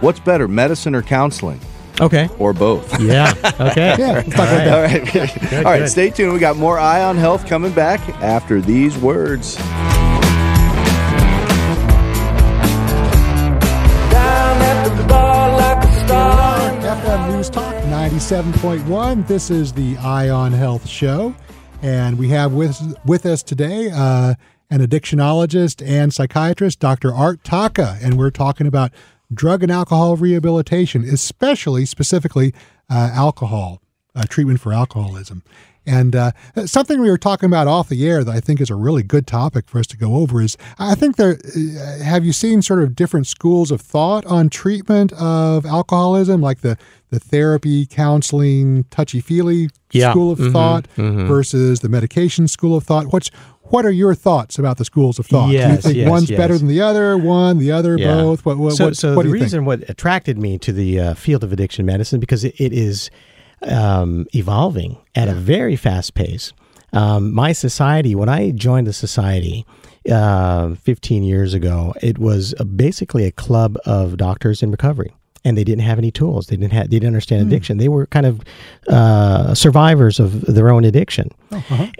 what's 0.00 0.20
better, 0.20 0.46
medicine 0.46 0.94
or 0.94 1.02
counseling? 1.02 1.60
Okay. 2.00 2.28
Or 2.38 2.52
both? 2.52 3.00
Yeah. 3.00 3.34
Okay. 3.60 3.96
Yeah. 3.98 4.12
Let's 4.12 4.34
talk. 4.36 4.48
All 4.48 4.82
right. 4.82 5.16
All 5.56 5.62
right. 5.64 5.78
good. 5.80 5.88
Stay 5.88 6.10
tuned. 6.10 6.32
We 6.32 6.38
got 6.38 6.56
more 6.56 6.78
Eye 6.78 7.02
on 7.02 7.16
Health 7.16 7.46
coming 7.48 7.72
back 7.72 7.98
after 8.22 8.60
these 8.60 8.96
words. 8.98 9.56
97.1. 18.18 19.28
This 19.28 19.48
is 19.48 19.72
the 19.72 19.96
Eye 19.98 20.28
on 20.28 20.50
Health 20.50 20.88
Show. 20.88 21.36
And 21.82 22.18
we 22.18 22.30
have 22.30 22.52
with, 22.52 22.96
with 23.06 23.24
us 23.24 23.44
today 23.44 23.92
uh, 23.94 24.34
an 24.70 24.80
addictionologist 24.80 25.86
and 25.86 26.12
psychiatrist, 26.12 26.80
Dr. 26.80 27.14
Art 27.14 27.44
Taca. 27.44 27.96
And 28.02 28.18
we're 28.18 28.32
talking 28.32 28.66
about 28.66 28.90
drug 29.32 29.62
and 29.62 29.70
alcohol 29.70 30.16
rehabilitation, 30.16 31.04
especially, 31.04 31.86
specifically, 31.86 32.52
uh, 32.90 33.12
alcohol, 33.14 33.80
uh, 34.16 34.24
treatment 34.28 34.58
for 34.58 34.72
alcoholism. 34.72 35.44
And 35.88 36.14
uh, 36.14 36.32
something 36.66 37.00
we 37.00 37.10
were 37.10 37.18
talking 37.18 37.46
about 37.46 37.66
off 37.66 37.88
the 37.88 38.06
air 38.06 38.22
that 38.22 38.34
I 38.34 38.40
think 38.40 38.60
is 38.60 38.68
a 38.70 38.74
really 38.74 39.02
good 39.02 39.26
topic 39.26 39.68
for 39.68 39.78
us 39.78 39.86
to 39.88 39.96
go 39.96 40.16
over 40.16 40.40
is 40.42 40.56
I 40.78 40.94
think 40.94 41.16
there 41.16 41.38
uh, 41.56 42.02
have 42.04 42.24
you 42.24 42.32
seen 42.32 42.60
sort 42.62 42.82
of 42.82 42.94
different 42.94 43.26
schools 43.26 43.70
of 43.70 43.80
thought 43.80 44.26
on 44.26 44.50
treatment 44.50 45.12
of 45.14 45.64
alcoholism, 45.64 46.40
like 46.42 46.60
the 46.60 46.76
the 47.10 47.18
therapy, 47.18 47.86
counseling, 47.86 48.84
touchy 48.90 49.20
feely 49.22 49.70
Yeah. 49.92 50.10
school 50.10 50.30
of 50.30 50.38
Mhm, 50.38 50.52
thought 50.52 50.86
mhm. 50.98 51.26
versus 51.26 51.80
the 51.80 51.88
medication 51.88 52.46
school 52.48 52.76
of 52.76 52.84
thought. 52.84 53.06
What's 53.12 53.30
what 53.70 53.84
are 53.84 53.90
your 53.90 54.14
thoughts 54.14 54.58
about 54.58 54.78
the 54.78 54.84
schools 54.84 55.18
of 55.18 55.26
thought? 55.26 55.48
Do 55.50 55.52
you 55.56 55.76
think 55.76 55.96
yes, 55.96 56.08
one's 56.08 56.30
yes. 56.30 56.38
better 56.38 56.56
than 56.56 56.68
the 56.68 56.80
other? 56.80 57.18
One, 57.18 57.58
the 57.58 57.70
other, 57.70 57.98
Yeah. 57.98 58.14
both? 58.14 58.44
What? 58.46 58.56
What? 58.56 58.72
so, 58.74 58.86
what, 58.86 58.96
so 58.96 59.14
the 59.22 59.28
reason 59.28 59.64
what 59.66 59.88
attracted 59.90 60.38
me 60.38 60.56
to 60.58 60.72
the 60.72 60.98
uh, 61.00 61.14
field 61.14 61.44
of 61.44 61.52
addiction 61.52 61.84
medicine 61.84 62.18
because 62.18 62.44
it, 62.44 62.54
it 62.58 62.72
is 62.72 63.10
um, 63.62 64.26
evolving 64.34 64.98
at 65.14 65.28
a 65.28 65.34
very 65.34 65.76
fast 65.76 66.14
pace. 66.14 66.52
Um, 66.92 67.32
my 67.32 67.52
society, 67.52 68.14
when 68.14 68.28
I 68.28 68.50
joined 68.50 68.86
the 68.86 68.92
society 68.92 69.66
uh, 70.10 70.74
15 70.74 71.22
years 71.22 71.52
ago, 71.54 71.94
it 72.02 72.18
was 72.18 72.54
uh 72.58 72.64
basically 72.64 73.24
a 73.24 73.32
club 73.32 73.76
of 73.84 74.16
doctors 74.16 74.62
in 74.62 74.70
recovery. 74.70 75.12
And 75.44 75.56
they 75.56 75.64
didn't 75.64 75.84
have 75.84 75.98
any 75.98 76.10
tools. 76.10 76.48
They 76.48 76.56
didn't 76.56 76.72
have. 76.72 76.90
They 76.90 76.98
didn't 76.98 77.08
understand 77.08 77.46
addiction. 77.46 77.78
They 77.78 77.88
were 77.88 78.06
kind 78.06 78.26
of 78.26 78.40
uh, 78.88 79.54
survivors 79.54 80.20
of 80.20 80.42
their 80.42 80.68
own 80.70 80.84
addiction. 80.84 81.30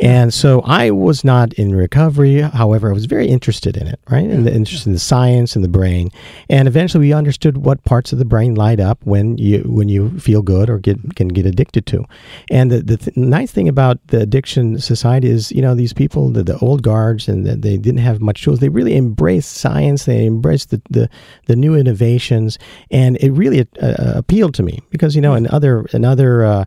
And 0.00 0.34
so 0.34 0.60
I 0.62 0.90
was 0.90 1.24
not 1.24 1.52
in 1.54 1.74
recovery. 1.74 2.40
However, 2.42 2.90
I 2.90 2.92
was 2.92 3.06
very 3.06 3.28
interested 3.28 3.76
in 3.76 3.86
it, 3.86 3.98
right? 4.10 4.28
And 4.28 4.46
interested 4.48 4.88
in 4.88 4.92
the 4.92 4.98
science 4.98 5.56
and 5.56 5.64
the 5.64 5.68
brain. 5.68 6.10
And 6.50 6.68
eventually, 6.68 7.06
we 7.08 7.12
understood 7.14 7.58
what 7.58 7.82
parts 7.84 8.12
of 8.12 8.18
the 8.18 8.24
brain 8.24 8.54
light 8.54 8.80
up 8.80 8.98
when 9.04 9.38
you 9.38 9.60
when 9.60 9.88
you 9.88 10.18
feel 10.18 10.42
good 10.42 10.68
or 10.68 10.78
get 10.78 11.16
can 11.16 11.28
get 11.28 11.46
addicted 11.46 11.86
to. 11.86 12.04
And 12.50 12.70
the 12.70 12.82
the 12.82 12.96
th- 12.96 13.16
nice 13.16 13.50
thing 13.50 13.68
about 13.68 14.06
the 14.08 14.20
addiction 14.20 14.78
society 14.78 15.30
is, 15.30 15.50
you 15.52 15.62
know, 15.62 15.74
these 15.74 15.94
people, 15.94 16.30
the, 16.30 16.42
the 16.42 16.58
old 16.58 16.82
guards, 16.82 17.28
and 17.28 17.46
that 17.46 17.62
they 17.62 17.78
didn't 17.78 18.00
have 18.00 18.20
much 18.20 18.42
tools. 18.42 18.58
They 18.60 18.68
really 18.68 18.96
embraced 18.96 19.52
science. 19.52 20.04
They 20.04 20.26
embraced 20.26 20.70
the 20.70 20.82
the, 20.90 21.08
the 21.46 21.56
new 21.56 21.74
innovations, 21.74 22.58
and 22.90 23.16
it 23.20 23.27
really 23.30 23.60
uh, 23.60 24.12
appealed 24.16 24.54
to 24.54 24.62
me 24.62 24.80
because 24.90 25.14
you 25.14 25.20
know, 25.20 25.34
in 25.34 25.46
other 25.48 25.86
in 25.92 26.04
other 26.04 26.44
uh, 26.44 26.64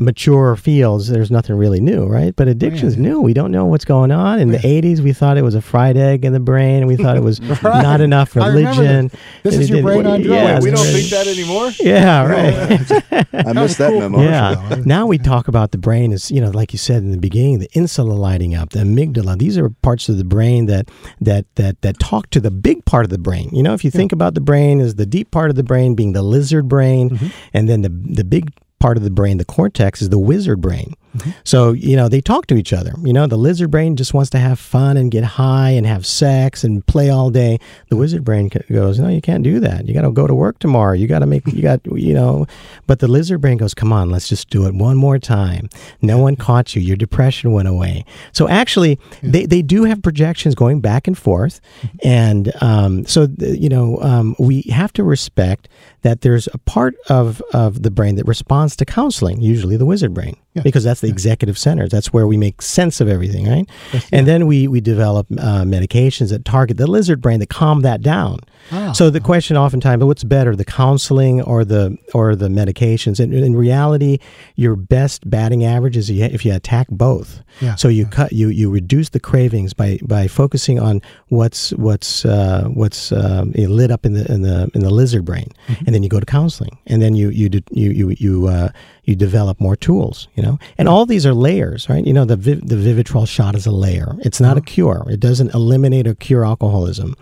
mature 0.00 0.56
fields, 0.56 1.08
there's 1.08 1.30
nothing 1.30 1.56
really 1.56 1.80
new, 1.80 2.06
right? 2.06 2.34
But 2.34 2.48
addiction's 2.48 2.96
new. 2.96 3.20
We 3.20 3.34
don't 3.34 3.50
know 3.50 3.66
what's 3.66 3.84
going 3.84 4.10
on. 4.10 4.40
In 4.40 4.50
the 4.50 4.58
80s, 4.58 5.00
we 5.00 5.12
thought 5.12 5.36
it 5.36 5.42
was 5.42 5.54
a 5.54 5.60
fried 5.60 5.96
egg 5.96 6.24
in 6.24 6.32
the 6.32 6.40
brain, 6.40 6.78
and 6.78 6.88
we 6.88 6.96
thought 6.96 7.16
it 7.16 7.22
was 7.22 7.40
not 7.62 8.00
enough 8.00 8.34
religion. 8.34 9.08
that. 9.08 9.18
This 9.42 9.54
And 9.54 9.62
is 9.62 9.70
your 9.70 9.82
brain 9.82 10.06
on 10.06 10.22
drugs. 10.22 10.26
Yeah, 10.26 10.60
we 10.60 10.70
don't 10.70 10.86
think 10.86 11.10
that 11.10 11.26
anymore? 11.26 11.70
Yeah, 11.78 12.26
right. 12.26 13.26
I 13.46 13.52
missed 13.52 13.78
that 13.78 13.90
cool 13.90 14.00
memo. 14.00 14.22
Yeah. 14.22 14.82
Now 14.84 15.06
we 15.06 15.18
talk 15.18 15.48
about 15.48 15.72
the 15.72 15.78
brain 15.78 16.12
as 16.12 16.30
you 16.30 16.40
know, 16.40 16.50
like 16.50 16.72
you 16.72 16.78
said 16.78 17.02
in 17.02 17.10
the 17.10 17.18
beginning, 17.18 17.58
the 17.58 17.70
insula 17.72 18.14
lighting 18.14 18.54
up, 18.54 18.70
the 18.70 18.80
amygdala. 18.80 19.38
These 19.38 19.58
are 19.58 19.68
parts 19.68 20.08
of 20.08 20.16
the 20.16 20.24
brain 20.24 20.66
that 20.66 20.90
that 21.20 21.46
that 21.56 21.80
that 21.82 21.98
talk 21.98 22.30
to 22.30 22.40
the 22.40 22.50
big 22.50 22.84
part 22.84 23.04
of 23.04 23.10
the 23.10 23.18
brain. 23.18 23.50
You 23.52 23.62
know, 23.62 23.74
if 23.74 23.84
you 23.84 23.90
think 23.90 24.12
about 24.12 24.34
the 24.34 24.40
brain 24.40 24.80
as 24.80 24.94
the 24.94 25.06
deep 25.06 25.30
part 25.30 25.50
of 25.50 25.56
the 25.56 25.62
brain 25.62 25.94
being 25.94 26.12
the 26.12 26.22
lizard 26.22 26.68
brain, 26.68 27.10
mm-hmm. 27.10 27.26
and 27.52 27.68
then 27.68 27.82
the 27.82 27.88
the 27.88 28.24
big 28.24 28.52
part 28.82 28.96
of 28.96 29.04
the 29.04 29.10
brain, 29.10 29.38
the 29.38 29.44
cortex, 29.44 30.02
is 30.02 30.08
the 30.08 30.18
wizard 30.18 30.60
brain. 30.60 30.94
So, 31.44 31.72
you 31.72 31.96
know, 31.96 32.08
they 32.08 32.20
talk 32.20 32.46
to 32.46 32.56
each 32.56 32.72
other. 32.72 32.92
You 33.02 33.12
know, 33.12 33.26
the 33.26 33.36
lizard 33.36 33.70
brain 33.70 33.96
just 33.96 34.14
wants 34.14 34.30
to 34.30 34.38
have 34.38 34.58
fun 34.58 34.96
and 34.96 35.10
get 35.10 35.24
high 35.24 35.70
and 35.70 35.86
have 35.86 36.06
sex 36.06 36.64
and 36.64 36.84
play 36.86 37.10
all 37.10 37.30
day. 37.30 37.58
The 37.88 37.96
wizard 37.96 38.24
brain 38.24 38.50
goes, 38.70 38.98
No, 38.98 39.08
you 39.08 39.20
can't 39.20 39.44
do 39.44 39.60
that. 39.60 39.86
You 39.86 39.94
got 39.94 40.02
to 40.02 40.10
go 40.10 40.26
to 40.26 40.34
work 40.34 40.58
tomorrow. 40.58 40.94
You 40.94 41.06
got 41.06 41.20
to 41.20 41.26
make, 41.26 41.46
you 41.46 41.62
got, 41.62 41.80
you 41.86 42.14
know. 42.14 42.46
But 42.86 43.00
the 43.00 43.08
lizard 43.08 43.40
brain 43.40 43.58
goes, 43.58 43.74
Come 43.74 43.92
on, 43.92 44.10
let's 44.10 44.28
just 44.28 44.50
do 44.50 44.66
it 44.66 44.74
one 44.74 44.96
more 44.96 45.18
time. 45.18 45.68
No 46.00 46.18
one 46.18 46.36
caught 46.36 46.74
you. 46.74 46.82
Your 46.82 46.96
depression 46.96 47.52
went 47.52 47.68
away. 47.68 48.04
So 48.32 48.48
actually, 48.48 48.98
they, 49.22 49.46
they 49.46 49.62
do 49.62 49.84
have 49.84 50.02
projections 50.02 50.54
going 50.54 50.80
back 50.80 51.06
and 51.06 51.16
forth. 51.16 51.60
And 52.02 52.52
um, 52.62 53.06
so, 53.06 53.28
you 53.38 53.68
know, 53.68 53.98
um, 54.00 54.34
we 54.38 54.62
have 54.62 54.92
to 54.94 55.04
respect 55.04 55.68
that 56.02 56.20
there's 56.22 56.48
a 56.52 56.58
part 56.58 56.94
of, 57.08 57.42
of 57.52 57.82
the 57.82 57.90
brain 57.90 58.16
that 58.16 58.26
responds 58.26 58.76
to 58.76 58.84
counseling, 58.84 59.40
usually 59.40 59.76
the 59.76 59.86
wizard 59.86 60.14
brain, 60.14 60.36
because 60.62 60.84
that's 60.84 61.00
the 61.00 61.08
executive 61.08 61.56
center. 61.56 61.88
That's 61.88 62.12
where 62.12 62.26
we 62.26 62.36
make 62.36 62.60
sense 62.60 63.00
of 63.00 63.08
everything, 63.08 63.48
right? 63.48 63.68
And 64.12 64.26
then 64.26 64.46
we, 64.46 64.68
we 64.68 64.80
develop 64.80 65.26
uh, 65.32 65.62
medications 65.64 66.30
that 66.30 66.44
target 66.44 66.76
the 66.76 66.86
lizard 66.86 67.20
brain 67.20 67.40
that 67.40 67.48
calm 67.48 67.80
that 67.82 68.02
down. 68.02 68.38
Ah. 68.70 68.92
So 68.92 69.10
the 69.10 69.20
question 69.20 69.56
oftentimes, 69.56 70.02
is 70.02 70.06
what's 70.06 70.24
better, 70.24 70.54
the 70.56 70.64
counseling 70.64 71.42
or 71.42 71.64
the 71.64 71.96
or 72.14 72.36
the 72.36 72.48
medications? 72.48 73.20
And 73.20 73.34
in 73.34 73.54
reality, 73.56 74.18
your 74.56 74.76
best 74.76 75.28
batting 75.28 75.64
average 75.64 75.96
is 75.96 76.08
if 76.10 76.44
you 76.44 76.54
attack 76.54 76.86
both. 76.90 77.42
Yeah, 77.60 77.74
So 77.74 77.88
you 77.88 78.06
cut 78.06 78.32
you 78.32 78.48
you 78.48 78.70
reduce 78.70 79.10
the 79.10 79.20
cravings 79.20 79.74
by 79.74 79.98
by 80.02 80.26
focusing 80.28 80.78
on 80.80 81.02
what's 81.28 81.70
what's 81.72 82.24
uh, 82.24 82.64
what's 82.72 83.12
um, 83.12 83.52
lit 83.56 83.90
up 83.90 84.06
in 84.06 84.14
the 84.14 84.30
in 84.32 84.42
the 84.42 84.70
in 84.74 84.80
the 84.82 84.90
lizard 84.90 85.24
brain, 85.24 85.48
Mm-hmm. 85.68 85.84
and 85.86 85.94
then 85.94 86.02
you 86.02 86.08
go 86.08 86.20
to 86.20 86.26
counseling, 86.26 86.78
and 86.86 87.02
then 87.02 87.14
you 87.14 87.28
you 87.30 87.48
you 87.70 87.90
you 87.90 88.14
you 88.18 88.46
uh, 88.48 88.68
you 89.04 89.14
develop 89.16 89.60
more 89.60 89.76
tools, 89.76 90.28
you 90.36 90.42
know. 90.42 90.58
And 90.78 90.88
all 90.88 91.04
these 91.06 91.26
are 91.26 91.34
layers, 91.34 91.88
right? 91.88 92.06
You 92.06 92.12
know, 92.12 92.24
the 92.24 92.36
Viv- 92.36 92.66
the 92.66 92.76
Vivitrol 92.76 93.26
shot 93.28 93.54
is 93.54 93.66
a 93.66 93.70
layer. 93.70 94.14
It's 94.20 94.40
not 94.40 94.56
a 94.56 94.60
cure. 94.60 95.04
It 95.10 95.20
doesn't 95.20 95.52
eliminate 95.54 96.06
or 96.06 96.14
cure 96.14 96.44
alcoholism. 96.44 97.14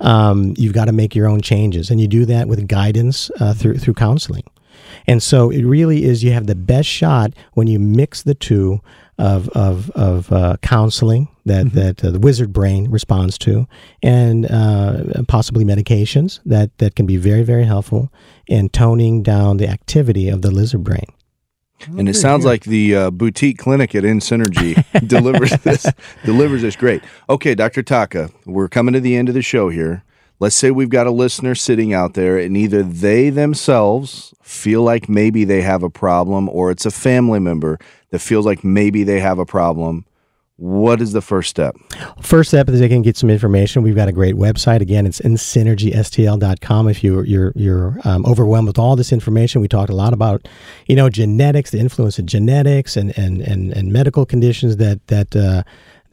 Um, 0.00 0.54
you've 0.56 0.72
got 0.72 0.83
to 0.84 0.92
make 0.92 1.14
your 1.14 1.26
own 1.26 1.40
changes, 1.40 1.90
and 1.90 2.00
you 2.00 2.08
do 2.08 2.24
that 2.26 2.48
with 2.48 2.66
guidance 2.68 3.30
uh, 3.40 3.54
through 3.54 3.78
through 3.78 3.94
counseling. 3.94 4.44
And 5.06 5.22
so 5.22 5.50
it 5.50 5.64
really 5.64 6.04
is 6.04 6.22
you 6.22 6.32
have 6.32 6.46
the 6.46 6.54
best 6.54 6.88
shot 6.88 7.32
when 7.52 7.66
you 7.66 7.78
mix 7.78 8.22
the 8.22 8.34
two 8.34 8.80
of 9.18 9.48
of, 9.50 9.90
of 9.90 10.32
uh, 10.32 10.56
counseling 10.62 11.28
that 11.44 11.72
that 11.72 12.04
uh, 12.04 12.10
the 12.10 12.18
wizard 12.18 12.52
brain 12.52 12.90
responds 12.90 13.38
to, 13.38 13.66
and 14.02 14.50
uh, 14.50 15.22
possibly 15.28 15.64
medications 15.64 16.40
that 16.44 16.76
that 16.78 16.96
can 16.96 17.06
be 17.06 17.16
very 17.16 17.42
very 17.42 17.64
helpful 17.64 18.12
in 18.46 18.68
toning 18.68 19.22
down 19.22 19.58
the 19.58 19.68
activity 19.68 20.28
of 20.28 20.42
the 20.42 20.50
lizard 20.50 20.84
brain. 20.84 21.06
And 21.86 22.08
it 22.08 22.14
sounds 22.14 22.44
like 22.44 22.64
the 22.64 22.96
uh, 22.96 23.10
boutique 23.10 23.58
clinic 23.58 23.94
at 23.94 24.04
InSynergy 24.04 24.82
delivers 25.06 25.50
this 25.62 25.86
delivers 26.24 26.62
this 26.62 26.76
great. 26.76 27.02
Okay, 27.28 27.54
Dr. 27.54 27.82
Taca, 27.82 28.32
we're 28.46 28.68
coming 28.68 28.94
to 28.94 29.00
the 29.00 29.16
end 29.16 29.28
of 29.28 29.34
the 29.34 29.42
show 29.42 29.68
here. 29.68 30.02
Let's 30.44 30.56
say 30.56 30.70
we've 30.70 30.90
got 30.90 31.06
a 31.06 31.10
listener 31.10 31.54
sitting 31.54 31.94
out 31.94 32.12
there, 32.12 32.36
and 32.36 32.54
either 32.54 32.82
they 32.82 33.30
themselves 33.30 34.34
feel 34.42 34.82
like 34.82 35.08
maybe 35.08 35.46
they 35.46 35.62
have 35.62 35.82
a 35.82 35.88
problem, 35.88 36.50
or 36.50 36.70
it's 36.70 36.84
a 36.84 36.90
family 36.90 37.40
member 37.40 37.78
that 38.10 38.18
feels 38.18 38.44
like 38.44 38.62
maybe 38.62 39.04
they 39.04 39.20
have 39.20 39.38
a 39.38 39.46
problem. 39.46 40.04
What 40.56 41.00
is 41.00 41.12
the 41.12 41.22
first 41.22 41.48
step? 41.48 41.76
First 42.20 42.50
step 42.50 42.68
is 42.68 42.78
they 42.78 42.90
can 42.90 43.00
get 43.00 43.16
some 43.16 43.30
information. 43.30 43.82
We've 43.82 43.94
got 43.94 44.08
a 44.08 44.12
great 44.12 44.34
website. 44.34 44.82
Again, 44.82 45.06
it's 45.06 45.18
insynergystl.com. 45.22 46.88
If 46.88 47.02
you're 47.02 47.24
you're 47.24 47.52
you're 47.56 47.98
um, 48.04 48.26
overwhelmed 48.26 48.68
with 48.68 48.78
all 48.78 48.96
this 48.96 49.14
information, 49.14 49.62
we 49.62 49.68
talked 49.68 49.88
a 49.88 49.96
lot 49.96 50.12
about, 50.12 50.46
you 50.86 50.94
know, 50.94 51.08
genetics, 51.08 51.70
the 51.70 51.78
influence 51.78 52.18
of 52.18 52.26
genetics, 52.26 52.98
and 52.98 53.16
and 53.18 53.40
and, 53.40 53.72
and 53.72 53.94
medical 53.94 54.26
conditions 54.26 54.76
that 54.76 55.06
that. 55.06 55.34
Uh, 55.34 55.62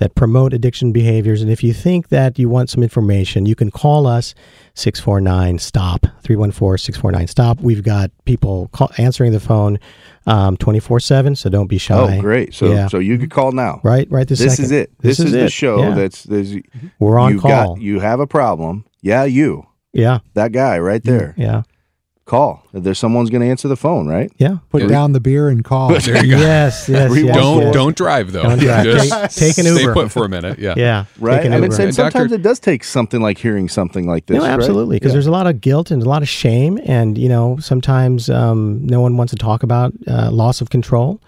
that 0.02 0.16
promote 0.16 0.52
addiction 0.52 0.92
behaviors. 0.92 1.44
And 1.44 1.52
if 1.52 1.64
you 1.64 1.74
think 1.74 2.10
that 2.10 2.40
you 2.40 2.50
want 2.50 2.72
some 2.72 2.82
information, 2.82 3.46
you 3.46 3.54
can 3.54 3.70
call 3.70 4.08
us 4.08 4.34
649 4.74 5.60
STOP, 5.60 6.08
314 6.24 6.78
649 6.80 7.28
STOP. 7.28 7.62
We've 7.62 7.84
got 7.84 8.10
people 8.26 8.68
call, 8.74 8.90
answering 8.98 9.32
the 9.32 9.40
phone 9.40 9.78
um, 10.26 10.58
24 10.58 11.00
7, 11.02 11.36
so 11.36 11.50
don't 11.52 11.68
be 11.68 11.78
shy. 11.78 12.18
Oh, 12.18 12.20
great! 12.20 12.56
So, 12.56 12.66
Yeah. 12.74 12.88
so 12.88 12.98
you 12.98 13.20
could 13.20 13.30
call 13.30 13.52
now. 13.52 13.80
Right, 13.84 14.08
right 14.10 14.28
this 14.28 14.40
This 14.40 14.60
is 14.60 14.72
it. 14.72 14.92
This, 15.02 15.20
is, 15.20 15.32
the 15.34 15.46
it. 15.46 15.52
show 15.52 15.80
Yeah. 15.80 15.94
that's 15.94 16.24
there's 16.24 16.56
We're 17.00 17.20
on 17.20 17.34
you've 17.34 17.42
call. 17.44 17.76
Got, 17.76 17.82
you 17.82 18.00
have 18.00 18.20
a 18.20 18.28
problem. 18.28 18.86
Yeah, 19.04 19.26
you. 19.26 19.68
yeah, 19.94 20.20
That 20.34 20.52
guy 20.52 20.80
right 20.80 21.04
there. 21.04 21.36
yeah, 21.38 21.62
Call. 22.32 22.64
There's 22.72 22.98
someone's 22.98 23.30
going 23.30 23.42
to 23.42 23.48
answer 23.50 23.68
the 23.68 23.76
phone, 23.76 24.08
right? 24.08 24.32
yeah. 24.38 24.60
Put 24.70 24.84
Yeah. 24.84 24.88
down 24.88 25.12
the 25.12 25.20
beer 25.20 25.50
and 25.50 25.66
call. 25.66 25.90
There 26.00 26.24
you 26.26 26.32
go. 26.32 26.40
Yes, 26.40 26.88
yes, 26.88 27.14
yes. 27.14 27.36
Don't 27.36 27.62
yes. 27.62 27.74
don't 27.74 27.94
drive 27.98 28.32
though. 28.32 28.44
Don't 28.44 28.58
drive. 28.60 28.86
Just 28.86 29.38
Take- 29.38 29.56
take 29.56 29.66
an 29.66 29.76
Stay 29.76 29.86
put 29.94 30.10
for 30.14 30.24
a 30.24 30.30
minute. 30.30 30.58
Yeah. 30.58 30.76
Yeah, 30.78 31.06
Right. 31.20 31.38
take 31.40 31.46
an 31.48 31.54
And, 31.54 31.64
Uber. 31.64 31.76
and 31.76 31.84
And 31.84 31.96
Doctor- 31.98 32.12
sometimes 32.12 32.32
it 32.32 32.42
does 32.42 32.60
take 32.60 32.86
something 32.86 33.22
like 33.22 33.38
hearing 33.38 33.68
something 33.68 34.08
like 34.08 34.28
this. 34.28 34.38
no, 34.38 34.46
absolutely, 34.46 34.96
because 34.96 35.10
Yeah. 35.12 35.16
there's 35.16 35.28
a 35.28 35.32
lot 35.32 35.46
of 35.46 35.60
guilt 35.60 35.92
and 35.92 36.02
a 36.02 36.08
lot 36.08 36.22
of 36.22 36.30
shame, 36.30 36.80
and 36.86 37.18
you 37.18 37.28
know 37.28 37.58
sometimes 37.60 38.30
um, 38.30 38.80
no 38.88 39.02
one 39.02 39.18
wants 39.18 39.32
to 39.32 39.38
talk 39.38 39.62
about 39.62 39.92
uh, 40.08 40.32
loss 40.32 40.62
of 40.62 40.70
control. 40.70 41.20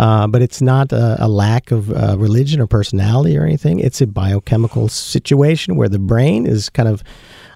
Uh, 0.00 0.26
but 0.26 0.42
it's 0.42 0.60
not 0.60 0.92
a, 0.92 1.16
a 1.24 1.28
lack 1.28 1.70
of 1.70 1.90
uh, 1.92 2.16
religion 2.18 2.60
or 2.60 2.66
personality 2.66 3.36
or 3.38 3.44
anything. 3.44 3.78
It's 3.80 4.00
a 4.00 4.06
biochemical 4.06 4.88
situation 4.88 5.76
where 5.76 5.88
the 5.88 5.98
brain 5.98 6.46
is 6.46 6.68
kind 6.68 6.88
of 6.88 7.02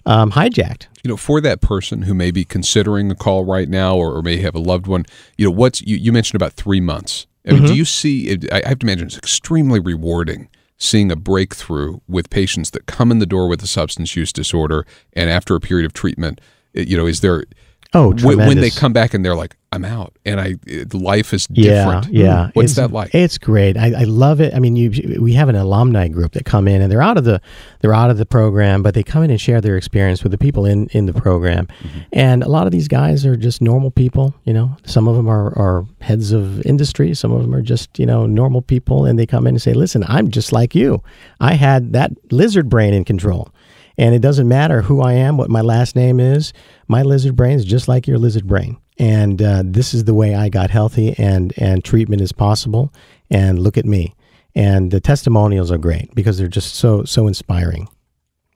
um, 0.06 0.32
hijacked. 0.32 0.86
you 1.02 1.08
know, 1.08 1.16
for 1.16 1.40
that 1.40 1.60
person 1.60 2.02
who 2.02 2.14
may 2.14 2.30
be 2.30 2.44
considering 2.44 3.10
a 3.10 3.14
call 3.14 3.44
right 3.44 3.68
now 3.68 3.96
or, 3.96 4.12
or 4.14 4.22
may 4.22 4.38
have 4.38 4.54
a 4.54 4.60
loved 4.60 4.86
one, 4.86 5.04
you 5.36 5.44
know, 5.44 5.50
what's 5.50 5.82
you, 5.82 5.96
you 5.96 6.12
mentioned 6.12 6.40
about 6.40 6.52
three 6.52 6.80
months. 6.80 7.26
I 7.46 7.52
mean, 7.52 7.64
do 7.64 7.74
you 7.74 7.84
see? 7.84 8.28
It, 8.28 8.52
I 8.52 8.68
have 8.68 8.78
to 8.80 8.86
imagine 8.86 9.08
it's 9.08 9.18
extremely 9.18 9.80
rewarding 9.80 10.48
seeing 10.78 11.12
a 11.12 11.16
breakthrough 11.16 11.98
with 12.08 12.30
patients 12.30 12.70
that 12.70 12.86
come 12.86 13.10
in 13.10 13.18
the 13.20 13.26
door 13.26 13.48
with 13.48 13.62
a 13.62 13.66
substance 13.66 14.16
use 14.16 14.32
disorder, 14.32 14.86
and 15.12 15.30
after 15.30 15.54
a 15.54 15.60
period 15.60 15.86
of 15.86 15.92
treatment, 15.92 16.40
you 16.72 16.96
know, 16.96 17.06
is 17.06 17.20
there? 17.20 17.44
Oh, 17.94 18.12
when, 18.22 18.38
when 18.38 18.58
they 18.60 18.70
come 18.70 18.92
back 18.94 19.12
and 19.12 19.22
they're 19.24 19.36
like, 19.36 19.54
"I'm 19.70 19.84
out," 19.84 20.14
and 20.24 20.40
I 20.40 20.54
it, 20.66 20.94
life 20.94 21.34
is 21.34 21.46
Yeah, 21.50 21.84
different. 21.84 22.14
yeah. 22.14 22.50
What's 22.54 22.72
It's- 22.72 22.76
that 22.76 22.90
like? 22.94 23.14
It's 23.14 23.36
great. 23.36 23.76
I, 23.76 23.92
I 24.00 24.04
love 24.04 24.40
it. 24.40 24.54
I 24.54 24.60
mean, 24.60 24.76
you 24.76 25.18
we 25.20 25.34
have 25.34 25.50
an 25.50 25.56
alumni 25.56 26.08
group 26.08 26.32
that 26.32 26.44
come 26.46 26.66
in 26.68 26.80
and 26.80 26.90
they're 26.90 27.02
out 27.02 27.18
of 27.18 27.24
the 27.24 27.40
they're 27.80 27.92
out 27.92 28.08
of 28.10 28.16
the 28.16 28.24
program, 28.24 28.82
but 28.82 28.94
they 28.94 29.02
come 29.02 29.22
in 29.22 29.30
and 29.30 29.38
share 29.40 29.60
their 29.60 29.76
experience 29.76 30.22
with 30.22 30.32
the 30.32 30.38
people 30.38 30.64
in 30.64 30.86
in 30.92 31.04
the 31.06 31.12
program. 31.12 31.66
Mm-hmm. 31.66 31.98
And 32.14 32.42
a 32.42 32.48
lot 32.48 32.66
of 32.66 32.72
these 32.72 32.88
guys 32.88 33.26
are 33.26 33.36
just 33.36 33.60
normal 33.60 33.90
people. 33.90 34.34
You 34.44 34.54
know, 34.54 34.76
some 34.84 35.06
of 35.06 35.14
them 35.16 35.28
are 35.28 35.48
are 35.58 35.84
heads 36.00 36.32
of 36.32 36.64
industry. 36.64 37.12
Some 37.14 37.30
of 37.32 37.42
them 37.42 37.54
are 37.54 37.62
just 37.62 37.98
you 37.98 38.06
know 38.06 38.24
normal 38.26 38.62
people, 38.62 39.04
and 39.04 39.18
they 39.18 39.26
come 39.26 39.46
in 39.46 39.54
and 39.56 39.62
say, 39.62 39.74
"Listen, 39.74 40.02
I'm 40.08 40.30
just 40.30 40.50
like 40.50 40.74
you. 40.74 41.02
I 41.40 41.54
had 41.54 41.92
that 41.92 42.10
lizard 42.32 42.68
brain 42.70 42.94
in 42.94 43.04
control." 43.04 43.50
And 43.98 44.14
it 44.14 44.20
doesn't 44.20 44.48
matter 44.48 44.82
who 44.82 45.00
I 45.00 45.14
am, 45.14 45.36
what 45.36 45.50
my 45.50 45.60
last 45.60 45.96
name 45.96 46.20
is. 46.20 46.52
My 46.88 47.02
lizard 47.02 47.36
brain 47.36 47.56
is 47.56 47.64
just 47.64 47.88
like 47.88 48.06
your 48.06 48.18
lizard 48.18 48.46
brain. 48.46 48.78
And 48.98 49.40
uh, 49.40 49.62
this 49.64 49.94
is 49.94 50.04
the 50.04 50.14
way 50.14 50.34
I 50.34 50.48
got 50.48 50.70
healthy, 50.70 51.14
and 51.18 51.52
and 51.56 51.84
treatment 51.84 52.22
is 52.22 52.32
possible. 52.32 52.92
And 53.30 53.58
look 53.58 53.78
at 53.78 53.86
me. 53.86 54.14
And 54.54 54.90
the 54.90 55.00
testimonials 55.00 55.70
are 55.70 55.78
great 55.78 56.14
because 56.14 56.38
they're 56.38 56.48
just 56.48 56.74
so 56.74 57.04
so 57.04 57.26
inspiring. 57.26 57.88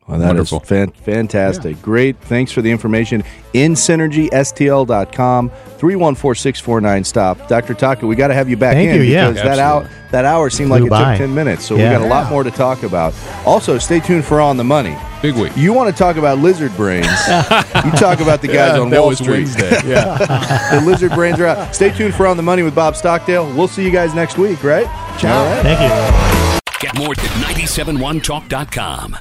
Well, 0.09 0.21
that 0.21 0.37
is 0.37 0.53
Wonderful. 0.53 0.61
fan- 0.61 0.91
fantastic. 0.93 1.83
Great. 1.83 2.17
Thanks 2.21 2.53
for 2.53 2.63
the 2.63 2.71
information. 2.71 3.25
InSynergySTL.com, 3.55 5.51
314-649-STOP. 5.79 7.49
Dr. 7.49 7.75
Taca, 7.75 8.03
we 8.03 8.15
got 8.15 8.29
to 8.29 8.35
have 8.35 8.49
you 8.49 8.57
back 8.57 8.75
Thank 8.75 8.91
in 8.91 8.97
you, 8.97 9.03
yeah. 9.03 9.31
because 9.31 9.43
that 9.45 9.59
hour, 9.59 9.91
that 10.13 10.25
hour 10.25 10.49
seemed 10.49 10.71
like 10.71 10.85
it 10.85 10.91
by. 10.91 11.15
took 11.19 11.27
10 11.27 11.35
minutes. 11.35 11.65
So 11.65 11.75
Yeah. 11.75 11.91
we 11.91 11.97
got 11.99 12.07
a 12.07 12.09
lot 12.09 12.31
more 12.31 12.45
to 12.45 12.53
talk 12.53 12.85
about. 12.85 13.15
Also, 13.45 13.79
stay 13.79 13.99
tuned 13.99 14.25
for 14.25 14.41
On 14.41 14.57
the 14.57 14.63
Money. 14.63 14.97
Big 15.23 15.35
week. 15.35 15.57
You 15.57 15.73
want 15.73 15.91
to 15.91 15.97
talk 15.99 16.17
about 16.17 16.39
lizard 16.39 16.77
brains. 16.77 17.07
you 17.29 17.91
talk 17.93 18.21
about 18.21 18.43
the 18.43 18.47
guys 18.49 18.75
Yeah, 18.77 18.81
on 18.81 18.91
that 18.91 19.01
Wall 19.01 19.09
was 19.09 19.19
Street. 19.19 19.47
Wednesday. 19.47 19.81
Yeah. 19.89 20.79
the 20.79 20.87
lizard 20.87 21.13
brains 21.13 21.41
are 21.41 21.47
out. 21.47 21.75
Stay 21.75 21.91
tuned 21.91 22.15
for 22.15 22.27
On 22.29 22.37
the 22.37 22.43
Money 22.45 22.63
with 22.63 22.75
Bob 22.77 22.95
Stockdale. 22.95 23.47
We'll 23.57 23.67
see 23.69 23.83
you 23.85 23.91
guys 23.91 24.15
next 24.15 24.39
week, 24.39 24.63
right? 24.63 24.87
Ciao. 25.19 25.45
Thank 25.63 25.81
you. 25.81 26.61
Get 26.81 26.95
more 26.97 27.11
at 27.11 27.19
971talk.com. 27.19 29.17